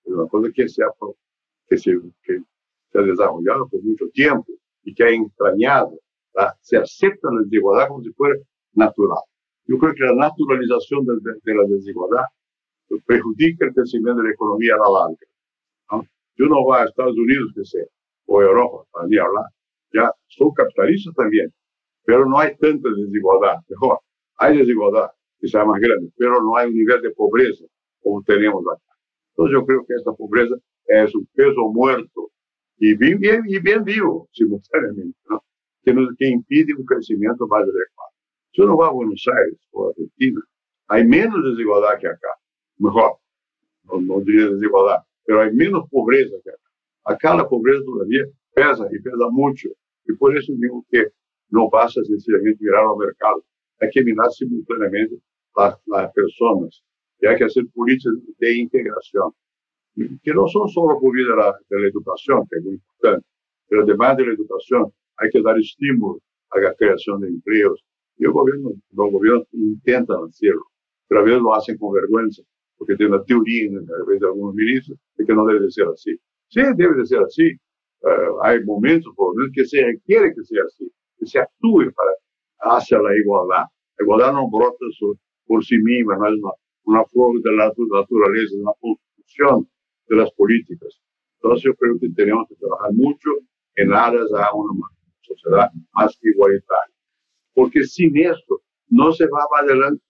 Es 0.04 0.12
una 0.12 0.26
cosa 0.26 0.50
que 0.52 0.68
se, 0.68 0.82
que 1.68 1.78
se, 1.78 1.92
que 2.24 2.40
se 2.90 2.98
ha 2.98 3.02
desarrollado 3.02 3.68
por 3.68 3.84
mucho 3.84 4.08
tiempo 4.08 4.52
y 4.82 4.92
que 4.92 5.04
ha 5.04 5.10
entrañado. 5.10 5.96
Se 6.60 6.76
acepta 6.76 7.28
la 7.30 7.42
desigualdad 7.42 7.86
como 7.86 8.02
si 8.02 8.10
fuera 8.14 8.34
natural. 8.72 9.22
Yo 9.66 9.78
creo 9.78 9.94
que 9.94 10.04
la 10.04 10.14
naturalización 10.14 11.04
de, 11.06 11.14
de, 11.42 11.54
la 11.54 11.64
desigualdad 11.68 12.24
perjudica 13.06 13.66
el 13.66 13.74
crecimiento 13.74 14.20
de 14.20 14.28
la 14.28 14.34
economía 14.34 14.74
a 14.74 14.78
la 14.78 14.98
larga. 15.00 15.26
¿no? 15.90 16.04
Yo 16.36 16.46
no 16.46 16.62
voy 16.62 16.78
a 16.78 16.84
Estados 16.84 17.16
Unidos, 17.16 17.52
que 17.54 17.64
sea, 17.64 17.86
o 18.26 18.42
Europa, 18.42 18.84
para 18.92 19.06
ni 19.06 19.16
hablar. 19.16 19.46
Ya 19.92 20.10
son 20.26 20.50
capitalistas 20.52 21.14
también, 21.14 21.52
pero 22.04 22.26
no 22.26 22.38
hay 22.38 22.54
tanta 22.56 22.88
desigualdad. 22.90 23.56
Mejor, 23.68 24.00
hay 24.36 24.58
desigualdad 24.58 25.10
que 25.40 25.48
sea 25.48 25.64
más 25.64 25.80
grande, 25.80 26.10
pero 26.16 26.42
no 26.42 26.56
hay 26.56 26.68
un 26.68 26.74
nivel 26.74 27.00
de 27.00 27.10
pobreza 27.10 27.64
como 28.04 28.22
tenemos 28.22 28.62
acá. 28.70 28.94
Entonces 29.30 29.58
yo 29.58 29.66
creo 29.66 29.84
que 29.86 29.94
esta 29.94 30.12
pobreza 30.12 30.54
es 30.86 31.14
un 31.14 31.26
peso 31.34 31.68
muerto 31.72 32.30
y 32.76 32.94
bien, 32.96 33.18
bien, 33.18 33.42
y 33.46 33.58
bien 33.58 33.82
vivo 33.82 34.28
simultáneamente, 34.32 35.18
¿no? 35.28 35.42
que, 35.82 35.94
nos, 35.94 36.08
que 36.18 36.28
impide 36.28 36.74
un 36.74 36.84
crecimiento 36.84 37.46
más 37.48 37.62
adecuado. 37.62 38.13
Si 38.54 38.62
uno 38.62 38.76
va 38.76 38.86
a 38.86 38.92
Buenos 38.92 39.24
Aires 39.26 39.58
o 39.72 39.86
a 39.86 39.90
Argentina, 39.90 40.40
hay 40.88 41.04
menos 41.04 41.42
desigualdad 41.44 41.98
que 42.00 42.06
acá. 42.06 42.28
Mejor, 42.78 43.18
no, 43.84 44.00
no 44.00 44.20
diría 44.20 44.48
desigualdad, 44.48 44.98
pero 45.24 45.42
hay 45.42 45.52
menos 45.52 45.88
pobreza 45.90 46.36
que 46.44 46.50
acá. 46.50 46.70
Acá 47.04 47.36
la 47.36 47.48
pobreza 47.48 47.84
todavía 47.84 48.24
pesa 48.54 48.86
y 48.92 49.02
pesa 49.02 49.28
mucho. 49.32 49.68
Y 50.06 50.12
por 50.14 50.36
eso 50.36 50.52
digo 50.56 50.84
que 50.88 51.08
no 51.50 51.68
basta 51.68 52.00
sencillamente 52.04 52.62
mirar 52.62 52.84
al 52.84 52.96
mercado. 52.96 53.44
Hay 53.80 53.90
que 53.90 54.04
mirar 54.04 54.30
simultáneamente 54.30 55.16
las, 55.56 55.76
las 55.86 56.12
personas 56.12 56.82
y 57.20 57.26
hay 57.26 57.36
que 57.36 57.44
hacer 57.44 57.64
políticas 57.74 58.14
de 58.38 58.56
integración, 58.56 59.32
que 60.22 60.32
no 60.32 60.46
son 60.46 60.68
solo 60.68 60.98
por 61.00 61.12
vía 61.12 61.26
la 61.34 61.56
educación, 61.88 62.46
que 62.48 62.58
es 62.58 62.64
muy 62.64 62.74
importante, 62.74 63.26
pero 63.68 63.82
además 63.82 64.16
de 64.16 64.26
la 64.26 64.34
educación 64.34 64.92
que 65.32 65.42
dar 65.42 65.58
estímulo 65.58 66.20
a 66.50 66.60
la 66.60 66.74
creación 66.74 67.20
de 67.20 67.28
empleos. 67.28 67.84
Y 68.16 68.24
el 68.24 68.32
gobierno, 68.32 68.70
los 68.92 69.12
gobiernos 69.12 69.48
intentan 69.52 70.24
hacerlo, 70.28 70.64
pero 71.08 71.20
a 71.20 71.24
veces 71.24 71.42
lo 71.42 71.54
hacen 71.54 71.78
con 71.78 71.92
vergüenza, 71.92 72.42
porque 72.76 72.96
tienen 72.96 73.16
la 73.16 73.24
teoría 73.24 73.70
la 73.72 73.86
cabeza 73.86 74.20
de 74.20 74.26
algunos 74.26 74.54
ministros 74.54 74.98
de 75.16 75.24
que 75.24 75.34
no 75.34 75.44
debe 75.46 75.60
de 75.60 75.70
ser 75.70 75.88
así. 75.88 76.16
Sí, 76.48 76.60
debe 76.76 76.96
de 76.96 77.06
ser 77.06 77.20
así. 77.20 77.52
Uh, 78.00 78.42
hay 78.42 78.62
momentos, 78.64 79.12
por 79.16 79.34
lo 79.34 79.40
menos, 79.40 79.52
que 79.54 79.64
se 79.64 79.82
requiere 79.82 80.34
que 80.34 80.44
sea 80.44 80.62
así, 80.64 80.90
que 81.18 81.26
se 81.26 81.38
actúe 81.38 81.90
para 81.94 82.76
hacia 82.76 82.98
la 82.98 83.16
igualdad. 83.16 83.64
La 83.98 84.04
igualdad 84.04 84.32
no 84.32 84.50
brota 84.50 84.86
por 85.46 85.64
sí 85.64 85.76
misma, 85.78 86.16
no 86.16 86.28
es 86.28 86.34
una 86.42 86.52
una 86.84 87.04
flor 87.06 87.40
de 87.42 87.52
la 87.52 87.66
naturaleza, 87.66 88.56
una 88.56 88.72
construcción 88.80 89.68
de 90.08 90.16
las 90.16 90.30
políticas. 90.32 91.00
Entonces 91.36 91.64
yo 91.64 91.74
creo 91.74 91.98
que 91.98 92.08
tenemos 92.10 92.48
que 92.48 92.56
trabajar 92.56 92.92
mucho 92.92 93.30
en 93.76 93.92
aras 93.92 94.30
a 94.32 94.54
una 94.54 94.86
sociedad 95.22 95.70
más 95.92 96.18
igualitaria. 96.22 96.93
Porque 97.54 97.84
sin 97.84 98.16
esto 98.18 98.62
no 98.88 99.12
se 99.12 99.24
va 99.24 99.46
adelante. 99.60 100.02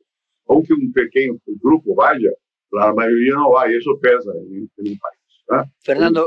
Aunque 0.47 0.75
un 0.75 0.93
pequeño 0.93 1.35
grupo 1.63 1.95
vaya, 1.95 2.31
la 2.71 2.93
mayoría 2.93 3.35
no 3.35 3.51
va 3.53 3.71
y 3.71 3.77
eso 3.77 3.99
pesa 4.01 4.31
en, 4.33 4.69
un 4.77 4.99
país. 4.99 5.71
Fernando, 5.81 6.27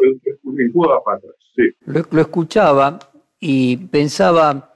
sí. 1.55 1.63
lo, 1.86 2.01
lo 2.11 2.22
escuchaba 2.22 2.99
y 3.39 3.78
pensaba 3.78 4.76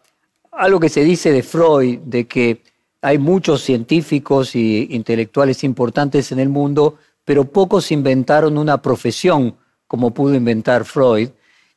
algo 0.52 0.80
que 0.80 0.90
se 0.90 1.04
dice 1.04 1.32
de 1.32 1.44
Freud, 1.44 2.00
de 2.00 2.28
que 2.28 2.62
hay 3.02 3.18
muchos 3.18 3.62
científicos 3.62 4.56
y 4.56 4.88
intelectuales 4.92 5.64
importantes 5.64 6.32
en 6.32 6.40
el 6.40 6.50
mundo, 6.50 6.98
pero 7.26 7.46
pocos 7.46 7.92
inventaron 7.92 8.58
una 8.58 8.82
profesión 8.82 9.56
como 9.88 10.14
pudo 10.14 10.36
inventar 10.36 10.86
Freud. 10.86 11.30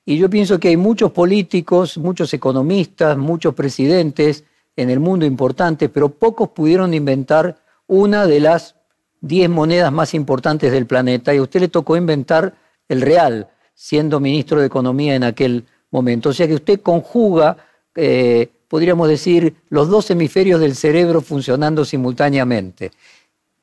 Y 0.04 0.18
yo 0.18 0.28
pienso 0.28 0.60
que 0.60 0.68
hay 0.68 0.76
muchos 0.76 1.12
políticos, 1.12 1.96
muchos 1.96 2.34
economistas, 2.34 3.16
muchos 3.16 3.54
presidentes 3.54 4.44
en 4.76 4.90
el 4.90 5.00
mundo 5.00 5.24
importantes, 5.24 5.90
pero 5.92 6.08
pocos 6.08 6.50
pudieron 6.50 6.94
inventar 6.94 7.56
una 7.86 8.26
de 8.26 8.40
las 8.40 8.74
diez 9.20 9.48
monedas 9.48 9.92
más 9.92 10.14
importantes 10.14 10.72
del 10.72 10.86
planeta 10.86 11.34
y 11.34 11.38
a 11.38 11.42
usted 11.42 11.60
le 11.60 11.68
tocó 11.68 11.96
inventar 11.96 12.54
el 12.88 13.00
real, 13.00 13.48
siendo 13.74 14.20
ministro 14.20 14.60
de 14.60 14.66
Economía 14.66 15.14
en 15.14 15.24
aquel 15.24 15.64
momento. 15.90 16.30
O 16.30 16.32
sea 16.32 16.46
que 16.46 16.54
usted 16.54 16.80
conjuga, 16.80 17.56
eh, 17.94 18.48
podríamos 18.68 19.08
decir, 19.08 19.54
los 19.68 19.88
dos 19.88 20.10
hemisferios 20.10 20.60
del 20.60 20.74
cerebro 20.74 21.20
funcionando 21.20 21.84
simultáneamente. 21.84 22.90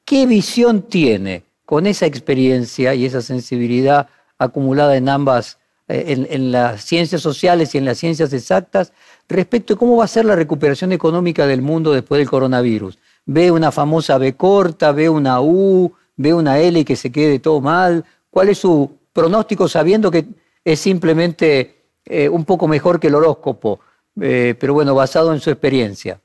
¿Qué 0.05 0.25
visión 0.25 0.83
tiene 0.83 1.43
con 1.65 1.85
esa 1.85 2.05
experiencia 2.05 2.93
y 2.95 3.05
esa 3.05 3.21
sensibilidad 3.21 4.09
acumulada 4.37 4.97
en 4.97 5.07
ambas, 5.07 5.59
eh, 5.91 6.27
en, 6.29 6.51
las 6.51 6.83
ciencias 6.83 7.21
sociales 7.21 7.75
y 7.75 7.77
en 7.77 7.85
las 7.85 7.97
ciencias 7.97 8.31
exactas, 8.33 8.93
respecto 9.27 9.73
a 9.73 9.77
cómo 9.77 9.97
va 9.97 10.05
a 10.05 10.07
ser 10.07 10.25
la 10.25 10.35
recuperación 10.35 10.91
económica 10.91 11.45
del 11.45 11.61
mundo 11.61 11.91
después 11.91 12.19
del 12.19 12.29
coronavirus? 12.29 12.97
¿Ve 13.25 13.51
una 13.51 13.71
famosa 13.71 14.17
B 14.17 14.33
corta, 14.33 14.91
ve 14.91 15.09
una 15.09 15.41
U, 15.41 15.91
ve 16.15 16.33
una 16.33 16.59
L 16.59 16.85
que 16.85 16.95
se 16.95 17.11
quede 17.11 17.39
todo 17.39 17.61
mal? 17.61 18.05
¿Cuál 18.29 18.49
es 18.49 18.59
su 18.59 18.89
pronóstico 19.11 19.67
sabiendo 19.67 20.09
que 20.09 20.25
es 20.63 20.79
simplemente 20.79 21.75
eh, 22.05 22.29
un 22.29 22.45
poco 22.45 22.67
mejor 22.67 22.99
que 22.99 23.07
el 23.07 23.15
horóscopo, 23.15 23.79
eh, 24.19 24.55
pero 24.59 24.73
bueno, 24.73 24.95
basado 24.95 25.33
en 25.33 25.39
su 25.39 25.49
experiencia? 25.49 26.19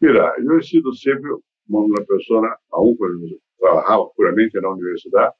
Mira, 0.00 0.32
yo 0.44 0.58
he 0.58 0.62
sido 0.62 0.92
siempre 0.92 1.30
una 1.68 2.04
persona, 2.04 2.48
aún 2.72 2.96
cuando 2.96 3.26
trabajaba 3.58 4.10
puramente 4.16 4.58
en 4.58 4.64
la 4.64 4.70
universidad, 4.70 5.30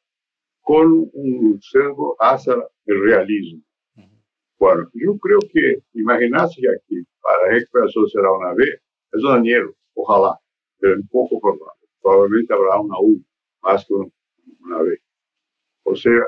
con 0.68 1.08
un 1.14 1.58
cerco 1.62 2.14
hacia 2.20 2.52
el 2.84 3.02
realismo. 3.02 3.62
Bueno, 4.58 4.86
yo 4.92 5.16
creo 5.16 5.38
que 5.50 5.78
imaginarse 5.94 6.60
que 6.60 6.68
aquí 6.68 7.08
para 7.22 7.54
recuperación 7.54 8.06
será 8.08 8.30
una 8.32 8.52
B 8.52 8.64
es 9.12 9.24
un 9.24 9.30
anhelo, 9.30 9.74
ojalá, 9.94 10.38
pero 10.78 10.96
un 10.96 11.08
poco 11.08 11.40
probable. 11.40 11.88
Probablemente 12.02 12.52
habrá 12.52 12.78
una 12.80 12.98
U 13.00 13.24
más 13.62 13.86
que 13.86 13.94
una 13.94 14.82
B. 14.82 14.98
O 15.84 15.96
sea, 15.96 16.20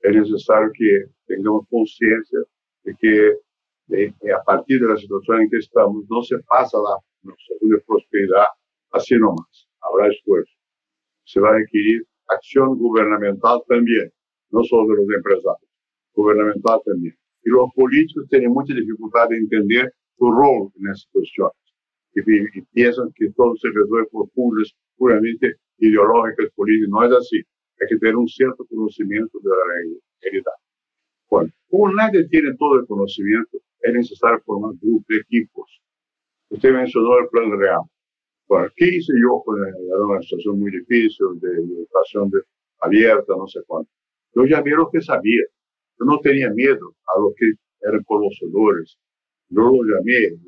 es 0.00 0.16
necesario 0.16 0.70
que 0.72 1.04
tengamos 1.26 1.66
conciencia 1.68 2.38
de 2.84 2.96
que 2.96 4.32
a 4.32 4.42
partir 4.42 4.80
de 4.80 4.88
la 4.88 4.96
situación 4.96 5.42
en 5.42 5.50
que 5.50 5.58
estamos 5.58 6.02
no 6.08 6.22
se 6.22 6.38
pasa 6.48 6.78
la 6.78 6.96
de 7.24 7.82
prosperidad 7.86 8.46
así 8.92 9.16
nomás. 9.18 9.68
Habrá 9.82 10.08
esfuerzo. 10.08 10.54
Se 11.24 11.40
va 11.40 11.50
a 11.50 11.58
requerir 11.58 12.06
acción 12.34 12.76
gubernamental 12.78 13.60
también, 13.68 14.10
no 14.50 14.62
solo 14.64 14.88
de 14.88 15.02
los 15.02 15.16
empresarios, 15.16 15.70
gubernamental 16.14 16.80
también. 16.84 17.14
Y 17.44 17.50
los 17.50 17.70
políticos 17.74 18.26
tienen 18.28 18.52
mucha 18.52 18.74
dificultad 18.74 19.28
de 19.28 19.38
entender 19.38 19.92
su 20.16 20.30
rol 20.30 20.70
en 20.78 20.90
esas 20.90 21.08
cuestiones. 21.12 21.56
Y, 22.14 22.22
piensan 22.72 23.10
que 23.14 23.30
todo 23.36 23.56
se 23.56 23.68
resuelve 23.68 24.08
por 24.10 24.28
puras, 24.30 24.72
puramente 24.96 25.56
ideológicas, 25.78 26.50
políticas. 26.54 26.90
No 26.90 27.04
es 27.04 27.12
así 27.12 27.42
hay 27.82 27.88
que 27.88 27.98
tener 27.98 28.16
un 28.16 28.28
cierto 28.28 28.64
conocimiento 28.68 29.38
de 29.42 29.50
la 29.50 29.56
realidad. 30.20 30.52
Bueno, 31.28 31.50
como 31.68 31.92
nadie 31.92 32.28
tiene 32.28 32.54
todo 32.56 32.78
el 32.78 32.86
conocimiento, 32.86 33.58
es 33.80 33.94
necesario 33.94 34.40
formar 34.44 34.74
grupos 34.80 35.06
de 35.08 35.16
equipos. 35.16 35.82
Usted 36.50 36.72
mencionó 36.72 37.18
el 37.18 37.28
plan 37.28 37.58
real. 37.58 37.80
Bueno, 38.48 38.68
¿qué 38.76 38.86
hice 38.86 39.12
yo 39.20 39.42
con 39.44 39.60
una 39.60 40.22
situación 40.22 40.60
muy 40.60 40.70
difícil 40.70 41.26
de 41.40 41.48
educación 41.48 42.30
abierta, 42.80 43.34
no 43.36 43.46
sé 43.46 43.60
cuánto? 43.66 43.90
Yo 44.34 44.44
llamé 44.44 44.72
lo 44.72 44.90
que 44.90 45.00
sabía. 45.00 45.44
Yo 45.98 46.04
no 46.04 46.18
tenía 46.20 46.50
miedo 46.50 46.94
a 47.14 47.20
lo 47.20 47.32
que 47.36 47.52
eran 47.80 48.02
conocedores. 48.04 48.98
Yo 49.48 49.62
lo 49.62 49.82
llamé. 49.82 50.38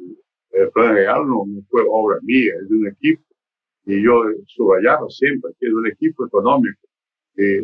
El 0.50 0.70
plan 0.70 0.94
real 0.94 1.26
no, 1.26 1.44
no 1.46 1.62
fue 1.68 1.82
obra 1.88 2.18
mía, 2.22 2.54
es 2.62 2.68
de 2.68 2.76
un 2.76 2.86
equipo. 2.86 3.22
Y 3.86 4.02
yo 4.02 4.22
subrayaba 4.46 5.08
siempre 5.08 5.52
que 5.58 5.66
es 5.66 5.72
un 5.72 5.86
equipo 5.86 6.26
económico 6.26 6.80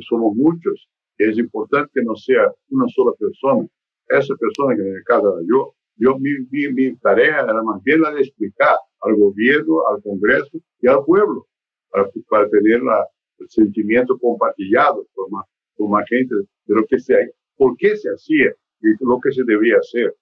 somos 0.00 0.34
muchos, 0.36 0.88
es 1.18 1.38
importante 1.38 1.90
que 1.94 2.02
no 2.02 2.14
sea 2.16 2.52
una 2.70 2.86
sola 2.88 3.12
persona. 3.18 3.66
Esa 4.08 4.34
persona 4.36 4.76
que 4.76 4.82
en 4.82 4.96
el 4.96 5.04
caso 5.04 5.38
era 5.38 5.46
yo, 5.48 5.74
yo 5.96 6.18
mi, 6.18 6.30
mi, 6.72 6.96
tarea 6.96 7.40
era 7.42 7.62
más 7.62 7.82
bien 7.82 8.00
la 8.00 8.12
de 8.12 8.22
explicar 8.22 8.76
al 9.02 9.16
gobierno, 9.16 9.86
al 9.88 10.02
Congreso 10.02 10.58
y 10.80 10.88
al 10.88 11.04
pueblo, 11.04 11.46
para, 11.90 12.08
para 12.28 12.48
tener 12.48 12.82
la, 12.82 13.06
el 13.38 13.48
sentimiento 13.48 14.18
compartillado 14.18 15.06
por 15.14 15.30
más, 15.30 15.46
por 15.76 15.90
más 15.90 16.04
gente 16.08 16.34
de 16.34 16.74
lo 16.74 16.84
que 16.86 16.98
se, 16.98 17.32
por 17.56 17.76
qué 17.76 17.96
se 17.96 18.08
hacía 18.08 18.52
y 18.82 18.88
lo 19.00 19.18
que 19.20 19.32
se 19.32 19.44
debía 19.44 19.76
hacer. 19.76 20.14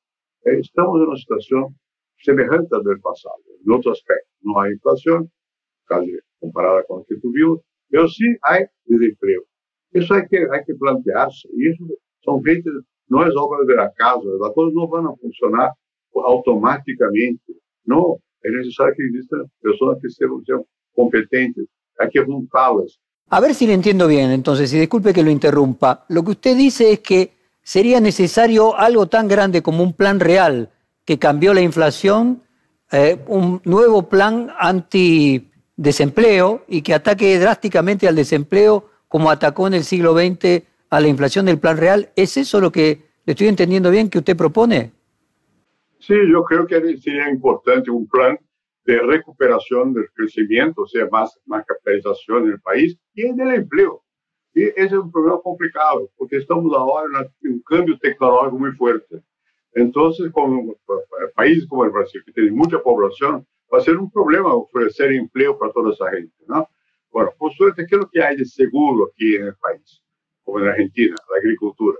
Eh, 0.44 0.58
estamos 0.60 1.00
en 1.00 1.08
una 1.08 1.16
situación 1.16 1.76
semejante 2.18 2.74
al 2.74 2.82
del 2.84 3.00
pasado, 3.00 3.36
en 3.64 3.72
otro 3.72 3.92
aspecto. 3.92 4.28
No 4.40 4.60
hay 4.60 4.72
inflación, 4.72 5.30
comparada 6.40 6.84
con 6.84 7.00
la 7.00 7.04
que 7.08 7.16
tuvimos, 7.16 7.60
pero 7.88 8.08
sí 8.08 8.24
hay 8.42 8.64
desempleo. 8.84 9.42
Eso 9.92 10.14
hay 10.14 10.22
que, 10.28 10.38
hay 10.38 10.64
que 10.66 10.74
plantearse. 10.74 11.48
Y 11.54 11.70
eso 11.70 11.84
son 12.20 12.44
gente, 12.44 12.70
no 13.08 13.26
es 13.26 13.32
obra 13.36 13.64
de 13.66 13.74
la 13.74 13.92
casa, 13.92 14.20
las 14.40 14.52
cosas 14.52 14.74
no 14.74 14.88
van 14.88 15.06
a 15.06 15.16
funcionar 15.16 15.70
automáticamente. 16.14 17.54
No, 17.84 18.18
es 18.42 18.52
necesario 18.52 18.94
que 18.96 19.06
existan 19.06 19.40
personas 19.60 19.98
que 20.02 20.10
sean, 20.10 20.62
competentes. 20.94 21.66
Hay 21.98 22.08
que 22.10 22.20
juntarlas. 22.20 22.98
A 23.30 23.40
ver 23.40 23.54
si 23.54 23.66
le 23.66 23.74
entiendo 23.74 24.06
bien, 24.06 24.30
entonces, 24.30 24.72
y 24.72 24.78
disculpe 24.78 25.12
que 25.12 25.22
lo 25.22 25.30
interrumpa. 25.30 26.06
Lo 26.08 26.24
que 26.24 26.30
usted 26.30 26.56
dice 26.56 26.92
es 26.92 27.00
que 27.00 27.32
sería 27.62 28.00
necesario 28.00 28.76
algo 28.76 29.06
tan 29.06 29.28
grande 29.28 29.62
como 29.62 29.82
un 29.82 29.92
plan 29.92 30.18
real 30.20 30.70
que 31.04 31.18
cambió 31.18 31.52
la 31.52 31.60
inflación, 31.60 32.42
eh, 32.90 33.18
un 33.26 33.60
nuevo 33.64 34.08
plan 34.08 34.50
anti 34.58 35.50
desempleo 35.76 36.64
y 36.68 36.82
que 36.82 36.94
ataque 36.94 37.38
drásticamente 37.38 38.08
al 38.08 38.16
desempleo 38.16 38.88
como 39.08 39.30
atacó 39.30 39.66
en 39.66 39.74
el 39.74 39.84
siglo 39.84 40.14
XX 40.14 40.62
a 40.90 41.00
la 41.00 41.08
inflación 41.08 41.46
del 41.46 41.58
plan 41.58 41.76
real. 41.76 42.10
¿Es 42.16 42.36
eso 42.36 42.60
lo 42.60 42.72
que 42.72 43.02
le 43.26 43.32
estoy 43.32 43.48
entendiendo 43.48 43.90
bien 43.90 44.08
que 44.08 44.18
usted 44.18 44.36
propone? 44.36 44.92
Sí, 46.08 46.14
yo 46.32 46.42
creo 46.42 46.66
que 46.66 46.96
sería 46.96 47.28
importante 47.28 47.90
un 47.90 48.08
plan 48.08 48.38
de 48.86 48.98
recuperación 48.98 49.92
del 49.92 50.10
crecimiento, 50.14 50.80
o 50.80 50.86
sea, 50.86 51.06
más, 51.12 51.38
más 51.44 51.66
capitalización 51.66 52.46
en 52.46 52.52
el 52.52 52.60
país 52.62 52.98
y 53.12 53.26
en 53.26 53.38
el 53.38 53.56
empleo. 53.56 54.02
Y 54.54 54.62
ese 54.62 54.86
es 54.86 54.92
un 54.94 55.12
problema 55.12 55.38
complicado, 55.42 56.10
porque 56.16 56.38
estamos 56.38 56.74
ahora 56.74 57.30
en 57.42 57.52
un 57.52 57.60
cambio 57.60 57.98
tecnológico 57.98 58.58
muy 58.58 58.72
fuerte. 58.72 59.22
Entonces, 59.74 60.32
con 60.32 60.74
países 61.34 61.66
como 61.68 61.84
el 61.84 61.90
Brasil, 61.90 62.22
que 62.24 62.32
tiene 62.32 62.52
mucha 62.52 62.78
población, 62.82 63.46
va 63.70 63.76
a 63.76 63.82
ser 63.82 63.98
un 63.98 64.10
problema 64.10 64.54
ofrecer 64.54 65.12
empleo 65.12 65.58
para 65.58 65.74
toda 65.74 65.92
esa 65.92 66.10
gente, 66.10 66.42
¿no? 66.46 66.66
Bueno, 67.10 67.32
por 67.36 67.52
suerte, 67.52 67.84
¿qué 67.86 67.96
es 67.96 68.00
lo 68.00 68.08
que 68.08 68.22
hay 68.22 68.34
de 68.34 68.46
seguro 68.46 69.10
aquí 69.12 69.36
en 69.36 69.48
el 69.48 69.56
país? 69.56 70.02
Como 70.42 70.60
en 70.60 70.68
Argentina, 70.68 71.16
la 71.30 71.36
agricultura. 71.36 71.98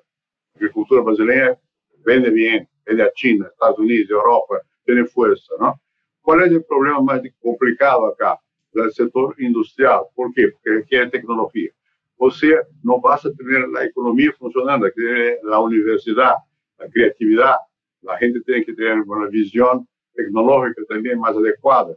La 0.55 0.61
agricultura 0.61 1.03
brasileña 1.03 1.59
vende 2.07 2.31
bien, 2.31 2.67
vende 2.89 3.03
a 3.03 3.13
China, 3.13 3.47
Estados 3.47 3.79
Unidos, 3.79 4.11
Europa, 4.11 4.61
tiene 4.85 5.05
fuerza, 5.05 5.53
¿no? 5.61 5.81
¿Cuál 6.23 6.45
es 6.45 6.53
el 6.53 6.65
problema 6.65 7.01
más 7.03 7.21
complicado 7.41 8.07
acá? 8.07 8.39
El 8.73 8.93
sector 8.93 9.35
industrial. 9.39 10.03
¿Por 10.15 10.33
qué? 10.35 10.49
Porque 10.49 10.71
requiere 10.81 11.11
tecnología. 11.11 11.71
O 12.17 12.31
sea, 12.31 12.61
no 12.83 13.01
vas 13.01 13.25
a 13.25 13.33
tener 13.33 13.69
la 13.69 13.85
economía 13.85 14.33
funcionando, 14.39 14.87
hay 14.87 14.93
que 14.93 15.03
tener 15.03 15.39
la 15.45 15.61
universidad, 15.61 16.35
la 16.79 16.89
creatividad. 16.89 17.57
La 18.03 18.17
gente 18.19 18.41
tiene 18.43 18.65
que 18.65 18.75
tener 18.75 19.01
una 19.01 19.29
visión 19.29 19.87
tecnológica 20.15 20.83
también 20.89 21.19
más 21.19 21.37
adecuada. 21.37 21.97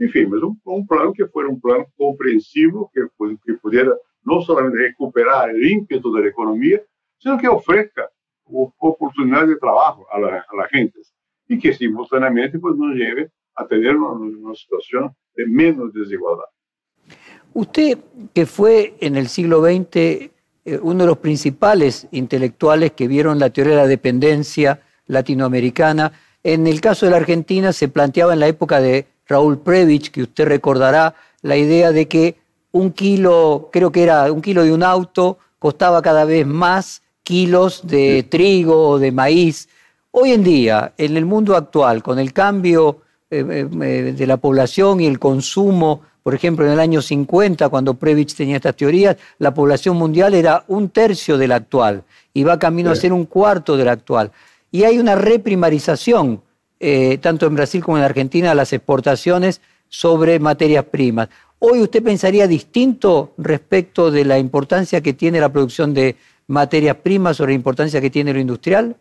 Enfim, 0.00 0.26
mas 0.26 0.42
um, 0.42 0.56
um 0.66 0.84
plano 0.84 1.12
que 1.12 1.26
fosse 1.26 1.48
um 1.48 1.60
plano 1.60 1.86
compreensivo, 1.96 2.90
que, 2.92 3.06
que 3.44 3.52
pudesse 3.54 3.90
não 4.24 4.40
somente 4.40 4.76
recuperar 4.76 5.48
o 5.50 5.64
ímpeto 5.64 6.12
da 6.12 6.26
economia, 6.26 6.84
sino 7.20 7.38
que 7.38 7.48
ofereça 7.48 8.08
oportunidades 8.78 9.48
de 9.48 9.56
trabalho 9.56 10.06
a 10.10 10.18
la, 10.18 10.68
gente 10.68 10.98
e 11.48 11.56
que 11.58 11.72
simultaneamente 11.72 12.58
pues, 12.58 12.76
nos 12.76 12.94
lleve 12.94 13.30
a 13.56 13.64
ter 13.64 13.96
uma, 13.96 14.12
uma 14.12 14.54
situação 14.54 15.14
de 15.36 15.46
menos 15.46 15.92
desigualdade. 15.92 16.50
Usted, 17.54 17.98
que 18.32 18.46
fue 18.46 18.94
en 19.00 19.16
el 19.16 19.28
siglo 19.28 19.60
XX 19.60 19.96
eh, 19.96 20.30
uno 20.80 21.04
de 21.04 21.06
los 21.06 21.18
principales 21.18 22.08
intelectuales 22.12 22.92
que 22.92 23.08
vieron 23.08 23.38
la 23.38 23.50
teoría 23.50 23.74
de 23.74 23.82
la 23.82 23.86
dependencia 23.86 24.80
latinoamericana, 25.06 26.12
En 26.44 26.66
el 26.66 26.80
caso 26.80 27.06
de 27.06 27.12
la 27.12 27.18
Argentina 27.18 27.72
se 27.72 27.88
planteaba 27.88 28.32
en 28.32 28.40
la 28.40 28.48
época 28.48 28.80
de 28.80 29.06
Raúl 29.26 29.58
Previch, 29.58 30.10
que 30.10 30.22
usted 30.22 30.46
recordará, 30.46 31.14
la 31.40 31.56
idea 31.56 31.92
de 31.92 32.08
que 32.08 32.36
un 32.72 32.92
kilo, 32.92 33.68
creo 33.72 33.92
que 33.92 34.02
era 34.02 34.30
un 34.32 34.42
kilo 34.42 34.64
de 34.64 34.72
un 34.72 34.82
auto, 34.82 35.38
costaba 35.58 36.02
cada 36.02 36.24
vez 36.24 36.46
más 36.46 37.02
kilos 37.32 37.80
de 37.86 38.24
trigo 38.24 38.90
o 38.90 38.98
de 38.98 39.10
maíz. 39.10 39.66
Hoy 40.10 40.32
en 40.32 40.44
día, 40.44 40.92
en 40.98 41.16
el 41.16 41.24
mundo 41.24 41.56
actual, 41.56 42.02
con 42.02 42.18
el 42.18 42.30
cambio 42.34 42.98
eh, 43.30 43.42
eh, 43.48 44.14
de 44.14 44.26
la 44.26 44.36
población 44.36 45.00
y 45.00 45.06
el 45.06 45.18
consumo 45.18 46.02
Por 46.22 46.34
ejemplo, 46.34 46.66
en 46.66 46.72
el 46.72 46.78
año 46.78 47.00
50, 47.00 47.70
cuando 47.70 47.94
Previch 47.94 48.34
tenía 48.36 48.56
estas 48.56 48.76
teorías, 48.76 49.16
la 49.38 49.52
población 49.54 49.96
mundial 49.96 50.34
era 50.34 50.64
un 50.68 50.90
tercio 50.90 51.38
de 51.38 51.48
la 51.48 51.56
actual 51.56 52.04
y 52.34 52.44
va 52.44 52.58
camino 52.58 52.90
a 52.90 52.96
ser 52.96 53.14
un 53.14 53.24
cuarto 53.24 53.78
de 53.78 53.84
la 53.86 53.92
actual. 53.92 54.30
Y 54.70 54.84
hay 54.84 54.98
una 54.98 55.14
reprimarización, 55.14 56.42
eh, 56.78 57.16
tanto 57.18 57.46
en 57.46 57.54
Brasil 57.54 57.82
como 57.82 57.96
en 57.96 58.04
Argentina, 58.04 58.50
de 58.50 58.54
las 58.54 58.74
exportaciones 58.74 59.62
sobre 59.88 60.38
materias 60.38 60.84
primas. 60.84 61.28
Hoy 61.58 61.80
usted 61.80 62.02
pensaría 62.02 62.46
distinto 62.46 63.32
respecto 63.38 64.10
de 64.10 64.24
la 64.24 64.38
importancia 64.38 65.00
que 65.00 65.14
tiene 65.14 65.40
la 65.40 65.52
producción 65.52 65.94
de 65.94 66.16
materias 66.46 66.96
primas 66.96 67.36
sobre 67.36 67.52
la 67.52 67.56
importancia 67.56 68.00
que 68.00 68.10
tiene 68.10 68.32
lo 68.32 68.40
industrial? 68.40 68.96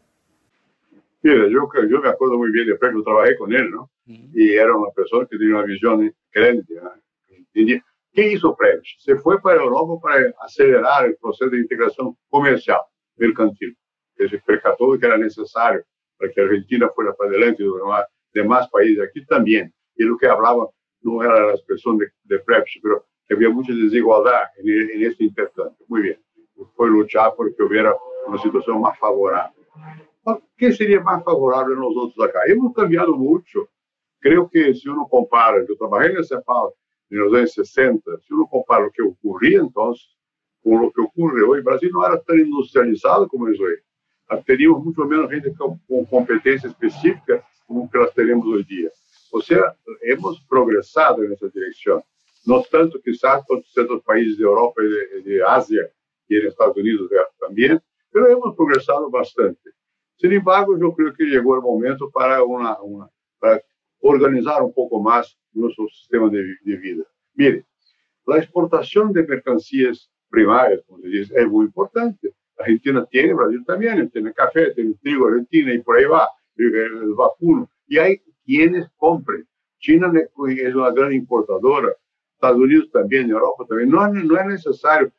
Mira, 1.23 1.47
yo, 1.49 1.69
yo 1.89 2.01
me 2.01 2.09
acuerdo 2.09 2.37
muy 2.37 2.51
bien 2.51 2.67
de 2.67 2.77
yo 2.81 3.03
trabajé 3.03 3.37
con 3.37 3.53
él, 3.53 3.69
¿no? 3.69 3.89
Y 4.05 4.53
era 4.53 4.75
una 4.75 4.91
persona 4.91 5.27
que 5.29 5.37
tenía 5.37 5.55
una 5.55 5.65
visión 5.65 6.13
grande. 6.33 6.65
¿Qué 8.13 8.31
hizo 8.33 8.55
Previs? 8.55 8.95
Se 8.99 9.15
fue 9.17 9.39
para 9.41 9.61
Europa 9.61 10.01
para 10.01 10.33
acelerar 10.41 11.05
el 11.05 11.15
proceso 11.15 11.49
de 11.49 11.59
integración 11.59 12.17
comercial, 12.29 12.79
mercantil, 13.15 13.77
que 14.17 14.27
se 14.27 14.39
percató 14.39 14.97
que 14.99 15.05
era 15.05 15.17
necesario 15.17 15.83
para 16.17 16.31
que 16.31 16.41
Argentina 16.41 16.89
fuera 16.93 17.13
para 17.13 17.29
adelante 17.29 17.63
y 17.63 17.65
los 17.67 17.79
demás, 18.33 18.67
países 18.69 19.07
aquí 19.07 19.25
también. 19.25 19.73
Y 19.95 20.03
lo 20.03 20.17
que 20.17 20.27
hablaba 20.27 20.67
no 21.01 21.23
era 21.23 21.47
la 21.47 21.51
expresión 21.53 21.97
de, 21.97 22.07
de 22.23 22.39
pero 22.81 23.05
había 23.29 23.49
mucha 23.49 23.73
desigualdad 23.73 24.43
en, 24.57 24.91
en 24.91 25.03
este 25.03 25.23
intercambio. 25.23 25.77
Muy 25.87 26.01
bien. 26.01 26.19
Fue 26.75 26.89
luchar 26.89 27.33
porque 27.35 27.61
hubiera 27.63 27.95
una 28.27 28.37
situación 28.41 28.81
más 28.81 28.97
favorable. 28.99 29.61
¿Qué 30.57 30.71
sería 30.71 31.01
más 31.01 31.23
favorable 31.23 31.75
a 31.75 31.79
nosotros 31.79 32.27
acá? 32.27 32.39
Hemos 32.45 32.73
cambiado 32.73 33.15
mucho. 33.15 33.67
Creo 34.19 34.47
que 34.49 34.73
si 34.75 34.87
uno 34.87 35.07
compara, 35.09 35.57
yo 35.67 35.75
trabajé 35.75 36.11
en 36.11 36.17
ese 36.17 36.35
CEPAL 36.35 36.69
en 37.09 37.17
los 37.17 37.33
años 37.33 37.53
60, 37.53 38.11
si 38.25 38.33
uno 38.33 38.47
compara 38.49 38.83
lo 38.83 38.91
que 38.91 39.01
ocurría 39.01 39.59
entonces 39.59 40.15
con 40.63 40.81
lo 40.81 40.91
que 40.91 41.01
ocurre 41.01 41.43
hoy, 41.43 41.61
Brasil 41.61 41.89
no 41.91 42.05
era 42.05 42.21
tan 42.21 42.39
industrializado 42.39 43.27
como 43.27 43.47
es 43.47 43.59
hoy. 43.59 43.73
Teníamos 44.45 44.85
mucho 44.85 45.03
menos 45.05 45.29
gente 45.29 45.53
con, 45.55 45.79
con 45.87 46.05
competencia 46.05 46.69
específica 46.69 47.43
como 47.65 47.89
que 47.89 47.97
las 47.97 48.13
tenemos 48.13 48.45
hoy 48.45 48.63
día. 48.63 48.89
O 49.31 49.41
sea, 49.41 49.75
hemos 50.01 50.41
progresado 50.47 51.23
en 51.23 51.33
esa 51.33 51.47
dirección. 51.47 52.01
No 52.45 52.61
tanto 52.61 52.99
quizás 53.03 53.43
con 53.45 53.63
ciertos 53.63 54.03
países 54.03 54.37
de 54.37 54.43
Europa 54.43 54.81
y 54.83 55.21
de, 55.23 55.31
de 55.31 55.43
Asia 55.43 55.89
y 56.31 56.37
en 56.37 56.47
Estados 56.47 56.77
Unidos 56.77 57.09
también, 57.39 57.81
pero 58.09 58.29
hemos 58.29 58.55
progresado 58.55 59.09
bastante. 59.09 59.71
Sin 60.15 60.31
embargo, 60.31 60.77
yo 60.79 60.93
creo 60.93 61.13
que 61.13 61.25
llegó 61.25 61.55
el 61.55 61.61
momento 61.61 62.09
para, 62.09 62.41
una, 62.43 62.79
una 62.81 63.09
para 63.37 63.61
organizar 63.99 64.61
un 64.61 64.73
poco 64.73 65.01
más 65.01 65.37
nuestro 65.51 65.87
sistema 65.89 66.29
de, 66.29 66.55
de, 66.61 66.77
vida. 66.77 67.03
Mire, 67.33 67.65
la 68.25 68.37
exportación 68.37 69.11
de 69.11 69.23
mercancías 69.23 70.09
primarias, 70.29 70.81
como 70.87 71.01
se 71.01 71.07
dice, 71.09 71.33
es 71.35 71.47
muy 71.47 71.65
importante. 71.65 72.33
Argentina 72.57 73.05
tiene, 73.11 73.33
Brasil 73.33 73.63
también, 73.65 74.09
tiene 74.09 74.33
café, 74.33 74.73
tiene 74.73 74.93
trigo, 75.01 75.27
Argentina 75.27 75.73
y 75.73 75.79
por 75.79 75.97
ahí 75.97 76.05
va, 76.05 76.27
el 76.55 77.13
vacuno. 77.13 77.69
Y 77.87 77.97
hay 77.97 78.21
quienes 78.45 78.87
compren. 78.95 79.45
China 79.79 80.11
es 80.15 80.75
una 80.75 80.91
gran 80.91 81.11
importadora, 81.11 81.91
Estados 82.35 82.59
Unidos 82.59 82.89
también, 82.91 83.29
Europa 83.29 83.65
también. 83.67 83.89
No, 83.89 84.07
no 84.07 84.39
es 84.39 84.45
necesario 84.45 85.11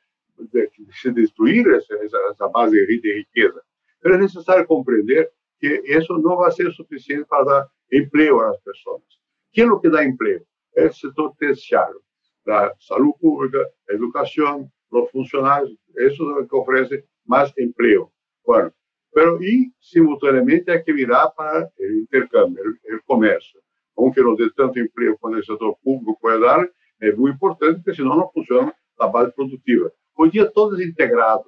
destruir 0.51 1.67
esa, 1.69 1.95
esa 2.03 2.47
base 2.49 2.77
de 2.77 2.87
riqueza 2.87 3.61
pero 4.03 4.17
es 4.17 4.21
necesario 4.21 4.67
comprender 4.67 5.33
que 5.59 5.81
eso 5.85 6.19
no 6.19 6.37
va 6.37 6.49
a 6.49 6.51
ser 6.51 6.73
suficiente 6.73 7.25
para 7.25 7.45
dar 7.45 7.69
empleo 7.89 8.41
a 8.41 8.49
las 8.49 8.61
personas. 8.63 9.07
¿Qué 9.53 9.63
es 9.63 9.69
lo 9.69 9.81
que 9.81 9.89
da 9.89 10.03
empleo? 10.03 10.43
El 10.75 10.93
sector 10.93 11.33
terciario, 11.39 12.03
la 12.45 12.75
salud 12.79 13.13
pública, 13.21 13.59
la 13.87 13.97
educación, 13.97 14.71
los 14.91 15.11
funcionarios, 15.11 15.73
eso 15.95 16.31
es 16.31 16.37
lo 16.37 16.49
que 16.49 16.57
ofrece 16.57 17.05
más 17.25 17.53
empleo. 17.57 18.13
Bueno, 18.45 18.73
pero 19.13 19.41
y 19.41 19.73
simultáneamente 19.79 20.73
hay 20.73 20.83
que 20.83 20.93
mirar 20.93 21.33
para 21.37 21.71
el 21.79 21.99
intercambio, 21.99 22.63
el, 22.65 22.81
el 22.93 23.03
comercio. 23.05 23.61
Aunque 23.97 24.23
no 24.23 24.35
dé 24.35 24.51
tanto 24.57 24.81
empleo 24.81 25.17
como 25.19 25.37
el 25.37 25.45
sector 25.45 25.77
público 25.83 26.19
puede 26.21 26.41
dar, 26.41 26.73
es 26.99 27.17
muy 27.17 27.31
importante 27.31 27.83
porque 27.85 27.95
si 27.95 28.03
no, 28.03 28.17
no 28.17 28.31
funciona 28.33 28.75
la 28.99 29.07
base 29.07 29.33
productiva. 29.37 29.91
Hoy 30.15 30.31
día 30.31 30.51
todo 30.51 30.77
es 30.77 30.87
integrado. 30.87 31.45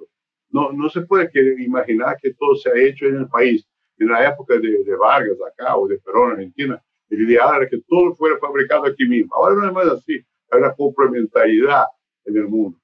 No, 0.51 0.73
no 0.73 0.89
se 0.89 1.03
puede 1.03 1.31
imaginar 1.59 2.17
que 2.21 2.33
todo 2.35 2.55
se 2.55 2.71
ha 2.71 2.77
hecho 2.77 3.07
en 3.07 3.17
el 3.17 3.29
país. 3.29 3.67
En 3.99 4.09
la 4.09 4.29
época 4.29 4.55
de, 4.59 4.85
de 4.85 4.97
Vargas 4.97 5.37
acá 5.47 5.77
o 5.77 5.87
de 5.87 5.99
Perón 5.99 6.33
en 6.33 6.37
Argentina, 6.39 6.83
el 7.11 7.23
ideal 7.23 7.57
era 7.57 7.69
que 7.69 7.81
todo 7.87 8.15
fuera 8.15 8.39
fabricado 8.39 8.87
aquí 8.87 9.07
mismo. 9.07 9.35
Ahora 9.35 9.55
no 9.55 9.67
es 9.67 9.73
más 9.73 9.87
así. 9.87 10.25
Hay 10.51 10.61
una 10.61 10.75
complementariedad 10.75 11.87
en 12.25 12.37
el 12.37 12.49
mundo. 12.49 12.79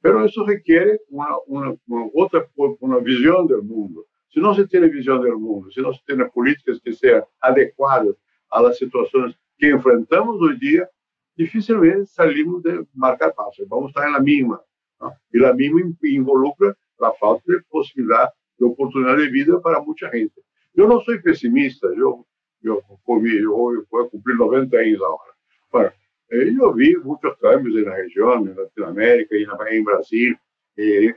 Pero 0.00 0.24
eso 0.24 0.46
requiere 0.46 1.00
una, 1.08 1.28
una, 1.46 1.74
una, 1.86 2.10
otra 2.14 2.46
una 2.80 2.98
visión 2.98 3.46
del 3.46 3.62
mundo. 3.62 4.06
Si 4.28 4.40
no 4.40 4.54
se 4.54 4.66
tiene 4.66 4.88
visión 4.88 5.22
del 5.22 5.36
mundo, 5.36 5.70
si 5.70 5.80
no 5.80 5.92
se 5.92 6.00
tiene 6.06 6.26
políticas 6.26 6.80
que 6.82 6.92
sean 6.92 7.24
adecuadas 7.40 8.14
a 8.50 8.62
las 8.62 8.76
situaciones 8.78 9.34
que 9.58 9.68
enfrentamos 9.70 10.40
hoy 10.40 10.58
día, 10.58 10.88
difícilmente 11.34 12.06
salimos 12.06 12.62
de 12.62 12.86
marcar 12.94 13.34
pasos. 13.34 13.66
Vamos 13.68 13.86
a 13.86 13.88
estar 13.88 14.06
en 14.06 14.12
la 14.12 14.20
misma. 14.20 14.60
¿No? 15.00 15.12
Y 15.32 15.38
la 15.38 15.52
misma 15.52 15.80
involucra 16.02 16.76
la 16.98 17.12
falta 17.12 17.42
de 17.46 17.60
posibilidad 17.68 18.28
de 18.58 18.66
oportunidad 18.66 19.16
de 19.16 19.28
vida 19.28 19.60
para 19.60 19.80
mucha 19.80 20.08
gente. 20.10 20.42
Yo 20.74 20.86
no 20.86 21.00
soy 21.00 21.20
pesimista, 21.20 21.88
yo, 21.96 22.26
yo, 22.60 22.80
yo 23.06 23.52
voy 23.52 24.06
a 24.06 24.08
cumplir 24.08 24.36
90 24.36 24.76
años 24.76 25.00
ahora. 25.02 25.32
Bueno, 25.70 25.92
eh, 26.28 26.52
yo 26.58 26.72
vi 26.72 26.96
muchos 26.96 27.36
cambios 27.38 27.76
en 27.76 27.84
la 27.84 27.96
región, 27.96 28.48
en 28.48 28.56
Latinoamérica 28.56 29.36
y 29.36 29.42
en, 29.76 29.84
Brasil, 29.84 30.36
eh, 30.76 31.14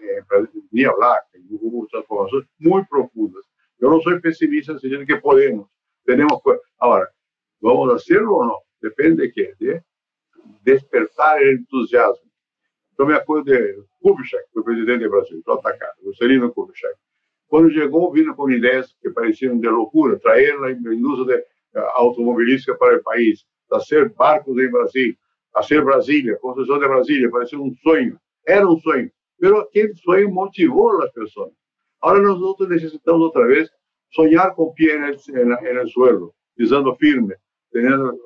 ni 0.71 0.83
hablar, 0.83 1.19
hubo 1.49 1.71
muchas 1.71 1.91
transformaciones 1.91 2.49
muy 2.59 2.85
profundas. 2.85 3.43
Yo 3.79 3.89
no 3.89 3.99
soy 4.01 4.19
pesimista, 4.19 4.77
sino 4.77 5.05
que 5.05 5.15
podemos, 5.17 5.69
tenemos, 6.03 6.41
ahora, 6.77 7.09
¿vamos 7.59 7.91
a 7.91 7.95
hacerlo 7.95 8.35
o 8.35 8.45
no? 8.45 8.57
Depende 8.81 9.23
de 9.23 9.31
qué, 9.31 9.53
de 9.59 9.83
despertar 10.63 11.41
el 11.41 11.59
entusiasmo 11.59 12.28
eu 12.99 13.07
me 13.07 13.13
acordo 13.13 13.45
de 13.45 13.81
Kubitschek, 14.01 14.43
foi 14.53 14.61
presidente 14.61 15.05
do 15.05 15.09
Brasil, 15.09 15.39
JK, 15.39 16.03
Juscelino 16.03 16.53
Kubitschek. 16.53 16.95
Quando 17.47 17.71
chegou, 17.71 18.11
vindo 18.11 18.35
com 18.35 18.51
ideias 18.51 18.93
que 19.01 19.09
pareciam 19.09 19.57
de 19.57 19.69
loucura, 19.69 20.19
trazer 20.19 20.53
a 20.61 20.71
indústria 20.71 21.37
de, 21.37 21.79
uh, 21.79 21.83
automobilística 21.93 22.75
para 22.75 22.97
o 22.97 23.03
país, 23.03 23.45
fazer 23.69 24.09
barcos 24.09 24.57
em 24.57 24.69
Brasil, 24.69 25.15
fazer 25.53 25.81
Brasília, 25.81 26.37
construção 26.39 26.77
de 26.77 26.87
Brasília, 26.89 27.31
parecia 27.31 27.57
um 27.57 27.73
sonho. 27.75 28.19
Era 28.45 28.67
um 28.67 28.77
sonho, 28.79 29.09
mas 29.41 29.51
aquele 29.53 29.95
sonho 29.95 30.29
motivou 30.29 31.01
as 31.01 31.11
pessoas. 31.13 31.53
Agora 32.01 32.21
nós 32.21 32.59
necessitamos 32.67 33.21
outra 33.21 33.47
vez 33.47 33.69
sonhar 34.11 34.53
com 34.55 34.63
o 34.63 34.73
pé 34.73 34.97
no 34.97 35.87
suelo, 35.87 36.33
pisando 36.53 36.93
firme, 36.95 37.33
tendo 37.71 38.19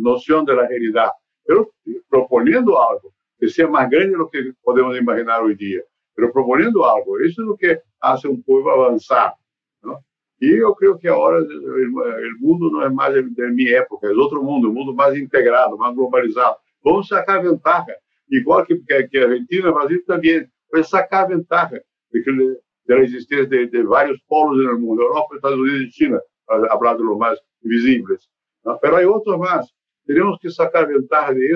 noção 0.00 0.44
da 0.44 0.64
realidade, 0.66 1.12
mas 1.48 1.66
propondo 2.08 2.76
algo 2.76 3.12
que 3.52 3.66
más 3.66 3.90
grande 3.90 4.12
de 4.12 4.18
lo 4.18 4.30
que 4.30 4.52
podemos 4.62 4.96
imaginar 4.98 5.42
hoy 5.42 5.54
día, 5.54 5.80
pero 6.14 6.32
proponiendo 6.32 6.84
algo. 6.84 7.18
Eso 7.18 7.42
es 7.42 7.48
lo 7.48 7.56
que 7.56 7.80
hace 8.00 8.28
un 8.28 8.42
pueblo 8.42 8.72
avanzar. 8.72 9.34
¿no? 9.82 9.98
Y 10.38 10.58
yo 10.58 10.74
creo 10.74 10.98
que 10.98 11.08
ahora 11.08 11.38
el, 11.38 11.46
el 11.46 12.36
mundo 12.40 12.70
no 12.70 12.86
es 12.86 12.92
más 12.92 13.12
de, 13.12 13.22
de, 13.22 13.50
mi 13.50 13.68
época, 13.68 14.08
es 14.08 14.16
otro 14.18 14.42
mundo, 14.42 14.68
un 14.68 14.74
mundo 14.74 14.94
más 14.94 15.16
integrado, 15.16 15.76
más 15.76 15.94
globalizado. 15.94 16.58
Vamos 16.82 17.08
sacar 17.08 17.42
ventaja, 17.42 17.92
igual 18.28 18.66
que, 18.66 18.78
que, 18.86 19.08
que 19.08 19.22
Argentina, 19.22 19.70
Brasil 19.70 20.04
también, 20.06 20.52
pues 20.68 20.88
sacar 20.88 21.28
ventaja 21.28 21.76
de, 22.10 22.22
que, 22.22 22.30
de 22.30 23.02
existencia 23.02 23.58
de, 23.58 23.84
polos 24.26 24.58
el 24.58 24.78
mundo, 24.78 25.02
Europa, 25.02 25.34
Estados 25.34 25.58
Unidos 25.58 25.82
y 25.82 25.90
China, 25.90 26.20
para 26.44 26.66
hablar 26.72 26.96
de 26.98 27.04
los 27.04 27.16
más 27.16 27.42
visibles. 27.60 28.30
¿no? 28.64 28.78
Otros 29.12 29.38
más. 29.38 29.74
Tenemos 30.04 30.38
que 30.40 30.50
sacar 30.50 30.86
ventaja 30.86 31.32
de 31.32 31.46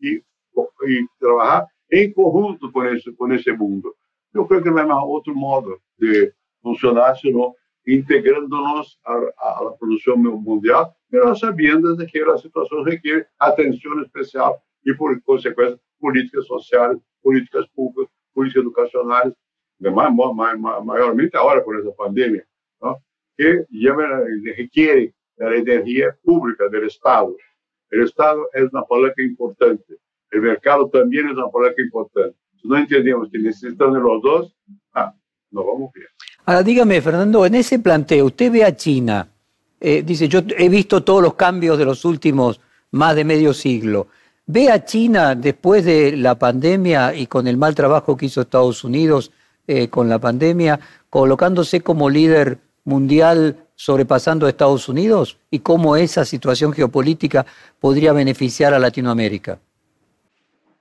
y 0.00 0.20
y 0.86 1.06
trabajar 1.18 1.66
en 1.88 2.12
conjunto 2.12 2.70
con 2.72 2.86
ese, 2.88 3.14
con 3.14 3.30
mundo. 3.58 3.94
Yo 4.32 4.46
creo 4.46 4.62
que 4.62 4.70
no 4.70 4.78
hay 4.78 4.86
más 4.86 4.98
otro 5.02 5.34
modo 5.34 5.78
de 5.96 6.32
funcionar, 6.60 7.16
sino 7.16 7.54
integrándonos 7.86 8.98
a, 9.04 9.12
a, 9.12 9.64
la 9.64 9.76
producción 9.78 10.20
mundial, 10.22 10.86
pero 11.08 11.34
sabiendo 11.34 11.94
de 11.94 12.06
que 12.06 12.20
la 12.20 12.38
situación 12.38 12.84
requiere 12.84 13.26
atención 13.38 14.02
especial 14.02 14.54
y 14.82 14.92
por 14.94 15.22
consecuencia 15.22 15.78
políticas 15.98 16.46
sociales, 16.46 16.98
políticas 17.22 17.66
públicas, 17.74 18.12
políticas 18.32 18.64
educacionales, 18.64 19.34
mayormente 19.78 21.36
ahora 21.36 21.62
con 21.62 21.78
esa 21.78 21.94
pandemia, 21.94 22.46
¿no? 22.80 22.96
que 23.36 23.64
requiere 24.56 25.14
la 25.36 25.54
energía 25.54 26.16
pública 26.22 26.68
del 26.68 26.84
Estado. 26.84 27.36
El 27.90 28.02
Estado 28.02 28.48
es 28.52 28.72
una 28.72 28.82
palanca 28.84 29.22
importante 29.22 29.96
el 30.34 30.42
mercado 30.42 30.88
también 30.88 31.26
es 31.26 31.32
una 31.32 31.48
palanca 31.48 31.80
importante. 31.80 32.36
Si 32.60 32.66
no 32.66 32.76
entendemos 32.76 33.28
que 33.30 33.38
necesitamos 33.38 33.98
los 33.98 34.22
dos, 34.22 34.56
ah, 34.94 35.14
nos 35.50 35.64
vamos 35.64 35.92
bien. 35.94 36.06
Ahora 36.44 36.62
dígame, 36.62 37.00
Fernando, 37.00 37.46
en 37.46 37.54
ese 37.54 37.78
planteo, 37.78 38.26
usted 38.26 38.50
ve 38.50 38.64
a 38.64 38.74
China, 38.74 39.28
eh, 39.80 40.02
dice, 40.02 40.28
yo 40.28 40.40
he 40.58 40.68
visto 40.68 41.04
todos 41.04 41.22
los 41.22 41.34
cambios 41.34 41.78
de 41.78 41.84
los 41.84 42.04
últimos 42.04 42.60
más 42.90 43.14
de 43.14 43.24
medio 43.24 43.54
siglo. 43.54 44.08
¿Ve 44.46 44.70
a 44.70 44.84
China 44.84 45.34
después 45.34 45.84
de 45.84 46.16
la 46.16 46.38
pandemia 46.38 47.14
y 47.14 47.26
con 47.28 47.46
el 47.46 47.56
mal 47.56 47.74
trabajo 47.74 48.16
que 48.16 48.26
hizo 48.26 48.42
Estados 48.42 48.84
Unidos 48.84 49.30
eh, 49.66 49.88
con 49.88 50.08
la 50.08 50.18
pandemia, 50.18 50.80
colocándose 51.08 51.80
como 51.80 52.10
líder 52.10 52.58
mundial 52.84 53.56
sobrepasando 53.74 54.46
a 54.46 54.50
Estados 54.50 54.88
Unidos? 54.88 55.38
¿Y 55.50 55.60
cómo 55.60 55.96
esa 55.96 56.24
situación 56.24 56.72
geopolítica 56.72 57.46
podría 57.78 58.12
beneficiar 58.12 58.74
a 58.74 58.78
Latinoamérica? 58.78 59.60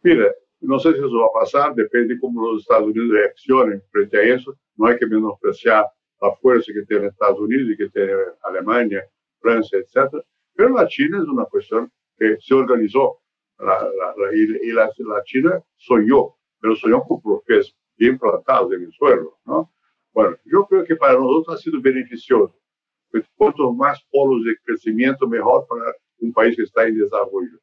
Mira, 0.04 0.34
no 0.60 0.80
sé 0.80 0.92
si 0.94 1.00
eso 1.00 1.20
va 1.20 1.28
a 1.28 1.42
pasar, 1.42 1.76
depende 1.76 2.14
de 2.14 2.20
cómo 2.20 2.52
los 2.52 2.62
Estados 2.62 2.88
Unidos 2.88 3.10
reaccionen 3.12 3.82
frente 3.92 4.18
a 4.18 4.36
eso. 4.36 4.56
No 4.76 4.88
hay 4.88 4.98
que 4.98 5.06
menospreciar 5.06 5.86
la 6.22 6.36
fuerza 6.36 6.72
que 6.74 6.86
tiene 6.86 7.08
Estados 7.08 7.40
Unidos 7.40 7.72
y 7.72 7.78
que 7.78 7.90
tiene 7.90 8.14
Alemania, 8.44 9.04
Francia, 9.40 9.80
etc. 9.80 10.24
Pero 10.56 10.70
la 10.70 10.88
China 10.88 11.20
es 11.22 11.28
una 11.28 11.46
cuestión 11.46 11.92
que 12.18 12.38
se 12.40 12.54
organizó 12.54 13.20
y, 14.34 14.72
la, 14.72 14.90
China 15.26 15.62
soñó, 15.76 16.36
pero 16.60 16.76
soñó 16.76 17.02
con 17.04 17.22
profes 17.22 17.76
bien 17.98 18.18
plantados 18.18 18.74
en 18.74 18.84
el 18.84 18.92
suelo, 18.92 19.40
¿no? 19.46 19.72
Bueno, 20.14 20.38
yo 20.46 20.66
creo 20.66 20.84
que 20.84 20.96
para 20.96 21.14
nosotros 21.14 21.56
ha 21.56 21.62
sido 21.62 21.82
beneficioso. 21.82 22.56
Pues, 23.12 23.26
cuanto 23.36 23.72
más 23.74 24.04
polos 24.12 24.44
de 24.44 24.56
crecimiento, 24.64 25.28
mejor 25.28 25.66
para 25.68 25.94
un 26.20 26.34
país 26.34 26.56
que 26.56 26.64
está 26.64 26.88
en 26.88 26.98
desarrollo. 26.98 27.60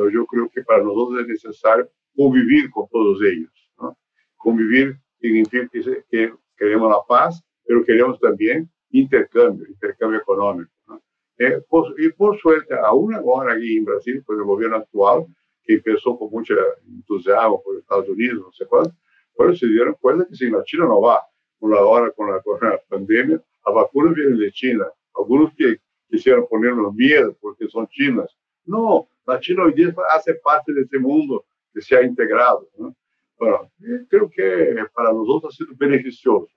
Pero 0.00 0.12
yo 0.12 0.24
creo 0.24 0.48
que 0.48 0.62
para 0.62 0.82
nosotros 0.82 1.20
es 1.20 1.26
necesario 1.26 1.90
convivir 2.16 2.70
con 2.70 2.88
todos 2.88 3.20
ellos. 3.22 3.52
¿no? 3.78 3.98
Convivir 4.38 4.96
significa 5.20 5.68
que, 5.70 6.04
que, 6.10 6.32
queremos 6.56 6.90
la 6.90 7.00
paz, 7.06 7.44
pero 7.66 7.84
queremos 7.84 8.18
también 8.18 8.70
intercambio, 8.92 9.66
intercambio 9.68 10.20
económico. 10.20 10.70
¿no? 10.88 11.02
Eh, 11.36 11.62
y 11.98 12.08
por 12.12 12.38
suerte, 12.38 12.74
aún 12.82 13.14
ahora 13.14 13.52
aquí 13.52 13.76
en 13.76 13.84
Brasil, 13.84 14.22
con 14.24 14.38
el 14.38 14.44
gobierno 14.44 14.76
actual, 14.76 15.26
que 15.64 15.74
empezó 15.74 16.18
con 16.18 16.30
mucho 16.30 16.54
entusiasmo 16.88 17.62
por 17.62 17.76
Estados 17.76 18.08
Unidos, 18.08 18.40
no 18.40 18.52
sé 18.52 18.64
cuánto, 18.64 18.94
pero 19.36 19.54
se 19.54 19.66
dieron 19.66 19.96
cuenta 20.00 20.26
que 20.26 20.34
si 20.34 20.48
la 20.48 20.64
China 20.64 20.86
no 20.86 21.02
va, 21.02 21.20
con 21.58 21.72
la, 21.72 21.84
hora 21.84 22.10
con 22.12 22.32
la, 22.32 22.40
con 22.40 22.58
la 22.58 22.80
pandemia, 22.88 23.38
la 23.66 23.72
vacuna 23.72 24.14
viene 24.14 24.38
de 24.38 24.50
China. 24.50 24.86
Algunos 25.14 25.52
que 25.54 25.76
quisieron 26.08 26.46
ponernos 26.48 26.94
miedo 26.94 27.36
porque 27.38 27.68
son 27.68 27.86
chinas. 27.88 28.34
No, 28.70 29.08
la 29.26 29.40
China 29.40 29.64
hoy 29.64 29.74
día 29.74 29.92
hace 30.14 30.34
parte 30.34 30.72
de 30.72 30.82
este 30.82 30.98
mundo 30.98 31.44
que 31.72 31.80
se 31.80 31.96
ha 31.96 32.02
integrado. 32.02 32.68
¿no? 32.78 32.94
Bueno, 33.36 33.70
creo 34.08 34.30
que 34.30 34.76
para 34.94 35.12
nosotros 35.12 35.52
ha 35.52 35.56
sido 35.56 35.76
beneficioso. 35.76 36.48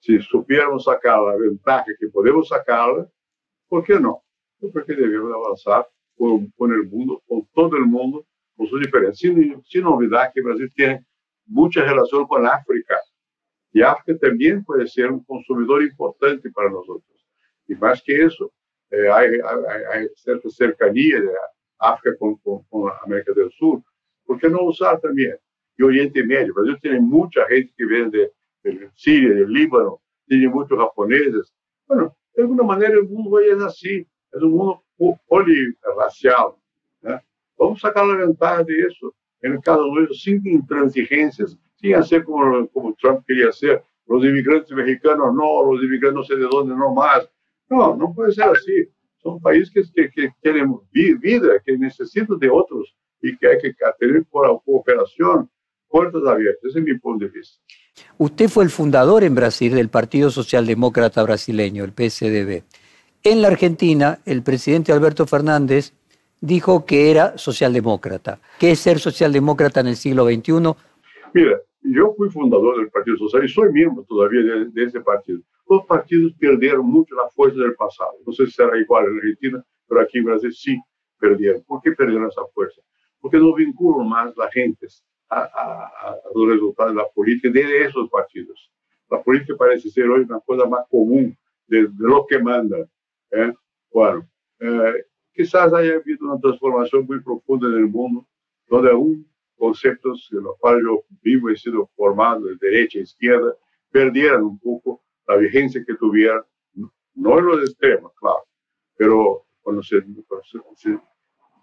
Si 0.00 0.18
supiéramos 0.20 0.84
sacar 0.84 1.20
la 1.22 1.36
ventaja 1.36 1.84
que 1.98 2.08
podemos 2.08 2.48
sacarla, 2.48 3.08
¿Por 3.72 3.84
qué 3.84 3.98
no? 3.98 4.22
Yo 4.60 4.70
creo 4.70 4.84
que 4.84 4.94
debemos 4.94 5.32
avanzar 5.32 5.88
con, 6.14 6.50
con 6.58 6.70
el 6.74 6.86
mundo, 6.90 7.22
con 7.26 7.48
todo 7.54 7.74
el 7.78 7.86
mundo, 7.86 8.26
con 8.54 8.66
sus 8.66 8.78
diferencias. 8.80 9.18
Sin, 9.18 9.62
sin 9.64 9.86
olvidar 9.86 10.30
que 10.30 10.42
Brasil 10.42 10.70
tiene 10.74 11.06
mucha 11.46 11.82
relación 11.82 12.26
con 12.26 12.46
África. 12.46 12.96
Y 13.72 13.80
África 13.80 14.28
también 14.28 14.62
puede 14.62 14.86
ser 14.88 15.10
un 15.10 15.24
consumidor 15.24 15.82
importante 15.82 16.50
para 16.50 16.68
nosotros. 16.68 17.26
Y 17.66 17.74
más 17.76 18.02
que 18.04 18.24
eso, 18.24 18.52
eh, 18.92 19.10
hay, 19.10 20.08
cierta 20.14 20.48
cercanía 20.50 21.20
de 21.20 21.30
África 21.78 22.16
con, 22.18 22.38
América 23.04 23.32
del 23.34 23.50
Sur. 23.52 23.82
¿Por 24.24 24.38
qué 24.38 24.48
no 24.48 24.64
usar 24.64 25.00
también? 25.00 25.36
Y 25.78 25.82
Oriente 25.82 26.22
Medio. 26.22 26.54
Brasil 26.54 26.78
tiene 26.80 27.00
mucha 27.00 27.46
gente 27.46 27.72
que 27.76 27.86
viene 27.86 28.10
de, 28.10 28.32
de 28.62 28.90
Siria, 28.94 29.34
del 29.34 29.50
Líbano, 29.50 30.00
tiene 30.26 30.48
muchos 30.48 30.78
japoneses. 30.78 31.52
Bueno, 31.88 32.14
de 32.34 32.42
alguma 32.42 32.64
maneira, 32.64 33.00
o 33.00 33.04
mundo 33.04 33.30
hoje 33.30 33.50
é 33.50 33.64
assim, 33.64 34.06
é 34.34 34.38
um 34.44 34.50
mundo 34.50 34.82
polirracial. 35.26 36.58
Né? 37.02 37.20
Vamos 37.58 37.80
sacar 37.80 38.04
a 38.04 38.26
vantagem 38.26 38.66
disso, 38.66 39.14
em 39.42 39.60
cada 39.60 39.82
um 39.82 40.06
sem 40.14 40.40
intransigências, 40.44 41.56
sem 41.76 42.00
ser 42.02 42.24
como, 42.24 42.68
como 42.68 42.94
Trump 42.96 43.24
queria 43.26 43.52
ser, 43.52 43.82
os 44.06 44.22
imigrantes 44.24 44.70
mexicanos 44.70 45.34
não, 45.34 45.70
os 45.70 45.82
imigrantes 45.82 46.16
não 46.16 46.24
sei 46.24 46.36
de 46.36 46.44
onde 46.54 46.70
não 46.70 46.94
mais. 46.94 47.26
Não, 47.72 47.96
não 47.96 48.12
pode 48.12 48.34
ser 48.34 48.42
assim. 48.42 48.84
São 49.22 49.40
países 49.40 49.70
que, 49.70 49.82
que, 49.94 50.08
que 50.08 50.30
querem 50.42 50.66
vida, 51.18 51.58
que 51.64 51.78
necessitam 51.78 52.38
de 52.38 52.48
outros 52.48 52.86
e 53.22 53.34
que 53.34 53.56
que 53.56 53.74
ter 53.98 54.26
cooperação 54.64 55.48
puertas 55.88 56.26
abiertas. 56.26 56.64
Ese 56.70 56.80
es 56.80 56.84
mi 56.84 56.98
punto 56.98 57.24
de 57.24 57.30
vista. 57.30 57.58
Usted 58.18 58.48
fue 58.48 58.64
el 58.64 58.70
fundador 58.70 59.24
en 59.24 59.34
Brasil 59.34 59.74
del 59.74 59.88
Partido 59.88 60.30
Socialdemócrata 60.30 61.22
Brasileño, 61.22 61.84
el 61.84 61.92
PSDB. 61.92 62.62
En 63.22 63.40
la 63.40 63.48
Argentina, 63.48 64.18
el 64.26 64.42
presidente 64.42 64.92
Alberto 64.92 65.26
Fernández 65.26 65.94
dijo 66.40 66.84
que 66.84 67.10
era 67.10 67.38
socialdemócrata. 67.38 68.40
¿Qué 68.58 68.72
es 68.72 68.80
ser 68.80 68.98
socialdemócrata 68.98 69.80
en 69.80 69.86
el 69.86 69.96
siglo 69.96 70.24
XXI? 70.26 70.74
Mira, 71.32 71.60
yo 71.82 72.14
fui 72.16 72.28
fundador 72.28 72.78
del 72.78 72.90
Partido 72.90 73.16
Social 73.16 73.44
y 73.44 73.48
soy 73.48 73.72
miembro 73.72 74.04
todavía 74.04 74.40
de, 74.72 74.84
ese 74.84 75.00
partido. 75.00 75.40
Los 75.72 75.86
partidos 75.86 76.34
perdieron 76.38 76.84
mucho 76.84 77.14
la 77.14 77.30
fuerza 77.30 77.58
del 77.60 77.74
pasado. 77.74 78.12
No 78.26 78.32
sé 78.34 78.44
si 78.44 78.52
será 78.52 78.78
igual 78.78 79.06
en 79.06 79.16
Argentina, 79.16 79.64
pero 79.88 80.02
aquí 80.02 80.18
en 80.18 80.24
Brasil 80.24 80.52
sí 80.52 80.78
perdieron. 81.18 81.62
¿Por 81.62 81.80
qué 81.80 81.92
perdieron 81.92 82.28
esa 82.28 82.42
fuerza? 82.52 82.82
Porque 83.18 83.38
no 83.38 83.54
vinculan 83.54 84.06
más 84.06 84.36
la 84.36 84.50
gente 84.50 84.86
a, 85.30 86.14
los 86.34 86.48
resultados 86.50 86.92
de 86.92 86.98
la 86.98 87.08
política 87.14 87.48
de 87.48 87.84
esos 87.84 88.10
partidos. 88.10 88.70
La 89.10 89.22
política 89.22 89.54
parece 89.56 89.88
ser 89.88 90.10
hoy 90.10 90.20
una 90.28 90.40
cosa 90.40 90.66
más 90.68 90.86
común 90.90 91.34
de, 91.66 91.84
de 91.84 91.90
lo 91.96 92.26
que 92.26 92.38
manda. 92.38 92.76
¿eh? 93.30 93.54
Bueno, 93.90 94.28
eh, 94.60 95.06
quizás 95.32 95.72
haya 95.72 95.94
habido 95.94 96.26
una 96.26 96.38
transformación 96.38 97.06
muy 97.06 97.22
profunda 97.22 97.66
en 97.68 97.78
el 97.78 97.86
mundo, 97.86 98.26
donde 98.68 98.90
aún 98.90 99.26
conceptos 99.56 100.28
en 100.32 100.42
los 100.42 100.58
cuales 100.58 100.82
yo 100.84 101.02
vivo 101.22 101.48
he 101.48 101.56
sido 101.56 101.86
formado 101.96 102.44
de 102.44 102.56
derecha 102.60 102.98
a 102.98 103.02
izquierda 103.02 103.56
perdieran 103.90 104.42
un 104.42 104.58
poco 104.58 105.02
la 105.32 105.38
vigencia 105.38 105.82
que 105.86 105.94
tuvieran, 105.94 106.42
no 107.14 107.38
en 107.38 107.46
los 107.46 107.62
extremos, 107.62 108.12
claro, 108.20 108.44
pero 108.96 109.46
cuando 109.62 109.82
se, 109.82 110.02
cuando 110.26 110.44
se, 110.76 110.98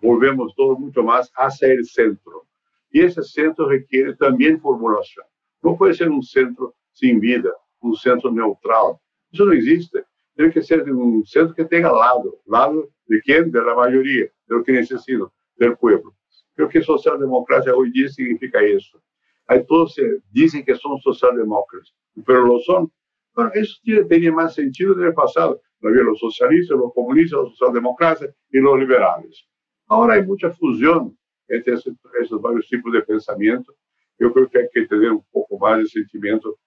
volvemos 0.01 0.53
todo 0.55 0.77
mucho 0.77 1.03
más 1.03 1.31
hacia 1.35 1.69
el 1.69 1.85
centro. 1.85 2.45
Y 2.91 3.01
ese 3.01 3.21
centro 3.21 3.69
requiere 3.69 4.15
también 4.15 4.59
formulación. 4.59 5.25
No 5.61 5.77
puede 5.77 5.93
ser 5.93 6.09
un 6.09 6.23
centro 6.23 6.75
sin 6.91 7.19
vida, 7.19 7.51
un 7.81 7.95
centro 7.95 8.31
neutral. 8.31 8.97
Eso 9.31 9.45
no 9.45 9.51
existe. 9.51 10.03
Tiene 10.35 10.51
que 10.51 10.61
ser 10.63 10.89
un 10.91 11.23
centro 11.25 11.53
que 11.53 11.65
tenga 11.65 11.91
lado. 11.91 12.41
¿Lado 12.47 12.89
de 13.05 13.21
quién? 13.21 13.51
De 13.51 13.61
la 13.61 13.75
mayoría, 13.75 14.23
de 14.23 14.55
lo 14.55 14.63
que 14.63 14.71
necesita, 14.71 15.25
del 15.57 15.77
pueblo. 15.77 16.15
Creo 16.55 16.69
que 16.69 16.81
socialdemocracia 16.81 17.75
hoy 17.75 17.91
día 17.91 18.07
significa 18.09 18.59
eso. 18.61 19.01
Hay 19.47 19.65
todos 19.65 19.95
dicen 20.31 20.63
que 20.63 20.75
son 20.75 20.99
socialdemócratas, 20.99 21.93
pero 22.25 22.45
lo 22.45 22.59
son. 22.59 22.91
Bueno, 23.39 23.51
eso 23.53 23.79
tenía 24.09 24.33
más 24.33 24.53
sentido 24.53 24.91
en 24.99 25.05
el 25.05 25.13
pasado. 25.13 25.61
Había 25.81 26.03
los 26.03 26.19
socialistas, 26.19 26.77
los 26.77 26.93
comunistas, 26.93 27.39
los 27.39 27.51
socialdemócratas 27.55 28.35
y 28.51 28.59
los 28.59 28.77
liberales. 28.77 29.47
Ahora 29.87 30.15
hay 30.15 30.25
mucha 30.25 30.51
fusión 30.51 31.17
entre 31.47 31.75
esses, 31.75 31.93
esses 32.21 32.41
vários 32.41 32.67
tipos 32.67 32.91
de 32.91 33.01
pensamento. 33.01 33.73
Eu 34.19 34.33
creio 34.33 34.49
que 34.49 34.57
hay 34.57 34.67
que 34.67 34.85
ter 34.85 35.09
um 35.09 35.21
pouco 35.31 35.57
mais 35.57 35.81
de 35.81 35.89
sentimento 35.89 36.59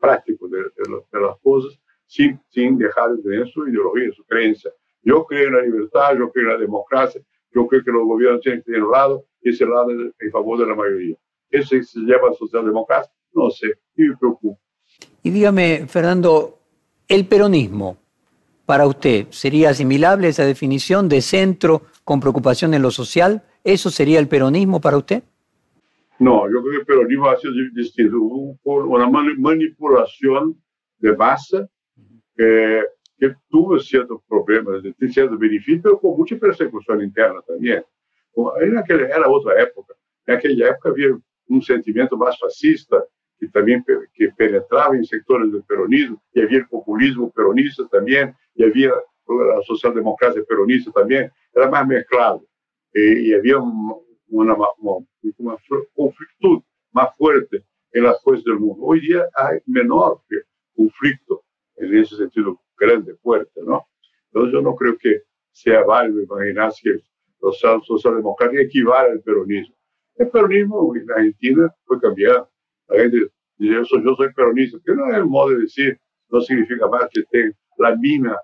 prático 0.00 0.48
de, 0.48 0.62
de, 0.62 0.84
de 1.12 1.20
las 1.20 1.38
coisas, 1.40 1.78
sin, 2.06 2.40
sin 2.48 2.78
dejar 2.78 3.14
de 3.14 3.22
tener 3.22 3.46
su 3.48 3.68
ideología, 3.68 4.10
su 4.12 4.24
creencia. 4.24 4.72
Yo 5.02 5.26
creo 5.26 5.48
en 5.48 5.54
la 5.56 5.62
libertad, 5.64 6.16
yo 6.16 6.32
creo 6.32 6.46
en 6.46 6.52
la 6.54 6.58
democracia, 6.58 7.20
yo 7.52 7.66
creo 7.66 7.84
que 7.84 7.90
los 7.90 8.06
gobiernos 8.06 8.40
tienen 8.40 8.62
que 8.62 8.70
tener 8.72 8.84
un 8.84 8.92
lado 8.92 9.26
y 9.42 9.50
ese 9.50 9.66
lado 9.66 9.90
en 9.90 10.30
favor 10.32 10.58
de 10.60 10.66
la 10.66 10.74
mayoría. 10.74 11.16
¿Eso 11.50 11.76
se 11.82 12.00
llama 12.00 12.32
socialdemocracia? 12.32 13.12
No 13.34 13.50
sé, 13.50 13.74
y 13.94 14.04
me 14.04 14.16
preocupa. 14.16 14.58
Y 15.22 15.30
dígame, 15.30 15.86
Fernando, 15.88 16.58
el 17.08 17.26
peronismo, 17.26 17.98
para 18.66 18.86
usted, 18.86 19.28
¿sería 19.30 19.70
asimilable 19.70 20.26
a 20.26 20.30
esa 20.30 20.44
definición 20.44 21.08
de 21.08 21.22
centro 21.22 21.82
con 22.04 22.20
preocupación 22.20 22.74
en 22.74 22.82
lo 22.82 22.90
social? 22.90 23.42
¿Eso 23.64 23.90
sería 23.90 24.18
el 24.18 24.28
peronismo 24.28 24.80
para 24.80 24.98
usted? 24.98 25.22
No, 26.18 26.46
yo 26.50 26.60
creo 26.62 26.72
que 26.72 26.80
el 26.80 26.86
peronismo 26.86 27.28
ha 27.28 27.36
sido 27.36 27.54
distinto. 27.74 28.16
Una 28.64 29.08
manipulación 29.08 30.60
de 30.98 31.16
masa 31.16 31.68
que, 32.36 32.82
que 33.18 33.34
tuvo 33.48 33.78
ciertos 33.78 34.20
problemas, 34.28 34.82
ciertos 35.10 35.38
beneficios, 35.38 35.80
pero 35.82 36.00
con 36.00 36.16
mucha 36.16 36.36
persecución 36.36 37.02
interna 37.02 37.40
también. 37.46 37.82
En 38.60 38.78
aquella, 38.78 39.06
era 39.06 39.28
otra 39.28 39.60
época. 39.62 39.94
En 40.26 40.36
aquella 40.36 40.68
época 40.68 40.90
había 40.90 41.18
un 41.48 41.62
sentimiento 41.62 42.16
más 42.16 42.38
fascista 42.38 43.02
que 43.38 43.48
también 43.48 43.84
que 44.14 44.28
penetraba 44.36 44.96
en 44.96 45.04
sectores 45.04 45.52
del 45.52 45.62
peronismo, 45.64 46.20
y 46.32 46.40
había 46.40 46.58
el 46.58 46.68
populismo 46.68 47.30
peronista 47.30 47.86
también, 47.88 48.34
y 48.54 48.64
había 48.64 48.90
la 48.90 49.62
socialdemocracia 49.66 50.42
peronista 50.48 50.90
también, 50.92 51.30
era 51.54 51.70
más 51.70 51.86
mezclado. 51.86 52.44
y, 52.94 53.30
y 53.30 53.34
había 53.34 53.58
un, 53.58 53.94
una, 54.28 54.54
una, 54.54 55.06
una, 55.38 55.56
conflicto 55.94 56.64
más 56.92 57.14
fuerte 57.16 57.64
en 57.92 58.04
las 58.04 58.22
fuerzas 58.22 58.44
del 58.44 58.58
mundo. 58.58 58.84
Hoy 58.84 59.00
día 59.00 59.26
hay 59.34 59.58
menor 59.66 60.22
conflicto 60.74 61.42
en 61.76 61.96
ese 61.96 62.16
sentido 62.16 62.60
grande, 62.76 63.14
fuerte, 63.16 63.60
¿no? 63.64 63.86
Entonces 64.26 64.52
yo 64.52 64.60
no 64.60 64.74
creo 64.74 64.96
que 64.98 65.22
sea 65.52 65.82
válido 65.84 66.20
imaginarse 66.22 66.80
que 66.82 67.00
socialdemocracia 67.82 68.62
equivale 68.62 69.12
al 69.12 69.22
peronismo. 69.22 69.74
El 70.16 70.28
peronismo 70.28 70.94
en 70.94 71.10
Argentina 71.10 71.74
fue 71.84 72.00
cambiado. 72.00 72.50
La 72.88 72.98
gente 72.98 73.16
dice, 73.56 73.74
yo 73.74 73.84
soy, 73.84 74.04
yo 74.04 74.14
soy 74.14 74.32
peronista, 74.32 74.78
que 74.84 74.94
no 74.94 75.08
es 75.10 75.16
el 75.16 75.26
modo 75.26 75.50
de 75.50 75.58
decir, 75.60 75.98
no 76.30 76.40
significa 76.40 76.86
más 76.88 77.08
que 77.12 77.22
tenga 77.30 77.54
la 77.78 77.96
misma 77.96 78.36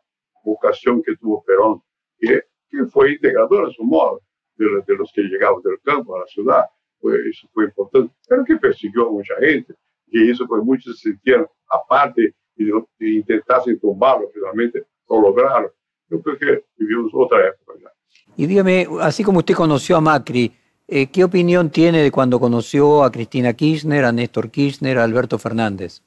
vocación 0.45 1.03
que 1.03 1.17
tuvo 1.17 1.43
Perón, 1.45 1.83
que, 2.19 2.43
que 2.69 2.85
fue 2.87 3.13
integrador 3.13 3.69
a 3.69 3.71
su 3.71 3.83
modo 3.85 4.21
de, 4.57 4.67
de, 4.87 4.97
los 4.97 5.11
que 5.13 5.23
llegaban 5.23 5.63
del 5.63 5.81
campo 5.83 6.17
a 6.17 6.21
la 6.21 6.27
ciudad. 6.27 6.65
Pues 7.01 7.21
eso 7.27 7.49
fue 7.53 7.65
importante, 7.65 8.15
pero 8.29 8.45
que 8.45 8.57
persiguió 8.57 9.09
a 9.09 9.13
mucha 9.13 9.35
gente. 9.41 9.75
Y 10.09 10.31
eso 10.31 10.47
pues 10.47 10.63
muchos 10.63 10.99
se 10.99 11.11
sintieron 11.11 11.47
aparte 11.69 12.35
y, 12.57 12.69
y 13.01 13.17
intentasen 13.17 13.79
tumbarlo, 13.81 14.31
finalmente 14.33 14.85
lo 15.09 15.21
lograron. 15.21 15.71
Yo 16.09 16.21
creo 16.23 16.39
que 16.39 16.65
vivimos 16.77 17.11
otra 17.15 17.49
época 17.49 17.73
ya. 17.81 17.91
Y 18.37 18.47
dígame, 18.47 18.87
así 19.01 19.25
como 19.25 19.39
usted 19.39 19.55
conoció 19.55 19.97
a 19.97 20.01
Macri, 20.01 20.53
eh, 20.87 21.11
¿qué 21.11 21.25
opinión 21.25 21.71
tiene 21.71 22.03
de 22.03 22.11
cuando 22.11 22.41
conoció 22.41 23.05
a 23.05 23.11
Cristina 23.11 23.53
Kirchner, 23.55 24.05
a 24.05 24.13
Néstor 24.13 24.51
Kirchner, 24.51 24.99
a 24.99 25.05
Alberto 25.05 25.39
Fernández? 25.39 26.03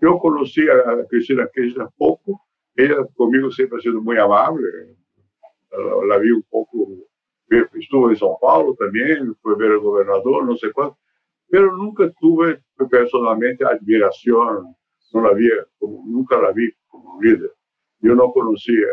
Yo 0.00 0.18
conocí 0.18 0.62
a 0.68 1.04
Cristina 1.08 1.48
Kirchner 1.52 1.88
poco, 1.96 2.42
ella 2.74 2.96
conmigo 3.14 3.50
siempre 3.50 3.78
ha 3.78 3.80
sido 3.80 4.00
muy 4.02 4.18
amable, 4.18 4.68
la, 5.70 6.06
la 6.06 6.18
vi 6.18 6.30
un 6.30 6.42
poco, 6.50 6.86
estuvo 7.48 8.10
en 8.10 8.16
São 8.16 8.38
Paulo 8.40 8.74
también, 8.78 9.34
fue 9.40 9.56
ver 9.56 9.72
al 9.72 9.80
gobernador, 9.80 10.44
no 10.44 10.56
sé 10.56 10.72
cuánto, 10.72 10.98
pero 11.48 11.76
nunca 11.76 12.10
tuve 12.20 12.62
personalmente 12.90 13.64
admiración, 13.64 14.76
no 15.12 15.20
la 15.22 15.32
vi, 15.32 15.48
como, 15.78 16.04
nunca 16.06 16.38
la 16.38 16.52
vi 16.52 16.70
como 16.88 17.20
líder. 17.22 17.52
Yo 18.00 18.14
no 18.14 18.32
conocía, 18.32 18.86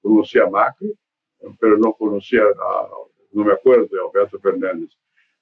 conocía 0.00 0.44
a 0.44 0.50
Macri, 0.50 0.92
pero 1.58 1.76
no 1.78 1.92
conocía, 1.92 2.42
a, 2.42 2.88
no 3.32 3.44
me 3.44 3.52
acuerdo 3.52 3.86
de 3.86 3.98
Alberto 3.98 4.38
Fernández. 4.40 4.90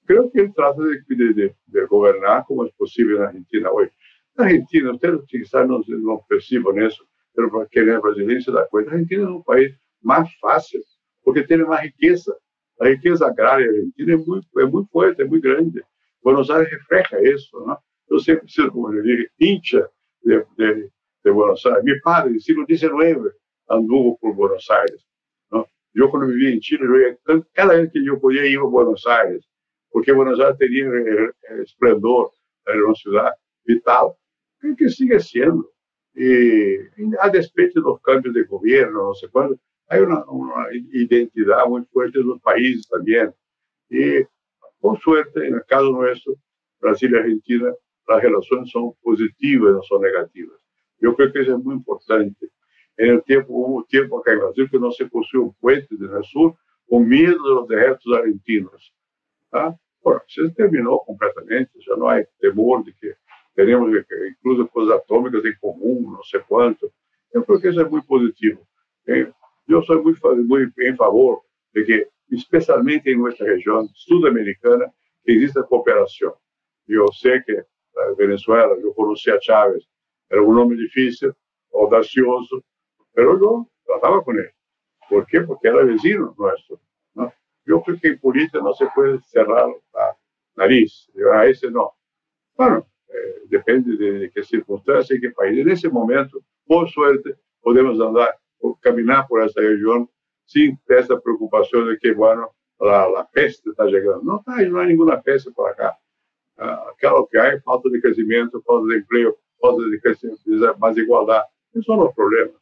Creo 0.04 0.30
que 0.30 0.40
él 0.40 0.52
trata 0.54 0.80
de, 0.82 1.54
de, 1.66 1.86
gobernar 1.86 2.44
como 2.46 2.64
es 2.64 2.72
posible 2.72 3.16
en 3.16 3.22
Argentina 3.22 3.70
hoy. 3.70 3.88
En 4.36 4.44
Argentina, 4.44 4.92
ustedes 4.92 5.20
quizás 5.26 5.68
no, 5.68 5.82
no 5.86 6.24
perciben 6.28 6.82
eso, 6.82 7.04
pero 7.34 7.50
para 7.50 7.66
quien 7.66 7.90
es 7.90 8.00
brasileño 8.00 8.40
se 8.40 8.52
da 8.52 8.66
cuenta, 8.68 8.92
Argentina 8.92 9.22
es 9.24 9.28
un 9.28 9.44
país 9.44 9.74
más 10.00 10.28
fácil, 10.40 10.82
porque 11.22 11.42
tiene 11.42 11.64
más 11.64 11.82
riqueza. 11.82 12.32
La 12.78 12.88
riqueza 12.88 13.26
agraria 13.26 13.66
argentina 13.66 14.14
es 14.14 14.26
muy, 14.26 14.40
es 14.40 14.70
muy 14.70 14.84
fuerte, 14.86 15.24
es 15.24 15.28
muy 15.28 15.40
grande. 15.40 15.82
Buenos 16.22 16.50
Aires 16.50 16.70
refleja 16.70 17.18
eso, 17.22 17.64
¿no? 17.66 17.78
Yo 18.08 18.18
siempre 18.18 18.46
he 18.46 18.50
sido, 18.50 18.70
como 18.70 18.90
le 18.92 19.02
dije, 19.02 19.28
hincha 19.38 19.88
de, 20.22 20.44
de, 20.56 20.90
de 21.24 21.30
Buenos 21.30 21.64
Aires. 21.66 21.84
Mi 21.84 22.00
padre, 22.00 22.30
del 22.30 22.40
siglo 22.40 22.64
XIX, 22.66 23.34
anduvo 23.68 24.18
por 24.18 24.34
Buenos 24.34 24.68
Aires. 24.70 25.06
Yo 25.98 26.08
cuando 26.10 26.28
vivía 26.28 26.50
en 26.50 26.60
Chile, 26.60 27.18
cada 27.52 27.74
vez 27.74 27.90
que 27.92 28.04
yo 28.04 28.20
podía 28.20 28.46
ir 28.46 28.58
a 28.58 28.62
Buenos 28.62 29.04
Aires, 29.04 29.44
porque 29.90 30.12
Buenos 30.12 30.38
Aires 30.38 30.56
tenía 30.56 30.84
el, 30.84 31.60
esplendor, 31.60 32.30
era 32.64 32.84
una 32.84 32.94
ciudad 32.94 33.32
vital, 33.64 34.12
creo 34.58 34.76
que 34.76 34.88
sigue 34.90 35.18
siendo. 35.18 35.68
Y 36.14 36.76
a 37.20 37.28
despecho 37.30 37.80
de 37.80 37.86
los 37.86 38.00
cambios 38.00 38.32
de 38.32 38.44
gobierno, 38.44 39.08
no 39.08 39.14
sé 39.14 39.28
cuándo, 39.28 39.58
hay 39.88 40.02
una, 40.02 40.24
una, 40.26 40.68
identidad 40.72 41.66
muy 41.66 41.84
fuerte 41.86 42.20
de 42.20 42.24
los 42.26 42.40
países 42.42 42.86
también. 42.88 43.34
Y 43.90 44.22
por 44.78 45.00
suerte, 45.00 45.48
en 45.48 45.54
el 45.54 45.64
caso 45.66 45.90
nuestro, 45.90 46.34
Brasil 46.80 47.10
y 47.12 47.18
Argentina, 47.18 47.72
las 48.06 48.22
relaciones 48.22 48.70
son 48.70 48.92
positivas, 49.02 49.72
no 49.72 49.82
son 49.82 50.02
negativas. 50.02 50.60
Yo 51.00 51.16
creo 51.16 51.32
que 51.32 51.40
eso 51.40 51.56
es 51.56 51.64
muy 51.64 51.74
importante. 51.74 52.50
En 52.98 53.10
el 53.10 53.22
tiempo, 53.22 53.52
hubo 53.52 53.84
tiempo 53.84 54.18
acá 54.18 54.32
en 54.32 54.40
Brasil 54.40 54.68
que 54.68 54.78
no 54.78 54.90
se 54.90 55.08
construyó 55.08 55.44
un 55.44 55.54
puente 55.54 55.86
desde 55.90 56.18
el 56.18 56.24
sur 56.24 56.56
con 56.88 57.08
miedo 57.08 57.32
de 57.32 57.54
los 57.54 57.70
ejércitos 57.70 58.18
argentinos. 58.18 58.94
¿ah? 59.52 59.76
Bueno, 60.02 60.20
se 60.26 60.48
terminó 60.50 60.98
completamente, 61.06 61.70
ya 61.78 61.94
no 61.96 62.10
hay 62.10 62.24
temor 62.40 62.84
de 62.84 62.92
que 63.00 63.14
tenemos 63.54 63.88
que, 63.90 64.28
incluso 64.30 64.68
cosas 64.68 65.00
atómicas 65.00 65.44
en 65.44 65.54
común, 65.60 66.12
no 66.12 66.22
sé 66.24 66.40
cuánto. 66.48 66.90
Yo 67.32 67.44
creo 67.44 67.60
que 67.60 67.68
eso 67.68 67.82
es 67.82 67.90
muy 67.90 68.02
positivo. 68.02 68.66
¿eh? 69.06 69.30
Yo 69.68 69.80
soy 69.82 70.02
muy, 70.02 70.16
muy 70.44 70.72
en 70.78 70.96
favor 70.96 71.42
de 71.72 71.84
que, 71.84 72.08
especialmente 72.30 73.12
en 73.12 73.20
nuestra 73.20 73.46
región 73.46 73.88
sudamericana, 73.94 74.92
que 75.24 75.34
exista 75.34 75.62
cooperación. 75.62 76.32
Yo 76.86 77.06
sé 77.12 77.44
que 77.46 77.52
en 77.52 78.16
Venezuela, 78.16 78.74
yo 78.82 78.92
conocí 78.92 79.30
a 79.30 79.38
Chávez, 79.38 79.88
era 80.28 80.42
un 80.42 80.58
hombre 80.58 80.78
difícil, 80.78 81.32
audacioso, 81.72 82.64
pero 83.18 83.36
yo 83.36 83.68
trataba 83.84 84.22
con 84.22 84.38
él. 84.38 84.48
¿Por 85.10 85.26
qué? 85.26 85.40
Porque 85.40 85.66
era 85.66 85.82
vecino 85.82 86.36
nuestro. 86.38 86.78
¿no? 87.14 87.32
Yo 87.66 87.82
creo 87.82 87.98
que 88.00 88.08
en 88.10 88.20
política 88.20 88.60
no 88.60 88.72
se 88.74 88.86
puede 88.94 89.20
cerrar 89.22 89.66
la 89.92 90.16
nariz. 90.54 91.10
A 91.34 91.44
ese 91.46 91.68
no. 91.68 91.94
Bueno, 92.56 92.86
eh, 93.08 93.40
depende 93.46 93.96
de, 93.96 94.30
qué 94.30 94.44
circunstancia 94.44 95.16
y 95.16 95.20
qué 95.20 95.30
país. 95.32 95.58
En 95.58 95.68
ese 95.68 95.88
momento, 95.88 96.38
por 96.64 96.88
suerte, 96.90 97.34
podemos 97.60 98.00
andar, 98.00 98.38
caminar 98.80 99.26
por 99.26 99.42
esa 99.42 99.62
región 99.62 100.08
sin 100.44 100.78
esa 100.86 101.18
preocupación 101.18 101.88
de 101.88 101.98
que, 101.98 102.12
bueno, 102.12 102.54
la 102.78 103.28
peste 103.32 103.70
está 103.70 103.86
llegando. 103.86 104.22
No, 104.22 104.44
no 104.46 104.80
hay 104.80 104.86
ninguna 104.86 105.20
peste 105.20 105.50
por 105.50 105.72
acá. 105.72 105.98
Uh, 106.56 106.94
claro 106.98 107.28
que 107.28 107.40
hay 107.40 107.58
falta 107.62 107.88
de 107.90 108.00
crecimiento, 108.00 108.62
falta 108.62 108.92
de 108.92 108.98
empleo, 108.98 109.36
falta 109.60 109.82
de 109.90 110.00
crecimiento, 110.00 110.78
más 110.78 110.96
igualdad. 110.96 111.42
Esos 111.72 111.84
son 111.84 111.98
los 111.98 112.14
problemas 112.14 112.57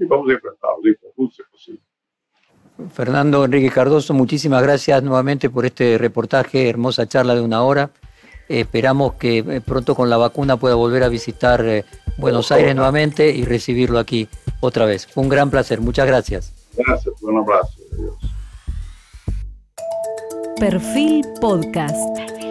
y 0.00 0.06
vamos 0.06 0.28
a 0.28 0.32
enfrentarlos 0.32 0.86
es 0.86 1.46
posible. 1.50 1.82
Fernando 2.92 3.44
Enrique 3.44 3.70
Cardoso, 3.70 4.14
muchísimas 4.14 4.62
gracias 4.62 5.02
nuevamente 5.02 5.50
por 5.50 5.66
este 5.66 5.98
reportaje, 5.98 6.68
hermosa 6.68 7.06
charla 7.06 7.34
de 7.34 7.42
una 7.42 7.62
hora. 7.62 7.90
esperamos 8.48 9.14
que 9.14 9.38
eh, 9.38 9.60
pronto 9.60 9.94
con 9.94 10.08
la 10.08 10.16
vacuna 10.16 10.56
pueda 10.56 10.74
volver 10.74 11.04
a 11.04 11.08
visitar 11.08 11.64
eh, 11.64 11.84
Buenos 12.16 12.50
Aires 12.52 12.74
nuevamente 12.74 13.30
y 13.30 13.44
recibirlo 13.44 13.98
aquí 13.98 14.28
otra 14.60 14.86
vez. 14.86 15.06
Fue 15.06 15.22
un 15.22 15.28
gran 15.28 15.50
placer, 15.50 15.80
muchas 15.80 16.06
gracias. 16.06 16.52
Gracias, 16.76 17.22
un 17.22 17.38
abrazo. 17.38 17.80
Perfil 20.58 21.24
Podcast. 21.40 22.49